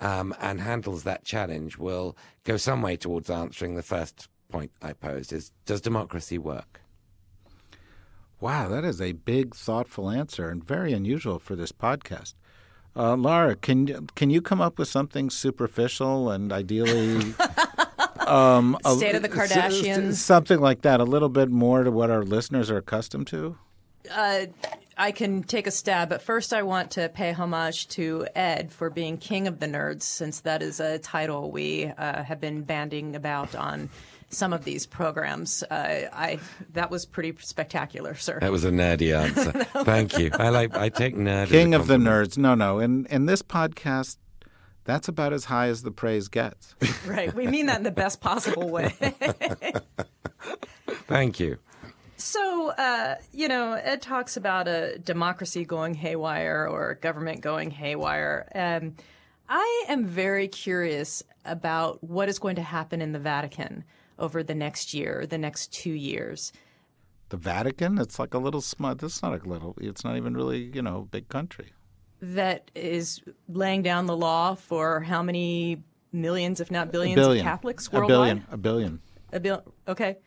um, 0.01 0.35
and 0.39 0.59
handles 0.59 1.03
that 1.03 1.23
challenge 1.23 1.77
will 1.77 2.17
go 2.43 2.57
some 2.57 2.81
way 2.81 2.97
towards 2.97 3.29
answering 3.29 3.75
the 3.75 3.81
first 3.81 4.27
point 4.49 4.71
I 4.81 4.93
posed 4.93 5.31
is 5.31 5.51
does 5.65 5.81
democracy 5.81 6.37
work? 6.37 6.81
Wow, 8.41 8.69
that 8.69 8.85
is 8.85 9.01
a 9.01 9.11
big, 9.11 9.53
thoughtful 9.53 10.09
answer 10.09 10.49
and 10.49 10.63
very 10.63 10.93
unusual 10.93 11.39
for 11.39 11.55
this 11.55 11.71
podcast. 11.71 12.33
Uh, 12.99 13.15
Lara, 13.15 13.55
can 13.55 14.07
can 14.15 14.29
you 14.29 14.41
come 14.41 14.59
up 14.59 14.77
with 14.77 14.89
something 14.89 15.29
superficial 15.29 16.29
and 16.31 16.51
ideally 16.51 17.33
um, 18.27 18.77
state 18.85 19.15
of 19.15 19.21
the 19.21 19.29
Kardashians, 19.29 20.15
something 20.15 20.59
like 20.59 20.81
that, 20.81 20.99
a 20.99 21.05
little 21.05 21.29
bit 21.29 21.49
more 21.49 21.85
to 21.85 21.91
what 21.91 22.09
our 22.09 22.23
listeners 22.23 22.69
are 22.69 22.75
accustomed 22.75 23.27
to? 23.27 23.57
Uh, 24.11 24.47
I 24.97 25.13
can 25.13 25.43
take 25.43 25.65
a 25.65 25.71
stab, 25.71 26.09
but 26.09 26.21
first 26.21 26.51
I 26.51 26.63
want 26.63 26.91
to 26.91 27.07
pay 27.07 27.31
homage 27.31 27.87
to 27.89 28.27
Ed 28.35 28.69
for 28.69 28.89
being 28.89 29.17
king 29.17 29.47
of 29.47 29.61
the 29.61 29.67
nerds, 29.67 30.03
since 30.03 30.41
that 30.41 30.61
is 30.61 30.81
a 30.81 30.99
title 30.99 31.51
we 31.51 31.85
uh, 31.85 32.23
have 32.23 32.41
been 32.41 32.63
banding 32.63 33.15
about 33.15 33.55
on 33.55 33.89
some 34.29 34.53
of 34.53 34.63
these 34.63 34.85
programs. 34.85 35.63
Uh, 35.63 36.09
I 36.13 36.39
that 36.73 36.91
was 36.91 37.05
pretty 37.05 37.35
spectacular, 37.39 38.15
sir. 38.15 38.39
That 38.39 38.51
was 38.51 38.65
a 38.65 38.71
nerdy 38.71 39.15
answer. 39.17 39.51
Thank 39.83 40.17
you. 40.17 40.31
I 40.33 40.49
like. 40.49 40.75
I 40.75 40.89
take 40.89 41.15
nerd. 41.15 41.49
King 41.49 41.73
of 41.73 41.87
the 41.87 41.97
nerds. 41.97 42.37
No, 42.37 42.55
no. 42.55 42.79
In 42.79 43.05
in 43.07 43.25
this 43.25 43.41
podcast, 43.41 44.17
that's 44.83 45.07
about 45.07 45.33
as 45.33 45.45
high 45.45 45.67
as 45.67 45.83
the 45.83 45.91
praise 45.91 46.27
gets. 46.27 46.75
right. 47.05 47.33
We 47.33 47.47
mean 47.47 47.67
that 47.67 47.77
in 47.77 47.83
the 47.83 47.91
best 47.91 48.21
possible 48.21 48.69
way. 48.69 48.89
Thank 51.07 51.39
you. 51.39 51.57
So, 52.17 52.71
uh, 52.71 53.15
you 53.31 53.47
know, 53.47 53.73
Ed 53.73 54.01
talks 54.01 54.35
about 54.35 54.67
a 54.67 54.99
democracy 54.99 55.63
going 55.63 55.93
haywire 55.93 56.67
or 56.67 56.95
government 56.95 57.41
going 57.41 57.71
haywire. 57.71 58.49
Um, 58.53 58.95
I 59.47 59.85
am 59.87 60.05
very 60.05 60.47
curious 60.47 61.23
about 61.45 62.03
what 62.03 62.27
is 62.27 62.37
going 62.37 62.57
to 62.57 62.61
happen 62.61 63.01
in 63.01 63.13
the 63.13 63.19
Vatican 63.19 63.83
over 64.19 64.43
the 64.43 64.55
next 64.55 64.93
year, 64.93 65.25
the 65.27 65.37
next 65.37 65.73
two 65.73 65.91
years. 65.91 66.51
The 67.29 67.37
Vatican? 67.37 67.97
It's 67.99 68.19
like 68.19 68.33
a 68.33 68.37
little 68.37 68.61
small. 68.61 68.91
it's 68.91 69.21
not 69.21 69.33
a 69.45 69.47
little. 69.47 69.75
It's 69.79 70.03
not 70.03 70.17
even 70.17 70.35
really, 70.35 70.71
you 70.73 70.81
know, 70.81 70.99
a 70.99 71.05
big 71.05 71.29
country. 71.29 71.73
That 72.21 72.69
is 72.75 73.21
laying 73.47 73.81
down 73.81 74.07
the 74.07 74.17
law 74.17 74.55
for 74.55 74.99
how 75.01 75.23
many 75.23 75.83
millions, 76.11 76.59
if 76.59 76.71
not 76.71 76.91
billions, 76.91 77.15
billion. 77.15 77.45
of 77.45 77.49
Catholics 77.49 77.91
worldwide? 77.91 78.09
A 78.09 78.15
billion. 78.17 78.45
A 78.51 78.57
billion. 78.57 78.99
A 79.31 79.39
billion. 79.39 79.63
Okay. 79.87 80.17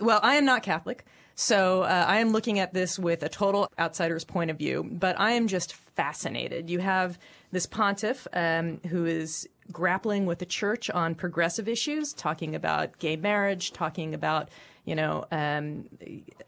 Well, 0.00 0.20
I 0.22 0.34
am 0.36 0.44
not 0.44 0.62
Catholic, 0.62 1.04
so 1.34 1.82
uh, 1.82 2.04
I 2.06 2.18
am 2.18 2.30
looking 2.30 2.58
at 2.58 2.72
this 2.72 2.98
with 2.98 3.22
a 3.22 3.28
total 3.28 3.68
outsider's 3.78 4.24
point 4.24 4.50
of 4.50 4.58
view. 4.58 4.88
But 4.90 5.18
I 5.18 5.32
am 5.32 5.48
just 5.48 5.74
fascinated. 5.74 6.70
You 6.70 6.78
have 6.80 7.18
this 7.50 7.66
pontiff 7.66 8.28
um, 8.32 8.80
who 8.88 9.06
is 9.06 9.48
grappling 9.72 10.26
with 10.26 10.38
the 10.38 10.46
church 10.46 10.90
on 10.90 11.14
progressive 11.14 11.68
issues, 11.68 12.12
talking 12.12 12.54
about 12.54 12.98
gay 12.98 13.16
marriage, 13.16 13.72
talking 13.72 14.14
about 14.14 14.48
you 14.88 14.94
know, 14.94 15.26
um, 15.30 15.84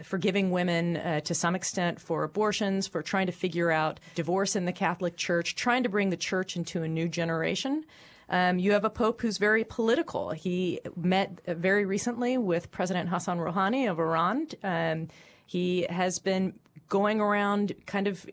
forgiving 0.03 0.51
women 0.51 0.97
uh, 0.97 1.21
to 1.21 1.35
some 1.35 1.55
extent 1.55 2.01
for 2.01 2.25
abortions, 2.25 2.87
for 2.87 3.03
trying 3.03 3.27
to 3.27 3.33
figure 3.33 3.71
out 3.71 4.01
divorce 4.15 4.57
in 4.57 4.65
the 4.65 4.73
Catholic 4.73 5.19
Church, 5.19 5.57
trying 5.57 5.83
to 5.83 5.91
bring 5.91 6.09
the 6.09 6.17
church 6.17 6.57
into 6.57 6.83
a 6.83 6.89
new 6.89 7.07
generation. 7.07 7.85
Um, 8.31 8.59
you 8.59 8.73
have 8.73 8.85
a 8.85 8.91
pope 8.91 9.21
who's 9.21 9.37
very 9.37 9.63
political. 9.65 10.31
He 10.31 10.81
met 10.97 11.39
very 11.47 11.85
recently 11.85 12.39
with 12.39 12.71
President 12.71 13.11
Hassan 13.11 13.37
Rouhani 13.39 13.91
of 13.91 13.99
Iran. 13.99 14.47
Um, 14.63 15.09
he 15.45 15.87
has 15.91 16.19
been 16.19 16.55
going 16.91 17.21
around 17.21 17.73
kind 17.87 18.09
of 18.09 18.27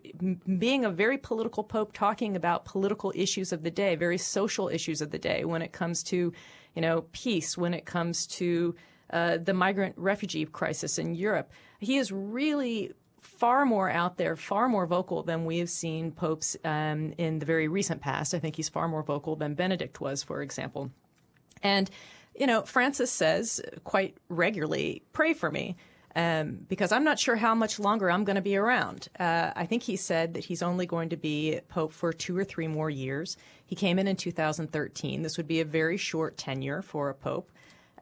being 0.59 0.83
a 0.83 0.89
very 0.89 1.17
political 1.17 1.63
pope, 1.63 1.93
talking 1.93 2.35
about 2.35 2.65
political 2.65 3.13
issues 3.15 3.53
of 3.53 3.63
the 3.63 3.71
day, 3.71 3.95
very 3.95 4.17
social 4.17 4.67
issues 4.67 4.99
of 4.99 5.11
the 5.11 5.19
day 5.19 5.45
when 5.45 5.61
it 5.61 5.71
comes 5.71 6.03
to, 6.03 6.33
you 6.75 6.81
know, 6.81 7.05
peace, 7.13 7.55
when 7.57 7.73
it 7.73 7.85
comes 7.85 8.25
to 8.25 8.75
uh, 9.11 9.37
the 9.37 9.53
migrant 9.53 9.95
refugee 9.95 10.43
crisis 10.45 10.97
in 10.97 11.13
Europe. 11.13 11.51
He 11.79 11.97
is 11.97 12.11
really 12.11 12.91
far 13.21 13.63
more 13.63 13.91
out 13.91 14.17
there, 14.17 14.35
far 14.35 14.67
more 14.67 14.87
vocal 14.87 15.21
than 15.21 15.45
we 15.45 15.59
have 15.59 15.69
seen 15.69 16.11
popes 16.11 16.57
um, 16.65 17.13
in 17.19 17.37
the 17.37 17.45
very 17.45 17.67
recent 17.67 18.01
past. 18.01 18.33
I 18.33 18.39
think 18.39 18.55
he's 18.55 18.69
far 18.69 18.87
more 18.87 19.03
vocal 19.03 19.35
than 19.35 19.53
Benedict 19.53 20.01
was, 20.01 20.23
for 20.23 20.41
example. 20.41 20.89
And, 21.61 21.91
you 22.35 22.47
know, 22.47 22.63
Francis 22.63 23.11
says 23.11 23.61
quite 23.83 24.17
regularly, 24.29 25.03
pray 25.13 25.33
for 25.33 25.51
me 25.51 25.75
um, 26.17 26.65
because 26.67 26.91
I'm 26.91 27.03
not 27.03 27.19
sure 27.19 27.35
how 27.35 27.53
much 27.53 27.79
longer 27.79 28.09
I'm 28.09 28.23
going 28.23 28.37
to 28.37 28.41
be 28.41 28.57
around. 28.57 29.07
Uh, 29.19 29.51
I 29.55 29.67
think 29.67 29.83
he 29.83 29.95
said 29.95 30.33
that 30.33 30.43
he's 30.43 30.63
only 30.63 30.87
going 30.87 31.09
to 31.09 31.15
be 31.15 31.59
pope 31.69 31.93
for 31.93 32.11
two 32.11 32.35
or 32.35 32.43
three 32.43 32.67
more 32.67 32.89
years. 32.89 33.37
He 33.67 33.75
came 33.75 33.99
in 33.99 34.07
in 34.07 34.15
2013. 34.15 35.21
This 35.21 35.37
would 35.37 35.47
be 35.47 35.61
a 35.61 35.65
very 35.65 35.95
short 35.95 36.35
tenure 36.35 36.81
for 36.81 37.11
a 37.11 37.13
pope. 37.13 37.51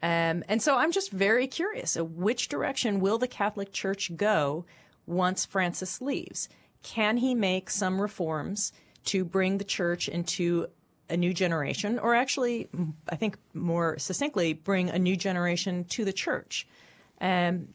Um, 0.02 0.42
and 0.48 0.62
so 0.62 0.78
I'm 0.78 0.92
just 0.92 1.12
very 1.12 1.46
curious 1.46 1.98
uh, 1.98 2.06
which 2.06 2.48
direction 2.48 3.00
will 3.00 3.18
the 3.18 3.28
Catholic 3.28 3.70
Church 3.70 4.10
go 4.16 4.64
once 5.06 5.44
Francis 5.44 6.00
leaves? 6.00 6.48
Can 6.82 7.18
he 7.18 7.34
make 7.34 7.68
some 7.68 8.00
reforms 8.00 8.72
to 9.06 9.26
bring 9.26 9.58
the 9.58 9.64
church 9.64 10.08
into 10.08 10.68
a 11.10 11.18
new 11.18 11.34
generation, 11.34 11.98
or 11.98 12.14
actually, 12.14 12.68
I 13.10 13.16
think 13.16 13.36
more 13.52 13.98
succinctly, 13.98 14.54
bring 14.54 14.88
a 14.88 14.98
new 14.98 15.16
generation 15.16 15.84
to 15.90 16.06
the 16.06 16.14
church? 16.14 16.66
Um, 17.20 17.68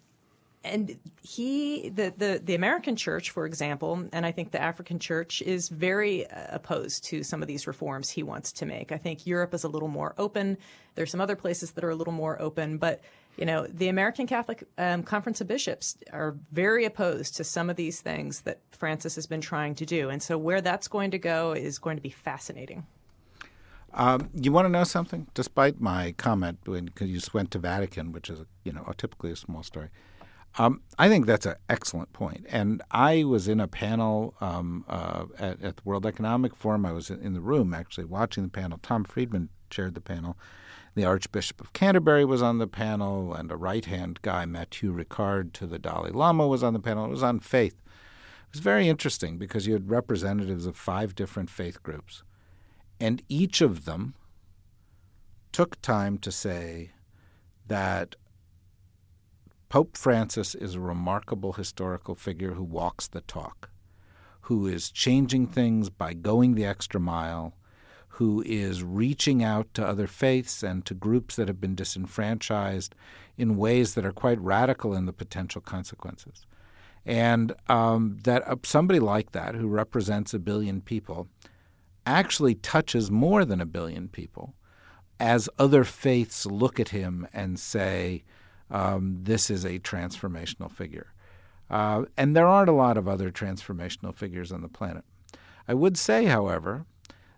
and 0.64 0.98
he 1.22 1.90
the, 1.90 2.14
the 2.16 2.42
the 2.44 2.56
American 2.56 2.96
church, 2.96 3.32
for 3.32 3.46
example, 3.46 4.06
and 4.14 4.26
I 4.26 4.32
think 4.32 4.52
the 4.52 4.62
African 4.62 5.00
church 5.00 5.42
is 5.42 5.70
very 5.70 6.30
uh, 6.30 6.48
opposed 6.50 7.04
to 7.06 7.24
some 7.24 7.42
of 7.42 7.48
these 7.48 7.66
reforms 7.66 8.10
he 8.10 8.24
wants 8.24 8.52
to 8.54 8.66
make. 8.66 8.92
I 8.92 8.98
think 8.98 9.26
Europe 9.26 9.54
is 9.54 9.64
a 9.64 9.68
little 9.68 9.88
more 9.88 10.14
open. 10.18 10.58
There's 10.96 11.10
some 11.10 11.22
other 11.22 11.36
places 11.36 11.72
that 11.72 11.84
are 11.84 11.90
a 11.90 11.96
little 11.96 12.14
more 12.14 12.40
open, 12.42 12.78
but 12.78 13.02
you 13.38 13.46
know, 13.46 13.66
the 13.66 13.88
American 13.88 14.28
Catholic 14.28 14.64
um, 14.78 15.04
Conference 15.04 15.42
of 15.42 15.48
Bishops 15.48 15.98
are 16.12 16.36
very 16.52 16.86
opposed 16.86 17.38
to 17.38 17.44
some 17.44 17.70
of 17.70 17.76
these 17.76 18.02
things 18.02 18.42
that 18.42 18.60
Francis 18.72 19.16
has 19.16 19.26
been 19.26 19.42
trying 19.42 19.74
to 19.76 19.86
do, 19.86 20.10
and 20.10 20.22
so 20.22 20.38
where 20.38 20.62
that's 20.62 20.88
going 20.88 21.12
to 21.12 21.20
go 21.20 21.54
is 21.54 21.80
going 21.80 21.98
to 21.98 22.04
be 22.04 22.10
fascinating. 22.10 22.86
Um, 23.94 24.30
you 24.34 24.52
want 24.52 24.66
to 24.66 24.70
know 24.70 24.84
something? 24.84 25.28
Despite 25.34 25.82
my 25.82 26.14
comment 26.14 26.60
when 26.66 26.92
you 27.00 27.16
just 27.16 27.34
went 27.34 27.52
to 27.52 27.60
Vatican, 27.60 28.12
which 28.12 28.30
is 28.30 28.42
you 28.64 28.72
know 28.72 28.86
typically 28.98 29.32
a 29.32 29.36
small 29.36 29.64
story. 29.64 29.90
Um, 30.58 30.82
I 31.00 31.08
think 31.08 31.26
that's 31.26 31.46
an 31.46 31.56
excellent 31.70 32.12
point. 32.12 32.46
And 32.50 32.82
I 32.92 33.24
was 33.24 33.48
in 33.48 33.60
a 33.60 33.68
panel 33.68 34.36
um, 34.42 34.84
uh, 34.88 35.26
at, 35.40 35.62
at, 35.64 35.78
the 35.78 35.82
World 35.86 36.06
Economic 36.06 36.56
Forum. 36.56 36.86
I 36.86 36.92
was 36.92 37.10
in 37.10 37.34
the 37.34 37.42
room 37.42 37.74
actually 37.74 38.06
watching 38.06 38.44
the 38.44 38.50
panel. 38.50 38.78
Tom 38.82 39.06
Friedman 39.06 39.50
chaired 39.70 39.96
the 39.96 40.02
panel. 40.02 40.38
The 40.94 41.06
Archbishop 41.06 41.62
of 41.62 41.72
Canterbury 41.72 42.26
was 42.26 42.42
on 42.42 42.58
the 42.58 42.68
panel, 42.68 43.34
and 43.34 43.50
a 43.50 43.56
right 43.56 43.86
hand 43.86 44.20
guy, 44.22 44.46
Matthieu 44.46 44.94
Ricard, 44.94 45.54
to 45.54 45.66
the 45.66 45.80
Dalai 45.80 46.12
Lama, 46.12 46.46
was 46.46 46.64
on 46.64 46.74
the 46.74 46.80
panel. 46.80 47.06
It 47.06 47.12
was 47.12 47.24
on 47.24 47.40
faith. 47.40 47.76
It 48.50 48.56
was 48.56 48.60
very 48.60 48.90
interesting 48.90 49.38
because 49.38 49.66
you 49.66 49.74
had 49.74 49.90
representatives 49.90 50.66
of 50.66 50.76
five 50.76 51.16
different 51.16 51.50
faith 51.50 51.82
groups, 51.82 52.24
and 53.00 53.22
each 53.30 53.62
of 53.62 53.86
them 53.86 54.16
took 55.54 55.82
time 55.82 56.18
to 56.18 56.32
say 56.32 56.92
that 57.68 58.18
Pope 59.72 59.96
Francis 59.96 60.54
is 60.54 60.76
a 60.76 60.82
remarkable 60.82 61.54
historical 61.54 62.14
figure 62.14 62.56
who 62.56 62.64
walks 62.64 63.08
the 63.08 63.22
talk, 63.22 63.70
who 64.42 64.68
is 64.68 64.92
changing 64.92 65.48
things 65.48 65.90
by 65.90 66.12
going 66.12 66.56
the 66.56 66.66
extra 66.66 67.00
mile, 67.00 67.56
who 68.10 68.44
is 68.46 68.84
reaching 68.84 69.42
out 69.42 69.74
to 69.74 69.88
other 69.88 70.08
faiths 70.08 70.62
and 70.62 70.86
to 70.86 70.94
groups 70.94 71.38
that 71.38 71.48
have 71.48 71.62
been 71.62 71.74
disenfranchised 71.74 72.94
in 73.38 73.56
ways 73.56 73.94
that 73.94 74.06
are 74.06 74.12
quite 74.12 74.42
radical 74.42 74.94
in 74.94 75.06
the 75.06 75.14
potential 75.14 75.62
consequences. 75.62 76.46
And 77.06 77.54
um, 77.70 78.18
that 78.26 78.46
uh, 78.46 78.58
somebody 78.64 79.00
like 79.00 79.32
that, 79.32 79.56
who 79.56 79.70
represents 79.70 80.34
a 80.34 80.40
billion 80.40 80.82
people, 80.82 81.30
actually 82.06 82.56
touches 82.56 83.10
more 83.10 83.46
than 83.46 83.62
a 83.62 83.66
billion 83.66 84.10
people 84.10 84.54
as 85.18 85.48
other 85.58 85.86
faiths 85.86 86.46
look 86.46 86.78
at 86.78 86.90
him 86.90 87.26
and 87.32 87.58
say, 87.58 88.26
um, 88.72 89.20
this 89.22 89.50
is 89.50 89.66
a 89.66 89.80
transformational 89.80 90.72
figure. 90.72 91.14
Uh, 91.70 92.06
and 92.18 92.36
there 92.36 92.48
aren't 92.48 92.70
a 92.70 92.74
lot 92.74 92.98
of 92.98 93.08
other 93.08 93.32
transformational 93.32 94.14
figures 94.14 94.52
on 94.52 94.62
the 94.62 94.68
planet. 94.68 95.04
I 95.68 95.74
would 95.74 95.98
say, 95.98 96.26
however, 96.26 96.86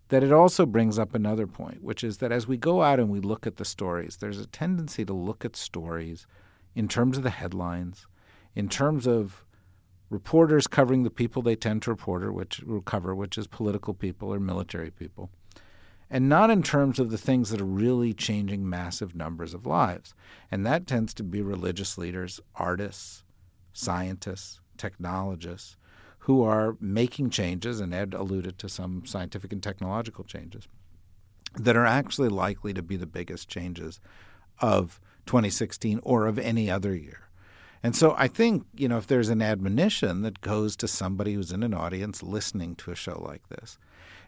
that 0.10 0.24
it 0.24 0.32
also 0.32 0.66
brings 0.66 0.98
up 0.98 1.14
another 1.14 1.48
point, 1.48 1.84
which 1.84 2.04
is 2.04 2.18
that 2.18 2.32
as 2.32 2.48
we 2.48 2.58
go 2.58 2.82
out 2.82 3.00
and 3.00 3.10
we 3.10 3.20
look 3.20 3.46
at 3.46 3.58
the 3.58 3.66
stories, 3.66 4.18
there's 4.18 4.40
a 4.40 4.48
tendency 4.48 5.06
to 5.06 5.14
look 5.14 5.44
at 5.44 5.56
stories 5.56 6.26
in 6.76 6.88
terms 6.88 7.18
of 7.18 7.24
the 7.24 7.30
headlines, 7.30 8.08
in 8.56 8.70
terms 8.70 9.08
of 9.08 9.44
reporters 10.10 10.68
covering 10.68 11.04
the 11.04 11.10
people 11.10 11.42
they 11.42 11.56
tend 11.56 11.82
to 11.84 11.92
report, 11.92 12.34
which 12.34 12.62
cover, 12.86 13.16
which 13.16 13.38
is 13.38 13.48
political 13.48 13.94
people 13.94 14.34
or 14.34 14.40
military 14.40 14.92
people, 14.92 15.30
and 16.14 16.30
not 16.30 16.52
in 16.52 16.62
terms 16.62 17.00
of 17.00 17.10
the 17.10 17.18
things 17.18 17.50
that 17.50 17.60
are 17.60 17.66
really 17.66 18.14
changing 18.14 18.70
massive 18.70 19.16
numbers 19.16 19.56
of 19.56 19.66
lives. 19.66 20.14
And 20.52 20.64
that 20.64 20.86
tends 20.86 21.12
to 21.16 21.24
be 21.24 21.42
religious 21.42 21.98
leaders, 21.98 22.40
artists, 22.54 23.24
scientists, 23.74 24.62
technologists, 24.78 25.76
who 26.20 26.44
are 26.44 26.78
making 26.80 27.32
changes, 27.32 27.80
and 27.80 27.96
Ed 27.96 28.14
alluded 28.14 28.60
to 28.60 28.70
some 28.70 29.04
scientific 29.08 29.52
and 29.52 29.64
technological 29.64 30.24
changes, 30.24 30.68
that 31.56 31.76
are 31.76 31.88
actually 31.88 32.30
likely 32.30 32.76
to 32.76 32.84
be 32.84 32.96
the 32.96 33.08
biggest 33.08 33.50
changes 33.50 34.00
of 34.60 35.02
2016 35.26 36.00
or 36.04 36.28
of 36.28 36.38
any 36.38 36.70
other 36.70 36.96
year. 36.96 37.28
And 37.82 37.96
so 37.96 38.14
I 38.20 38.28
think, 38.28 38.68
you 38.76 38.88
know, 38.88 39.00
if 39.00 39.08
there's 39.08 39.30
an 39.30 39.42
admonition 39.42 40.22
that 40.22 40.42
goes 40.42 40.76
to 40.76 40.88
somebody 40.88 41.34
who's 41.34 41.52
in 41.52 41.64
an 41.64 41.74
audience 41.74 42.22
listening 42.22 42.76
to 42.76 42.92
a 42.92 42.96
show 42.96 43.20
like 43.20 43.50
this, 43.50 43.80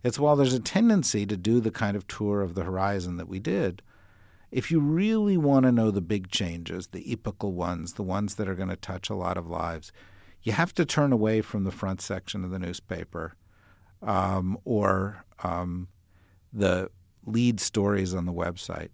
it's 0.05 0.19
while 0.19 0.35
there's 0.35 0.53
a 0.53 0.59
tendency 0.59 1.25
to 1.25 1.35
do 1.35 1.59
the 1.59 1.71
kind 1.71 1.97
of 1.97 2.07
tour 2.07 2.41
of 2.41 2.53
the 2.53 2.63
horizon 2.63 3.17
that 3.17 3.27
we 3.27 3.39
did, 3.39 3.81
if 4.51 4.69
you 4.69 4.79
really 4.79 5.35
want 5.35 5.65
to 5.65 5.71
know 5.71 5.89
the 5.89 5.99
big 5.99 6.29
changes, 6.29 6.87
the 6.87 7.11
epochal 7.11 7.53
ones, 7.53 7.93
the 7.93 8.03
ones 8.03 8.35
that 8.35 8.47
are 8.47 8.53
going 8.53 8.69
to 8.69 8.75
touch 8.75 9.09
a 9.09 9.15
lot 9.15 9.35
of 9.35 9.47
lives, 9.47 9.91
you 10.43 10.51
have 10.51 10.75
to 10.75 10.85
turn 10.85 11.11
away 11.11 11.41
from 11.41 11.63
the 11.63 11.71
front 11.71 12.01
section 12.01 12.45
of 12.45 12.51
the 12.51 12.59
newspaper 12.59 13.33
um, 14.03 14.59
or 14.63 15.25
um, 15.43 15.87
the 16.53 16.91
lead 17.25 17.59
stories 17.59 18.13
on 18.13 18.27
the 18.27 18.31
website. 18.31 18.89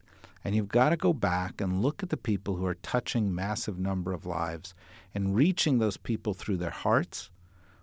And 0.45 0.55
you've 0.55 0.69
got 0.69 0.91
to 0.91 0.97
go 0.97 1.11
back 1.11 1.59
and 1.59 1.81
look 1.81 2.01
at 2.01 2.09
the 2.09 2.15
people 2.15 2.55
who 2.55 2.65
are 2.65 2.75
touching 2.75 3.35
massive 3.35 3.77
number 3.77 4.13
of 4.13 4.25
lives 4.25 4.73
and 5.13 5.35
reaching 5.35 5.77
those 5.77 5.97
people 5.97 6.33
through 6.33 6.57
their 6.57 6.69
hearts 6.69 7.31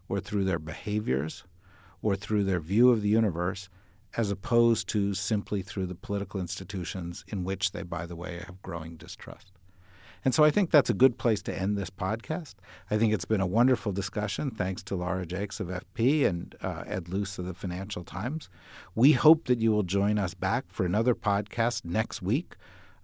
or 0.08 0.18
through 0.18 0.44
their 0.44 0.58
behaviors 0.58 1.44
or 2.02 2.16
through 2.16 2.44
their 2.44 2.60
view 2.60 2.90
of 2.90 3.02
the 3.02 3.08
universe 3.08 3.68
as 4.16 4.30
opposed 4.30 4.88
to 4.88 5.14
simply 5.14 5.62
through 5.62 5.86
the 5.86 5.94
political 5.94 6.40
institutions 6.40 7.24
in 7.28 7.44
which 7.44 7.72
they, 7.72 7.82
by 7.82 8.06
the 8.06 8.16
way, 8.16 8.38
have 8.38 8.62
growing 8.62 8.96
distrust. 8.96 9.52
And 10.24 10.34
so 10.34 10.42
I 10.42 10.50
think 10.50 10.70
that's 10.70 10.90
a 10.90 10.94
good 10.94 11.16
place 11.16 11.42
to 11.42 11.56
end 11.56 11.76
this 11.76 11.90
podcast. 11.90 12.54
I 12.90 12.98
think 12.98 13.12
it's 13.12 13.24
been 13.24 13.40
a 13.40 13.46
wonderful 13.46 13.92
discussion. 13.92 14.50
Thanks 14.50 14.82
to 14.84 14.96
Lara 14.96 15.24
Jakes 15.24 15.60
of 15.60 15.68
FP 15.68 16.26
and 16.26 16.56
uh, 16.60 16.82
Ed 16.86 17.08
Luce 17.08 17.38
of 17.38 17.46
the 17.46 17.54
Financial 17.54 18.02
Times. 18.02 18.48
We 18.94 19.12
hope 19.12 19.46
that 19.46 19.60
you 19.60 19.70
will 19.70 19.84
join 19.84 20.18
us 20.18 20.34
back 20.34 20.64
for 20.68 20.84
another 20.84 21.14
podcast 21.14 21.84
next 21.84 22.20
week. 22.20 22.56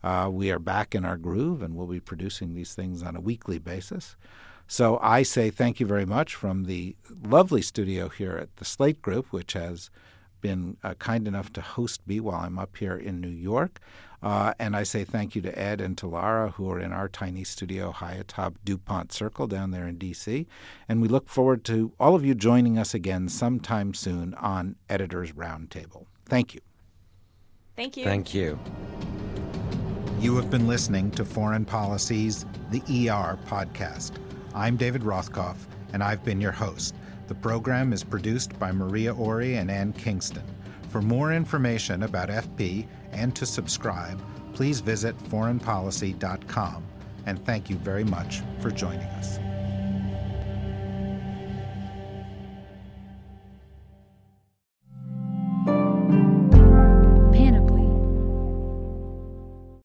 Uh, 0.03 0.29
we 0.31 0.51
are 0.51 0.59
back 0.59 0.95
in 0.95 1.05
our 1.05 1.17
groove 1.17 1.63
and 1.63 1.77
we'll 1.77 1.87
be 1.87 2.01
producing 2.01 2.55
these 2.55 2.75
things 2.75 3.03
on 3.03 3.17
a 3.17 3.21
weekly 3.21 3.59
basis. 3.59 4.17
So 4.67 4.99
I 5.03 5.23
say 5.23 5.51
thank 5.51 5.81
you 5.81 5.87
very 5.87 6.07
much 6.07 6.35
from 6.35 6.65
the 6.65 6.97
lovely 7.23 7.63
studio 7.63 8.09
here 8.09 8.37
at 8.37 8.57
the 8.57 8.65
Slate 8.65 9.03
Group, 9.03 9.27
which 9.31 9.53
has 9.53 9.91
been 10.41 10.77
uh, 10.83 10.95
kind 10.95 11.27
enough 11.27 11.53
to 11.55 11.61
host 11.61 12.07
me 12.07 12.21
while 12.21 12.41
I'm 12.41 12.59
up 12.59 12.77
here 12.77 12.97
in 12.97 13.21
New 13.21 13.29
York. 13.29 13.81
Uh, 14.23 14.55
and 14.59 14.75
I 14.75 14.83
say 14.83 15.05
thank 15.05 15.35
you 15.35 15.43
to 15.43 15.59
Ed 15.59 15.81
and 15.81 15.99
to 15.99 16.07
Lara, 16.07 16.51
who 16.51 16.71
are 16.71 16.81
in 16.81 16.93
our 16.93 17.09
tiny 17.09 17.45
studio 17.45 17.93
high 17.93 18.15
atop 18.15 18.55
Dupont 18.65 19.13
Circle 19.13 19.47
down 19.49 19.71
there 19.71 19.87
in 19.87 19.99
D.C. 19.99 20.47
And 20.89 21.03
we 21.03 21.09
look 21.09 21.29
forward 21.29 21.65
to 21.65 21.93
all 22.01 22.15
of 22.15 22.25
you 22.25 22.35
joining 22.35 22.79
us 22.79 22.95
again 22.95 23.29
sometime 23.29 23.93
soon 23.93 24.35
on 24.35 24.77
Editor's 24.89 25.33
Roundtable. 25.33 26.07
Thank 26.27 26.55
you. 26.55 26.61
Thank 27.77 27.97
you. 27.97 28.05
Thank 28.05 28.35
you. 28.35 28.59
You 30.21 30.37
have 30.37 30.51
been 30.51 30.67
listening 30.67 31.11
to 31.13 31.25
Foreign 31.25 31.67
Policy's 31.67 32.47
The 32.71 32.81
ER 32.81 33.39
podcast. 33.47 34.13
I'm 34.55 34.77
David 34.77 35.03
Rothkopf, 35.03 35.57
and 35.93 36.03
I've 36.03 36.23
been 36.25 36.41
your 36.41 36.53
host. 36.53 36.95
The 37.27 37.35
program 37.35 37.93
is 37.93 38.05
produced 38.05 38.57
by 38.57 38.71
Maria 38.71 39.13
Ori 39.13 39.57
and 39.57 39.69
Ann 39.69 39.93
Kingston. 39.93 40.45
For 40.91 41.03
more 41.03 41.33
information 41.33 42.05
about 42.05 42.29
FP 42.29 42.87
and 43.11 43.35
to 43.35 43.47
subscribe, 43.47 44.23
please 44.53 44.79
visit 44.79 45.19
foreignpolicy.com. 45.25 46.85
And 47.27 47.45
thank 47.45 47.69
you 47.69 47.77
very 47.77 48.05
much 48.05 48.43
for 48.61 48.71
joining 48.71 49.01
us. 49.01 49.41